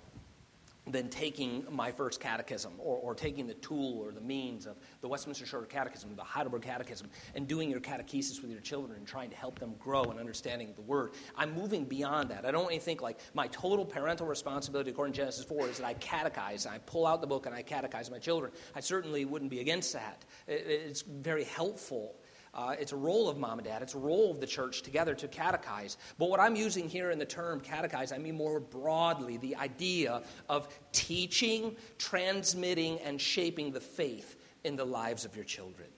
than 0.87 1.09
taking 1.09 1.65
my 1.71 1.93
first 1.93 2.19
catechism 2.19 2.73
or, 2.79 2.97
or, 2.97 3.15
taking 3.15 3.47
the 3.47 3.55
tool 3.55 4.01
or 4.01 4.11
the 4.11 4.21
means 4.21 4.67
of 4.67 4.77
the 5.01 5.07
Westminster 5.07 5.47
Shorter 5.47 5.67
Catechism, 5.67 6.17
the 6.17 6.25
Heidelberg 6.25 6.63
Catechism, 6.63 7.09
and 7.37 7.47
doing 7.47 7.71
your 7.71 7.79
catechesis 7.79 8.43
with 8.43 8.51
your 8.51 8.61
children 8.61 8.99
and 8.99 9.07
trying 9.07 9.31
to 9.31 9.37
help 9.37 9.61
them 9.61 9.75
grow 9.79 10.03
in 10.05 10.19
understanding 10.19 10.73
the 10.75 10.83
Word. 10.83 11.13
I'm 11.37 11.55
moving 11.55 11.85
beyond 11.85 12.31
that. 12.31 12.45
I 12.45 12.51
don't 12.51 12.65
want 12.65 12.75
to 12.75 12.81
think 12.81 13.01
like 13.01 13.21
my 13.33 13.47
total 13.49 13.85
parental 13.85 14.27
responsibility, 14.27 14.91
according 14.91 15.13
to 15.15 15.21
Genesis 15.21 15.45
4, 15.45 15.69
is 15.69 15.79
that 15.79 15.87
I 15.87 15.95
catechize, 15.95 16.67
and 16.67 16.75
I 16.75 16.79
pull 16.79 17.07
out 17.07 17.21
the 17.21 17.29
book 17.29 17.47
and 17.47 17.55
I 17.55 17.63
catechize 17.63 18.11
my 18.11 18.19
children. 18.19 18.51
I 18.75 18.81
certainly 18.81 19.25
wouldn't 19.25 19.53
be 19.53 19.61
against 19.61 19.93
that. 19.93 20.25
It's 20.49 21.03
very 21.03 21.45
helpful 21.45 22.17
uh, 22.55 22.75
it's 22.79 22.93
a 22.93 22.97
role 22.97 23.29
of 23.29 23.39
mom 23.39 23.59
and 23.59 23.67
dad, 23.67 23.83
it's 23.83 23.95
a 23.95 23.99
role 23.99 24.31
of 24.31 24.41
the 24.41 24.47
church 24.47 24.83
together 24.83 25.15
to 25.15 25.29
catechize. 25.29 25.97
But 26.19 26.29
what 26.29 26.41
I'm 26.41 26.55
using 26.55 26.89
here 26.89 27.11
in 27.11 27.19
the 27.19 27.25
term 27.25 27.61
catechize, 27.61 28.13
I 28.13 28.19
mean 28.19 28.37
more 28.37 28.61
broadly 28.61 29.39
the 29.39 29.57
idea 29.57 30.23
of 30.49 30.69
teaching, 30.93 31.77
transmitting, 31.99 32.99
and 33.01 33.21
shaping 33.21 33.73
the 33.73 33.81
faith 33.81 34.37
in 34.65 34.77
the 34.77 34.85
lives 34.85 35.25
of 35.25 35.35
your 35.35 35.45
children. 35.45 35.89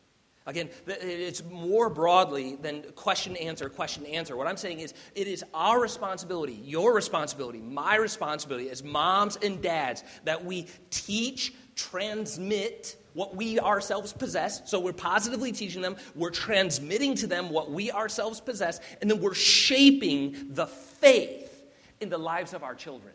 Again, 0.47 0.69
it's 0.87 1.43
more 1.43 1.89
broadly 1.89 2.57
than 2.57 2.83
question, 2.95 3.35
answer, 3.37 3.71
question, 3.71 4.05
answer. 4.05 4.37
What 4.37 4.47
I'm 4.47 4.59
saying 4.59 4.81
is, 4.81 4.93
it 5.15 5.27
is 5.27 5.43
our 5.55 5.81
responsibility, 5.81 6.61
your 6.63 6.95
responsibility, 6.95 7.61
my 7.61 7.97
responsibility 7.97 8.69
as 8.69 8.85
moms 8.85 9.37
and 9.37 9.63
dads 9.63 10.05
that 10.25 10.45
we 10.45 10.67
teach, 10.91 11.55
transmit, 11.77 12.97
what 13.15 13.35
we 13.35 13.59
ourselves 13.59 14.13
possess. 14.13 14.63
So 14.69 14.79
we're 14.79 14.93
positively 14.93 15.53
teaching 15.53 15.81
them, 15.81 15.97
we're 16.15 16.31
transmitting 16.31 17.15
to 17.17 17.27
them 17.27 17.49
what 17.49 17.71
we 17.71 17.91
ourselves 17.91 18.41
possess, 18.41 18.81
and 19.01 19.11
then 19.11 19.21
we're 19.21 19.35
shaping 19.35 20.53
the 20.53 20.67
faith 20.67 21.65
in 22.01 22.11
the 22.11 22.19
lives 22.19 22.53
of 22.53 22.63
our 22.63 22.75
children. 22.75 23.15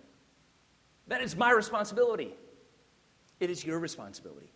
That 1.08 1.22
is 1.22 1.36
my 1.36 1.52
responsibility. 1.52 2.34
It 3.40 3.50
is 3.50 3.66
your 3.66 3.80
responsibility. 3.80 4.52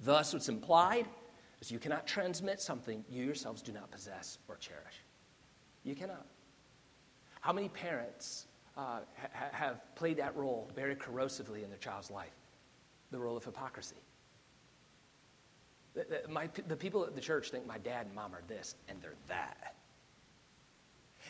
Thus, 0.00 0.32
what's 0.32 0.48
implied 0.48 1.06
is 1.60 1.70
you 1.70 1.78
cannot 1.78 2.06
transmit 2.06 2.60
something 2.60 3.04
you 3.08 3.24
yourselves 3.24 3.60
do 3.60 3.72
not 3.72 3.90
possess 3.90 4.38
or 4.48 4.56
cherish. 4.56 5.04
You 5.84 5.94
cannot. 5.94 6.26
How 7.40 7.52
many 7.52 7.68
parents 7.68 8.46
uh, 8.76 9.00
ha- 9.16 9.48
have 9.52 9.94
played 9.94 10.16
that 10.18 10.36
role 10.36 10.70
very 10.74 10.94
corrosively 10.94 11.62
in 11.62 11.70
their 11.70 11.78
child's 11.78 12.10
life? 12.10 12.32
The 13.10 13.18
role 13.18 13.36
of 13.36 13.44
hypocrisy. 13.44 13.96
The, 15.94 16.22
my, 16.28 16.48
the 16.68 16.76
people 16.76 17.04
at 17.04 17.14
the 17.14 17.20
church 17.20 17.50
think 17.50 17.66
my 17.66 17.78
dad 17.78 18.06
and 18.06 18.14
mom 18.14 18.34
are 18.34 18.42
this, 18.46 18.76
and 18.88 19.00
they're 19.02 19.14
that. 19.28 19.74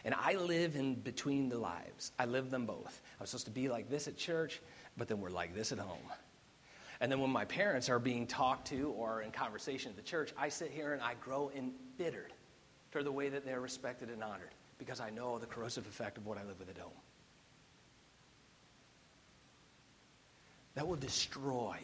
And 0.05 0.14
I 0.14 0.35
live 0.35 0.76
in 0.76 0.95
between 0.95 1.49
the 1.49 1.59
lives. 1.59 2.12
I 2.18 2.26
live 2.26 2.51
them 2.51 2.66
both. 2.66 3.03
I'm 3.18 3.26
supposed 3.26 3.47
to 3.47 3.51
be 3.51 3.68
like 3.68 3.89
this 3.91 4.09
at 4.09 4.16
church, 4.16 4.61
but 4.97 5.09
then 5.09 5.20
we're 5.20 5.31
like 5.31 5.55
this 5.55 5.72
at 5.72 5.78
home. 5.78 5.99
And 7.01 7.11
then 7.11 7.20
when 7.20 7.31
my 7.31 7.47
parents 7.47 7.89
are 7.89 7.99
being 7.99 8.26
talked 8.26 8.68
to 8.68 8.91
or 8.91 9.22
in 9.22 9.31
conversation 9.31 9.91
at 9.91 9.97
the 9.97 10.03
church, 10.03 10.33
I 10.39 10.51
sit 10.51 10.70
here 10.70 10.93
and 10.93 11.03
I 11.03 11.14
grow 11.14 11.51
embittered 11.57 12.33
toward 12.93 13.07
the 13.07 13.12
way 13.12 13.31
that 13.31 13.45
they're 13.45 13.61
respected 13.61 14.11
and 14.11 14.22
honored 14.22 14.55
because 14.78 15.01
I 15.01 15.11
know 15.11 15.39
the 15.39 15.47
corrosive 15.47 15.87
effect 15.87 16.18
of 16.18 16.26
what 16.26 16.37
I 16.37 16.45
live 16.45 16.59
with 16.59 16.68
at 16.68 16.78
home. 16.78 16.93
That 20.75 20.87
will 20.87 20.97
destroy 20.97 21.77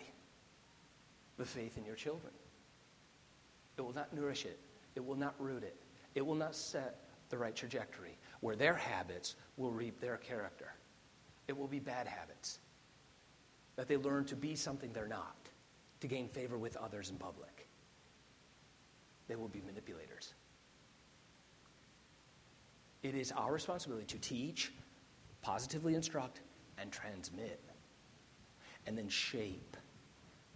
the 1.37 1.45
faith 1.45 1.77
in 1.77 1.85
your 1.85 1.97
children. 1.97 2.33
It 3.77 3.83
will 3.83 3.95
not 3.95 4.13
nourish 4.15 4.45
it. 4.45 4.59
It 4.95 5.05
will 5.05 5.17
not 5.17 5.35
root 5.39 5.63
it. 5.63 5.77
It 6.15 6.25
will 6.25 6.35
not 6.35 6.55
set 6.55 7.01
the 7.29 7.37
right 7.37 7.55
trajectory 7.55 8.17
where 8.41 8.57
their 8.57 8.75
habits 8.75 9.37
will 9.57 9.71
reap 9.71 10.01
their 10.01 10.17
character. 10.17 10.73
It 11.49 11.57
will 11.57 11.67
be 11.67 11.81
bad 11.81 12.07
habits. 12.07 12.61
That 13.77 13.89
they 13.89 13.97
learn 13.97 14.25
to 14.27 14.37
be 14.37 14.55
something 14.55 14.93
they're 14.93 15.07
not, 15.07 15.37
to 16.01 16.07
gain 16.07 16.29
favor 16.29 16.57
with 16.57 16.77
others 16.77 17.11
in 17.11 17.17
public. 17.17 17.69
They 19.29 19.37
will 19.37 19.49
be 19.49 19.63
manipulators. 19.67 20.33
It 23.03 23.15
is 23.15 23.33
our 23.33 23.53
responsibility 23.53 24.07
to 24.07 24.19
teach, 24.19 24.73
positively 25.43 25.95
instruct, 25.95 26.41
and 26.79 26.91
transmit, 26.91 27.61
and 28.87 28.97
then 28.97 29.09
shape 29.09 29.77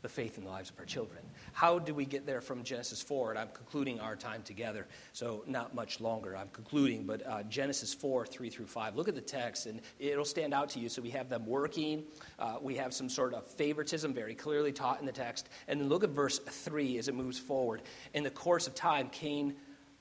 the 0.03 0.09
faith 0.09 0.39
in 0.39 0.45
the 0.45 0.51
lives 0.51 0.70
of 0.70 0.78
our 0.78 0.85
children. 0.85 1.22
How 1.53 1.78
do 1.78 1.95
we 1.95 2.07
get 2.07 2.24
there 2.24 2.41
from 2.41 2.62
Genesis 2.62 3.03
4? 3.03 3.31
And 3.31 3.39
I'm 3.39 3.49
concluding 3.53 4.01
our 4.01 4.16
time 4.16 4.43
together, 4.43 4.87
so 5.12 5.45
not 5.47 5.74
much 5.74 6.01
longer. 6.01 6.37
I'm 6.37 6.49
concluding, 6.49 7.05
but 7.05 7.26
uh, 7.26 7.43
Genesis 7.45 7.93
4, 7.93 8.26
3 8.26 8.51
through 8.51 8.66
5. 8.66 8.97
Look 8.97 9.09
at 9.09 9.14
the 9.14 9.20
text, 9.20 9.66
and 9.66 9.81
it'll 9.99 10.24
stand 10.24 10.55
out 10.55 10.70
to 10.70 10.78
you. 10.78 10.89
So 10.89 11.03
we 11.03 11.11
have 11.11 11.28
them 11.28 11.45
working. 11.47 12.05
Uh, 12.39 12.57
we 12.61 12.76
have 12.76 12.95
some 12.95 13.09
sort 13.09 13.35
of 13.35 13.47
favoritism 13.47 14.14
very 14.14 14.35
clearly 14.35 14.72
taught 14.72 15.01
in 15.01 15.07
the 15.07 15.12
text. 15.12 15.49
And 15.68 15.81
then 15.81 15.89
look 15.89 16.05
at 16.05 16.11
verse 16.11 16.39
3 16.39 16.99
as 16.99 17.09
it 17.09 17.14
moves 17.14 17.39
forward. 17.39 17.83
In 18.14 18.22
the 18.22 18.31
course 18.31 18.66
of 18.66 18.74
time, 18.74 19.11
Cain 19.11 19.55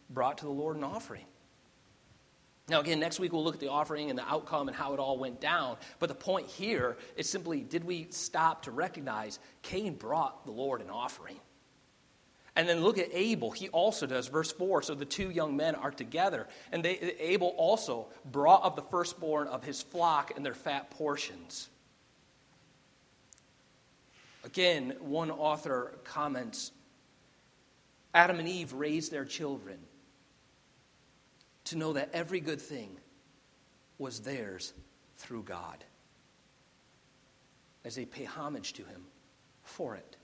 brought 0.10 0.38
to 0.40 0.46
the 0.46 0.52
Lord 0.52 0.78
an 0.78 0.84
offering. 0.84 1.26
Now, 2.70 2.82
again, 2.82 3.00
next 3.00 3.20
week 3.20 3.34
we'll 3.34 3.44
look 3.44 3.56
at 3.56 3.60
the 3.60 3.70
offering 3.70 4.10
and 4.10 4.18
the 4.18 4.28
outcome 4.28 4.68
and 4.68 4.78
how 4.78 4.94
it 4.94 5.00
all 5.00 5.18
went 5.18 5.42
down. 5.42 5.78
But 6.00 6.10
the 6.10 6.16
point 6.16 6.48
here 6.48 6.98
is 7.16 7.30
simply 7.30 7.62
did 7.62 7.84
we 7.84 8.08
stop 8.12 8.64
to 8.64 8.72
recognize 8.72 9.40
Cain 9.62 9.96
brought 9.96 10.46
the 10.46 10.52
Lord 10.52 10.82
an 10.82 10.90
offering? 10.90 11.40
And 12.56 12.68
then 12.68 12.82
look 12.82 12.98
at 12.98 13.08
Abel. 13.14 13.52
He 13.52 13.70
also 13.70 14.06
does. 14.06 14.28
Verse 14.28 14.52
4 14.52 14.82
so 14.82 14.94
the 14.94 15.06
two 15.06 15.30
young 15.30 15.56
men 15.56 15.76
are 15.76 15.92
together. 15.92 16.48
And 16.72 16.84
they, 16.84 17.16
Abel 17.20 17.54
also 17.58 18.08
brought 18.32 18.64
of 18.64 18.76
the 18.76 18.82
firstborn 18.84 19.48
of 19.48 19.64
his 19.64 19.82
flock 19.82 20.34
and 20.36 20.46
their 20.46 20.54
fat 20.54 20.92
portions. 20.92 21.70
Again, 24.44 24.96
one 25.00 25.32
author 25.32 26.00
comments 26.04 26.72
Adam 28.14 28.40
and 28.40 28.48
Eve 28.48 28.74
raised 28.74 29.12
their 29.12 29.26
children 29.26 29.78
to 31.70 31.78
know 31.78 31.94
that 31.94 32.10
every 32.14 32.40
good 32.40 32.60
thing 32.60 32.98
was 34.00 34.20
theirs 34.22 34.74
through 35.18 35.44
God 35.44 35.84
as 37.86 37.96
they 37.96 38.06
pay 38.06 38.24
homage 38.24 38.74
to 38.74 38.84
Him 38.84 39.04
for 39.64 39.96
it, 39.96 40.18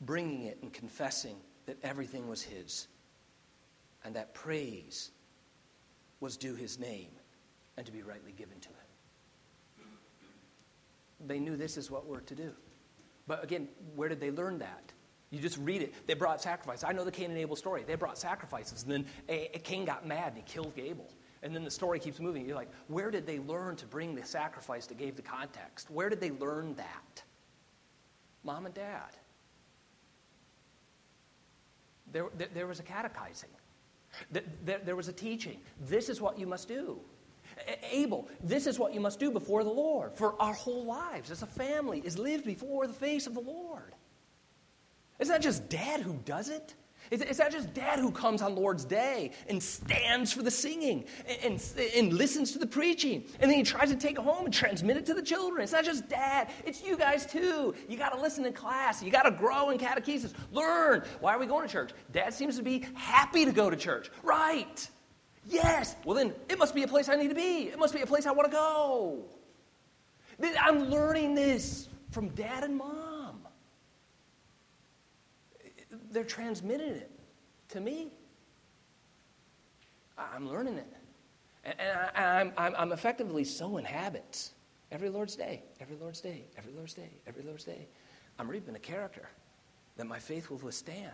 bringing 0.00 0.44
it 0.44 0.58
and 0.60 0.72
confessing 0.72 1.36
that 1.66 1.76
everything 1.84 2.28
was 2.28 2.42
His 2.42 2.88
and 4.04 4.14
that 4.16 4.34
praise 4.34 5.12
was 6.18 6.36
due 6.36 6.54
His 6.54 6.80
name 6.80 7.10
and 7.76 7.86
to 7.86 7.92
be 7.92 8.02
rightly 8.02 8.32
given 8.32 8.58
to 8.58 8.68
Him. 8.68 8.74
They 11.26 11.38
knew 11.38 11.56
this 11.56 11.76
is 11.76 11.92
what 11.92 12.06
we're 12.06 12.20
to 12.20 12.34
do. 12.34 12.52
But 13.28 13.44
again, 13.44 13.68
where 13.94 14.08
did 14.08 14.20
they 14.20 14.32
learn 14.32 14.58
that? 14.58 14.92
You 15.30 15.40
just 15.40 15.58
read 15.58 15.82
it. 15.82 15.94
They 16.06 16.14
brought 16.14 16.40
sacrifices. 16.40 16.84
I 16.84 16.92
know 16.92 17.04
the 17.04 17.10
Cain 17.10 17.30
and 17.30 17.38
Abel 17.38 17.56
story. 17.56 17.84
They 17.86 17.96
brought 17.96 18.18
sacrifices, 18.18 18.84
and 18.84 18.92
then 18.92 19.06
Cain 19.62 19.84
got 19.84 20.06
mad 20.06 20.28
and 20.28 20.36
he 20.36 20.42
killed 20.42 20.72
Abel. 20.76 21.10
And 21.42 21.54
then 21.54 21.64
the 21.64 21.70
story 21.70 22.00
keeps 22.00 22.18
moving. 22.18 22.46
You're 22.46 22.56
like, 22.56 22.70
where 22.88 23.10
did 23.10 23.26
they 23.26 23.38
learn 23.38 23.76
to 23.76 23.86
bring 23.86 24.14
the 24.14 24.24
sacrifice 24.24 24.86
that 24.86 24.98
gave 24.98 25.16
the 25.16 25.22
context? 25.22 25.90
Where 25.90 26.08
did 26.08 26.20
they 26.20 26.30
learn 26.32 26.74
that? 26.74 27.22
Mom 28.42 28.66
and 28.66 28.74
dad. 28.74 29.16
There, 32.10 32.26
there, 32.38 32.48
there 32.54 32.66
was 32.66 32.80
a 32.80 32.82
catechizing, 32.82 33.50
there, 34.32 34.80
there 34.82 34.96
was 34.96 35.08
a 35.08 35.12
teaching. 35.12 35.60
This 35.82 36.08
is 36.08 36.22
what 36.22 36.38
you 36.38 36.46
must 36.46 36.66
do. 36.66 36.98
Abel, 37.90 38.28
this 38.42 38.66
is 38.66 38.78
what 38.78 38.94
you 38.94 39.00
must 39.00 39.20
do 39.20 39.30
before 39.30 39.62
the 39.62 39.70
Lord 39.70 40.14
for 40.14 40.40
our 40.40 40.54
whole 40.54 40.86
lives 40.86 41.30
as 41.30 41.42
a 41.42 41.46
family, 41.46 42.00
is 42.04 42.18
lived 42.18 42.46
before 42.46 42.86
the 42.86 42.94
face 42.94 43.26
of 43.26 43.34
the 43.34 43.40
Lord. 43.40 43.94
It's 45.18 45.30
not 45.30 45.40
just 45.40 45.68
dad 45.68 46.00
who 46.00 46.14
does 46.24 46.48
it. 46.48 46.74
It's 47.10 47.38
not 47.38 47.50
just 47.50 47.72
dad 47.72 47.98
who 47.98 48.10
comes 48.10 48.42
on 48.42 48.54
Lord's 48.54 48.84
Day 48.84 49.32
and 49.48 49.62
stands 49.62 50.32
for 50.32 50.42
the 50.42 50.50
singing 50.50 51.04
and, 51.26 51.54
and, 51.54 51.90
and, 51.96 52.12
listens 52.12 52.52
to 52.52 52.58
the 52.58 52.66
preaching. 52.66 53.24
And 53.40 53.50
then 53.50 53.56
he 53.56 53.64
tries 53.64 53.88
to 53.88 53.96
take 53.96 54.18
it 54.18 54.22
home 54.22 54.44
and 54.44 54.52
transmit 54.52 54.96
it 54.98 55.06
to 55.06 55.14
the 55.14 55.22
children. 55.22 55.62
It's 55.62 55.72
not 55.72 55.84
just 55.84 56.08
dad, 56.08 56.50
it's 56.66 56.82
you 56.84 56.98
guys 56.98 57.24
too. 57.24 57.74
You 57.88 57.96
got 57.96 58.10
to 58.10 58.20
listen 58.20 58.44
in 58.44 58.52
class. 58.52 59.02
You 59.02 59.10
got 59.10 59.22
to 59.22 59.30
grow 59.30 59.70
in 59.70 59.78
catechesis. 59.78 60.34
Learn. 60.52 61.02
Why 61.20 61.34
are 61.34 61.38
we 61.38 61.46
going 61.46 61.66
to 61.66 61.72
church? 61.72 61.92
Dad 62.12 62.34
seems 62.34 62.56
to 62.58 62.62
be 62.62 62.84
happy 62.94 63.44
to 63.46 63.52
go 63.52 63.70
to 63.70 63.76
church. 63.76 64.10
Right. 64.22 64.88
Yes. 65.46 65.96
Well, 66.04 66.16
then 66.16 66.34
it 66.50 66.58
must 66.58 66.74
be 66.74 66.82
a 66.82 66.88
place 66.88 67.08
I 67.08 67.16
need 67.16 67.28
to 67.28 67.34
be. 67.34 67.68
It 67.68 67.78
must 67.78 67.94
be 67.94 68.02
a 68.02 68.06
place 68.06 68.26
I 68.26 68.32
want 68.32 68.50
to 68.50 68.54
go. 68.54 69.24
I'm 70.60 70.90
learning 70.90 71.34
this 71.34 71.88
from 72.10 72.28
dad 72.30 72.64
and 72.64 72.76
mom 72.76 73.07
they're 76.10 76.24
transmitting 76.24 76.92
it 76.92 77.10
to 77.70 77.80
me. 77.80 78.08
I'm 80.16 80.48
learning 80.48 80.78
it. 80.78 80.92
And, 81.64 81.76
I, 82.14 82.40
am 82.40 82.52
I'm, 82.56 82.74
I'm 82.76 82.92
effectively 82.92 83.44
sowing 83.44 83.84
habits 83.84 84.52
every 84.90 85.10
Lord's 85.10 85.36
Day, 85.36 85.62
every 85.80 85.96
Lord's 85.96 86.20
Day, 86.20 86.44
every 86.56 86.72
Lord's 86.72 86.94
Day, 86.94 87.10
every 87.26 87.42
Lord's 87.42 87.64
Day. 87.64 87.86
I'm 88.38 88.48
reaping 88.48 88.74
a 88.74 88.80
character 88.80 89.28
that 89.96 90.06
my 90.06 90.18
faith 90.18 90.50
will 90.50 90.58
withstand. 90.58 91.12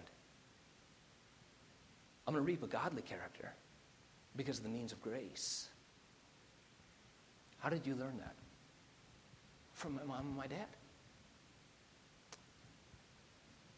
I'm 2.27 2.35
going 2.35 2.45
to 2.45 2.47
reap 2.47 2.63
a 2.63 2.67
godly 2.67 3.03
character 3.03 3.53
because 4.37 4.59
of 4.59 4.65
the 4.65 4.71
means 4.71 4.93
of 4.93 5.03
grace. 5.03 5.69
How 7.59 7.69
did 7.69 7.87
you 7.87 7.95
learn 7.95 8.19
that? 8.19 8.35
From 9.73 9.95
my 9.97 10.05
mom 10.05 10.27
and 10.27 10.37
my 10.37 10.47
dad. 10.47 10.67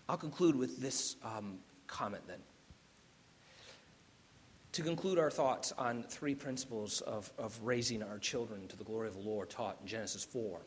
I'll 0.08 0.16
conclude 0.16 0.56
with 0.56 0.80
this 0.80 1.16
um, 1.22 1.58
comment 1.86 2.22
then. 2.26 2.38
To 4.72 4.82
conclude 4.82 5.18
our 5.18 5.30
thoughts 5.30 5.72
on 5.72 6.02
three 6.02 6.34
principles 6.34 7.00
of, 7.00 7.32
of 7.38 7.58
raising 7.62 8.02
our 8.02 8.18
children 8.18 8.68
to 8.68 8.76
the 8.76 8.84
glory 8.84 9.08
of 9.08 9.14
the 9.14 9.20
Lord 9.20 9.48
taught 9.48 9.78
in 9.80 9.86
Genesis 9.86 10.24
4 10.24 10.60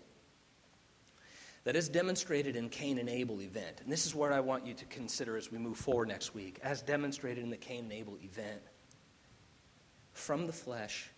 that 1.63 1.75
is 1.75 1.89
demonstrated 1.89 2.55
in 2.55 2.69
Cain 2.69 2.97
and 2.97 3.09
Abel 3.09 3.41
event. 3.41 3.81
And 3.81 3.91
this 3.91 4.05
is 4.05 4.15
what 4.15 4.31
I 4.31 4.39
want 4.39 4.65
you 4.65 4.73
to 4.73 4.85
consider 4.85 5.37
as 5.37 5.51
we 5.51 5.57
move 5.57 5.77
forward 5.77 6.07
next 6.07 6.33
week, 6.33 6.59
as 6.63 6.81
demonstrated 6.81 7.43
in 7.43 7.49
the 7.49 7.57
Cain 7.57 7.83
and 7.83 7.93
Abel 7.93 8.17
event. 8.23 8.61
From 10.13 10.47
the 10.47 10.53
flesh, 10.53 11.09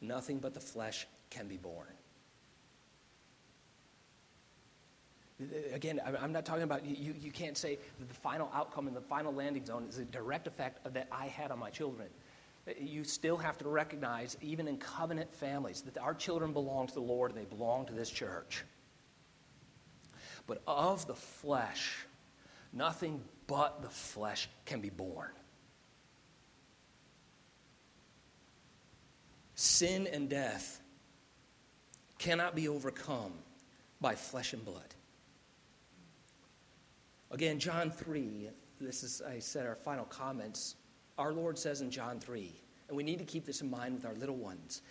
nothing 0.00 0.38
but 0.38 0.54
the 0.54 0.60
flesh 0.60 1.06
can 1.30 1.48
be 1.48 1.56
born. 1.56 1.92
Again, 5.72 6.00
I'm 6.20 6.32
not 6.32 6.44
talking 6.44 6.62
about, 6.62 6.84
you, 6.84 7.14
you 7.20 7.30
can't 7.32 7.56
say 7.56 7.78
that 7.98 8.08
the 8.08 8.14
final 8.14 8.50
outcome 8.54 8.86
and 8.86 8.96
the 8.96 9.00
final 9.00 9.34
landing 9.34 9.64
zone 9.64 9.86
is 9.88 9.98
a 9.98 10.04
direct 10.04 10.46
effect 10.46 10.86
of 10.86 10.94
that 10.94 11.08
I 11.10 11.26
had 11.26 11.50
on 11.50 11.58
my 11.58 11.70
children. 11.70 12.08
You 12.80 13.04
still 13.04 13.36
have 13.36 13.58
to 13.58 13.68
recognize, 13.68 14.36
even 14.40 14.68
in 14.68 14.78
covenant 14.78 15.34
families, 15.34 15.82
that 15.82 15.98
our 15.98 16.14
children 16.14 16.52
belong 16.52 16.86
to 16.86 16.94
the 16.94 17.00
Lord 17.00 17.32
and 17.32 17.40
they 17.40 17.44
belong 17.44 17.86
to 17.86 17.92
this 17.92 18.10
church. 18.10 18.64
But 20.46 20.62
of 20.66 21.06
the 21.06 21.14
flesh, 21.14 22.06
nothing 22.72 23.20
but 23.46 23.82
the 23.82 23.88
flesh 23.88 24.48
can 24.66 24.80
be 24.80 24.90
born. 24.90 25.30
sin 29.54 30.06
and 30.06 30.28
death 30.28 30.80
cannot 32.18 32.54
be 32.54 32.68
overcome 32.68 33.32
by 34.00 34.14
flesh 34.14 34.52
and 34.52 34.64
blood. 34.64 34.94
Again, 37.34 37.58
John 37.58 37.90
3, 37.90 38.48
this 38.80 39.02
is, 39.02 39.20
I 39.20 39.40
said, 39.40 39.66
our 39.66 39.74
final 39.74 40.04
comments. 40.04 40.76
Our 41.18 41.32
Lord 41.32 41.58
says 41.58 41.80
in 41.80 41.90
John 41.90 42.20
3, 42.20 42.54
and 42.86 42.96
we 42.96 43.02
need 43.02 43.18
to 43.18 43.24
keep 43.24 43.44
this 43.44 43.60
in 43.60 43.68
mind 43.68 43.96
with 43.96 44.06
our 44.06 44.14
little 44.14 44.36
ones. 44.36 44.82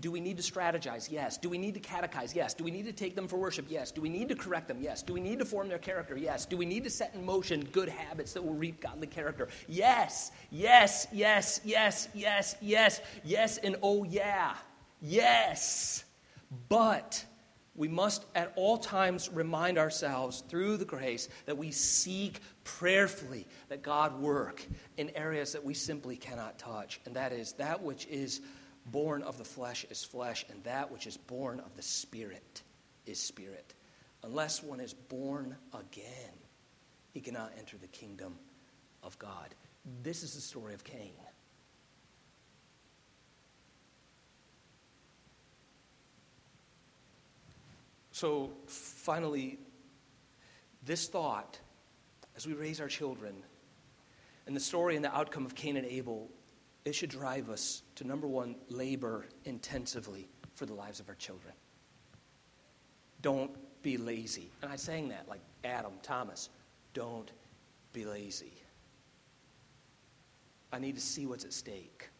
Do 0.00 0.10
we 0.10 0.18
need 0.18 0.36
to 0.36 0.42
strategize? 0.42 1.08
Yes. 1.08 1.38
Do 1.38 1.48
we 1.48 1.56
need 1.56 1.74
to 1.74 1.80
catechize? 1.80 2.34
Yes. 2.34 2.54
Do 2.54 2.64
we 2.64 2.72
need 2.72 2.86
to 2.86 2.92
take 2.92 3.14
them 3.14 3.28
for 3.28 3.36
worship? 3.36 3.66
Yes. 3.68 3.92
Do 3.92 4.00
we 4.00 4.08
need 4.08 4.28
to 4.30 4.34
correct 4.34 4.66
them? 4.66 4.78
Yes. 4.80 5.00
Do 5.00 5.12
we 5.12 5.20
need 5.20 5.38
to 5.38 5.44
form 5.44 5.68
their 5.68 5.78
character? 5.78 6.16
Yes. 6.16 6.44
Do 6.44 6.56
we 6.56 6.66
need 6.66 6.82
to 6.82 6.90
set 6.90 7.14
in 7.14 7.24
motion 7.24 7.68
good 7.70 7.88
habits 7.88 8.32
that 8.32 8.44
will 8.44 8.54
reap 8.54 8.80
godly 8.80 9.06
character? 9.06 9.46
Yes. 9.68 10.32
Yes, 10.50 11.06
yes, 11.12 11.60
yes, 11.64 12.08
yes, 12.14 12.56
yes, 12.60 13.00
yes, 13.22 13.58
and 13.58 13.76
oh 13.84 14.02
yeah. 14.02 14.54
Yes. 15.00 16.04
But 16.68 17.24
we 17.78 17.88
must 17.88 18.26
at 18.34 18.52
all 18.56 18.76
times 18.76 19.30
remind 19.32 19.78
ourselves 19.78 20.42
through 20.48 20.76
the 20.76 20.84
grace 20.84 21.28
that 21.46 21.56
we 21.56 21.70
seek 21.70 22.40
prayerfully 22.64 23.46
that 23.68 23.82
God 23.82 24.20
work 24.20 24.66
in 24.96 25.10
areas 25.10 25.52
that 25.52 25.64
we 25.64 25.74
simply 25.74 26.16
cannot 26.16 26.58
touch. 26.58 27.00
And 27.06 27.14
that 27.14 27.32
is 27.32 27.52
that 27.52 27.80
which 27.80 28.06
is 28.08 28.42
born 28.86 29.22
of 29.22 29.38
the 29.38 29.44
flesh 29.44 29.86
is 29.90 30.02
flesh, 30.02 30.44
and 30.50 30.62
that 30.64 30.90
which 30.90 31.06
is 31.06 31.16
born 31.16 31.60
of 31.60 31.76
the 31.76 31.82
Spirit 31.82 32.62
is 33.06 33.20
spirit. 33.20 33.74
Unless 34.24 34.62
one 34.62 34.80
is 34.80 34.92
born 34.92 35.54
again, 35.72 36.34
he 37.12 37.20
cannot 37.20 37.52
enter 37.58 37.76
the 37.76 37.86
kingdom 37.88 38.34
of 39.04 39.16
God. 39.18 39.54
This 40.02 40.24
is 40.24 40.34
the 40.34 40.40
story 40.40 40.74
of 40.74 40.82
Cain. 40.82 41.12
So, 48.18 48.50
finally, 48.66 49.60
this 50.84 51.06
thought, 51.06 51.56
as 52.36 52.48
we 52.48 52.52
raise 52.52 52.80
our 52.80 52.88
children, 52.88 53.44
and 54.48 54.56
the 54.56 54.60
story 54.60 54.96
and 54.96 55.04
the 55.04 55.16
outcome 55.16 55.46
of 55.46 55.54
Cain 55.54 55.76
and 55.76 55.86
Abel, 55.86 56.28
it 56.84 56.96
should 56.96 57.10
drive 57.10 57.48
us 57.48 57.84
to 57.94 58.02
number 58.02 58.26
one, 58.26 58.56
labor 58.70 59.26
intensively 59.44 60.28
for 60.56 60.66
the 60.66 60.74
lives 60.74 60.98
of 60.98 61.08
our 61.08 61.14
children. 61.14 61.54
Don't 63.22 63.52
be 63.82 63.96
lazy. 63.96 64.50
And 64.62 64.72
I'm 64.72 64.78
saying 64.78 65.10
that 65.10 65.28
like 65.28 65.42
Adam, 65.62 65.92
Thomas. 66.02 66.48
Don't 66.94 67.30
be 67.92 68.04
lazy. 68.04 68.54
I 70.72 70.80
need 70.80 70.96
to 70.96 71.00
see 71.00 71.24
what's 71.24 71.44
at 71.44 71.52
stake. 71.52 72.10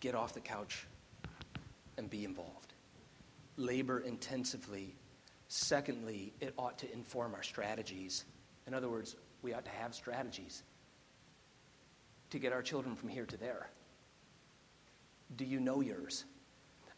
Get 0.00 0.16
off 0.16 0.34
the 0.34 0.40
couch 0.40 0.88
and 1.96 2.10
be 2.10 2.24
involved 2.24 2.63
labor 3.56 4.00
intensively. 4.00 4.94
Secondly, 5.48 6.32
it 6.40 6.54
ought 6.58 6.78
to 6.78 6.92
inform 6.92 7.34
our 7.34 7.42
strategies. 7.42 8.24
In 8.66 8.74
other 8.74 8.88
words, 8.88 9.16
we 9.42 9.52
ought 9.52 9.64
to 9.64 9.70
have 9.70 9.94
strategies 9.94 10.62
to 12.30 12.38
get 12.38 12.52
our 12.52 12.62
children 12.62 12.96
from 12.96 13.08
here 13.08 13.26
to 13.26 13.36
there. 13.36 13.68
Do 15.36 15.44
you 15.44 15.60
know 15.60 15.80
yours? 15.80 16.24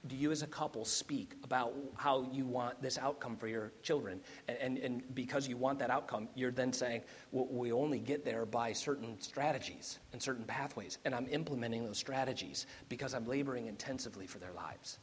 Do 0.06 0.14
you, 0.14 0.30
as 0.30 0.42
a 0.42 0.46
couple, 0.46 0.84
speak 0.84 1.34
about 1.42 1.74
how 1.96 2.28
you 2.32 2.46
want 2.46 2.80
this 2.80 2.96
outcome 2.96 3.36
for 3.36 3.48
your 3.48 3.72
children? 3.82 4.20
And, 4.46 4.56
and, 4.58 4.78
and 4.78 5.14
because 5.14 5.48
you 5.48 5.56
want 5.56 5.80
that 5.80 5.90
outcome, 5.90 6.28
you're 6.36 6.52
then 6.52 6.72
saying, 6.72 7.02
well, 7.32 7.48
we 7.50 7.72
only 7.72 7.98
get 7.98 8.24
there 8.24 8.46
by 8.46 8.72
certain 8.72 9.20
strategies 9.20 9.98
and 10.12 10.22
certain 10.22 10.44
pathways. 10.44 10.98
And 11.04 11.14
I'm 11.14 11.26
implementing 11.28 11.84
those 11.84 11.98
strategies 11.98 12.66
because 12.88 13.14
I'm 13.14 13.26
laboring 13.26 13.66
intensively 13.66 14.26
for 14.26 14.38
their 14.38 14.52
lives. 14.52 14.98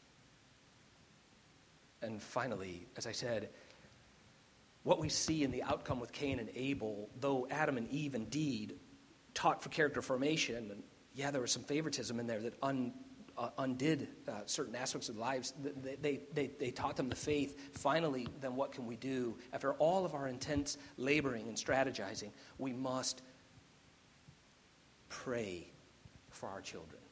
And 2.04 2.22
finally, 2.22 2.86
as 2.97 3.08
I 3.08 3.14
said, 3.14 3.49
what 4.84 4.99
we 4.99 5.10
see 5.10 5.43
in 5.43 5.51
the 5.51 5.64
outcome 5.64 5.99
with 5.99 6.12
Cain 6.12 6.39
and 6.39 6.49
Abel, 6.54 7.10
though 7.20 7.47
Adam 7.49 7.78
and 7.78 7.89
Eve 7.89 8.16
indeed 8.16 8.76
taught 9.34 9.64
for 9.64 9.70
character 9.70 10.01
formation, 10.01 10.70
and 10.72 10.84
yeah, 11.16 11.32
there 11.32 11.41
was 11.41 11.51
some 11.51 11.64
favoritism 11.64 12.20
in 12.20 12.28
there 12.28 12.41
that 12.41 12.56
un, 12.62 12.93
uh, 13.38 13.49
undid 13.58 14.10
uh, 14.28 14.41
certain 14.45 14.76
aspects 14.76 15.08
of 15.08 15.18
lives. 15.18 15.54
They, 15.62 15.95
they, 15.95 16.20
they, 16.34 16.47
they, 16.60 16.72
taught 16.72 16.97
them 16.97 17.10
the 17.10 17.16
faith. 17.16 17.58
Finally, 17.74 18.28
then 18.41 18.56
what 18.56 18.74
can 18.74 18.86
we 18.86 18.97
do? 18.97 19.38
After 19.54 19.74
all 19.76 20.06
of 20.06 20.14
our 20.14 20.28
intense 20.28 20.78
laboring 20.97 21.47
and 21.47 21.56
strategizing, 21.56 22.32
we 22.58 22.74
must 22.74 23.22
pray 25.08 25.72
for 26.30 26.49
our 26.49 26.62
children. 26.62 27.03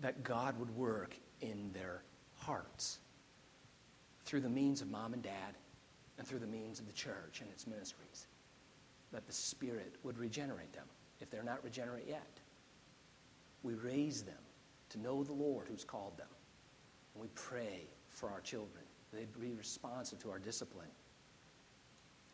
That 0.00 0.22
God 0.22 0.58
would 0.58 0.74
work 0.76 1.16
in 1.40 1.70
their 1.72 2.02
hearts 2.36 2.98
through 4.24 4.40
the 4.40 4.48
means 4.48 4.80
of 4.80 4.90
mom 4.90 5.14
and 5.14 5.22
dad 5.22 5.54
and 6.18 6.26
through 6.26 6.38
the 6.38 6.46
means 6.46 6.80
of 6.80 6.86
the 6.86 6.92
church 6.92 7.40
and 7.40 7.50
its 7.50 7.66
ministries. 7.66 8.26
That 9.12 9.26
the 9.26 9.32
Spirit 9.32 9.96
would 10.02 10.18
regenerate 10.18 10.72
them 10.72 10.86
if 11.20 11.30
they're 11.30 11.42
not 11.42 11.64
regenerate 11.64 12.06
yet. 12.08 12.40
We 13.62 13.74
raise 13.74 14.22
them 14.22 14.34
to 14.90 15.00
know 15.00 15.24
the 15.24 15.32
Lord 15.32 15.66
who's 15.68 15.84
called 15.84 16.16
them. 16.18 16.28
And 17.14 17.22
we 17.22 17.28
pray 17.34 17.88
for 18.08 18.30
our 18.30 18.40
children. 18.40 18.84
They'd 19.12 19.32
be 19.40 19.54
responsive 19.54 20.18
to 20.20 20.30
our 20.30 20.38
discipline 20.38 20.90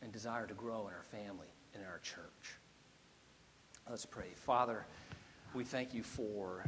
and 0.03 0.13
desire 0.13 0.47
to 0.47 0.55
grow 0.55 0.89
in 0.89 0.95
our 0.95 1.05
family 1.05 1.49
and 1.73 1.83
in 1.83 1.89
our 1.89 1.99
church. 1.99 2.59
Let's 3.89 4.07
pray. 4.07 4.33
Father, 4.35 4.85
we 5.55 5.65
thank 5.65 5.95
you 5.95 6.03
for 6.03 6.65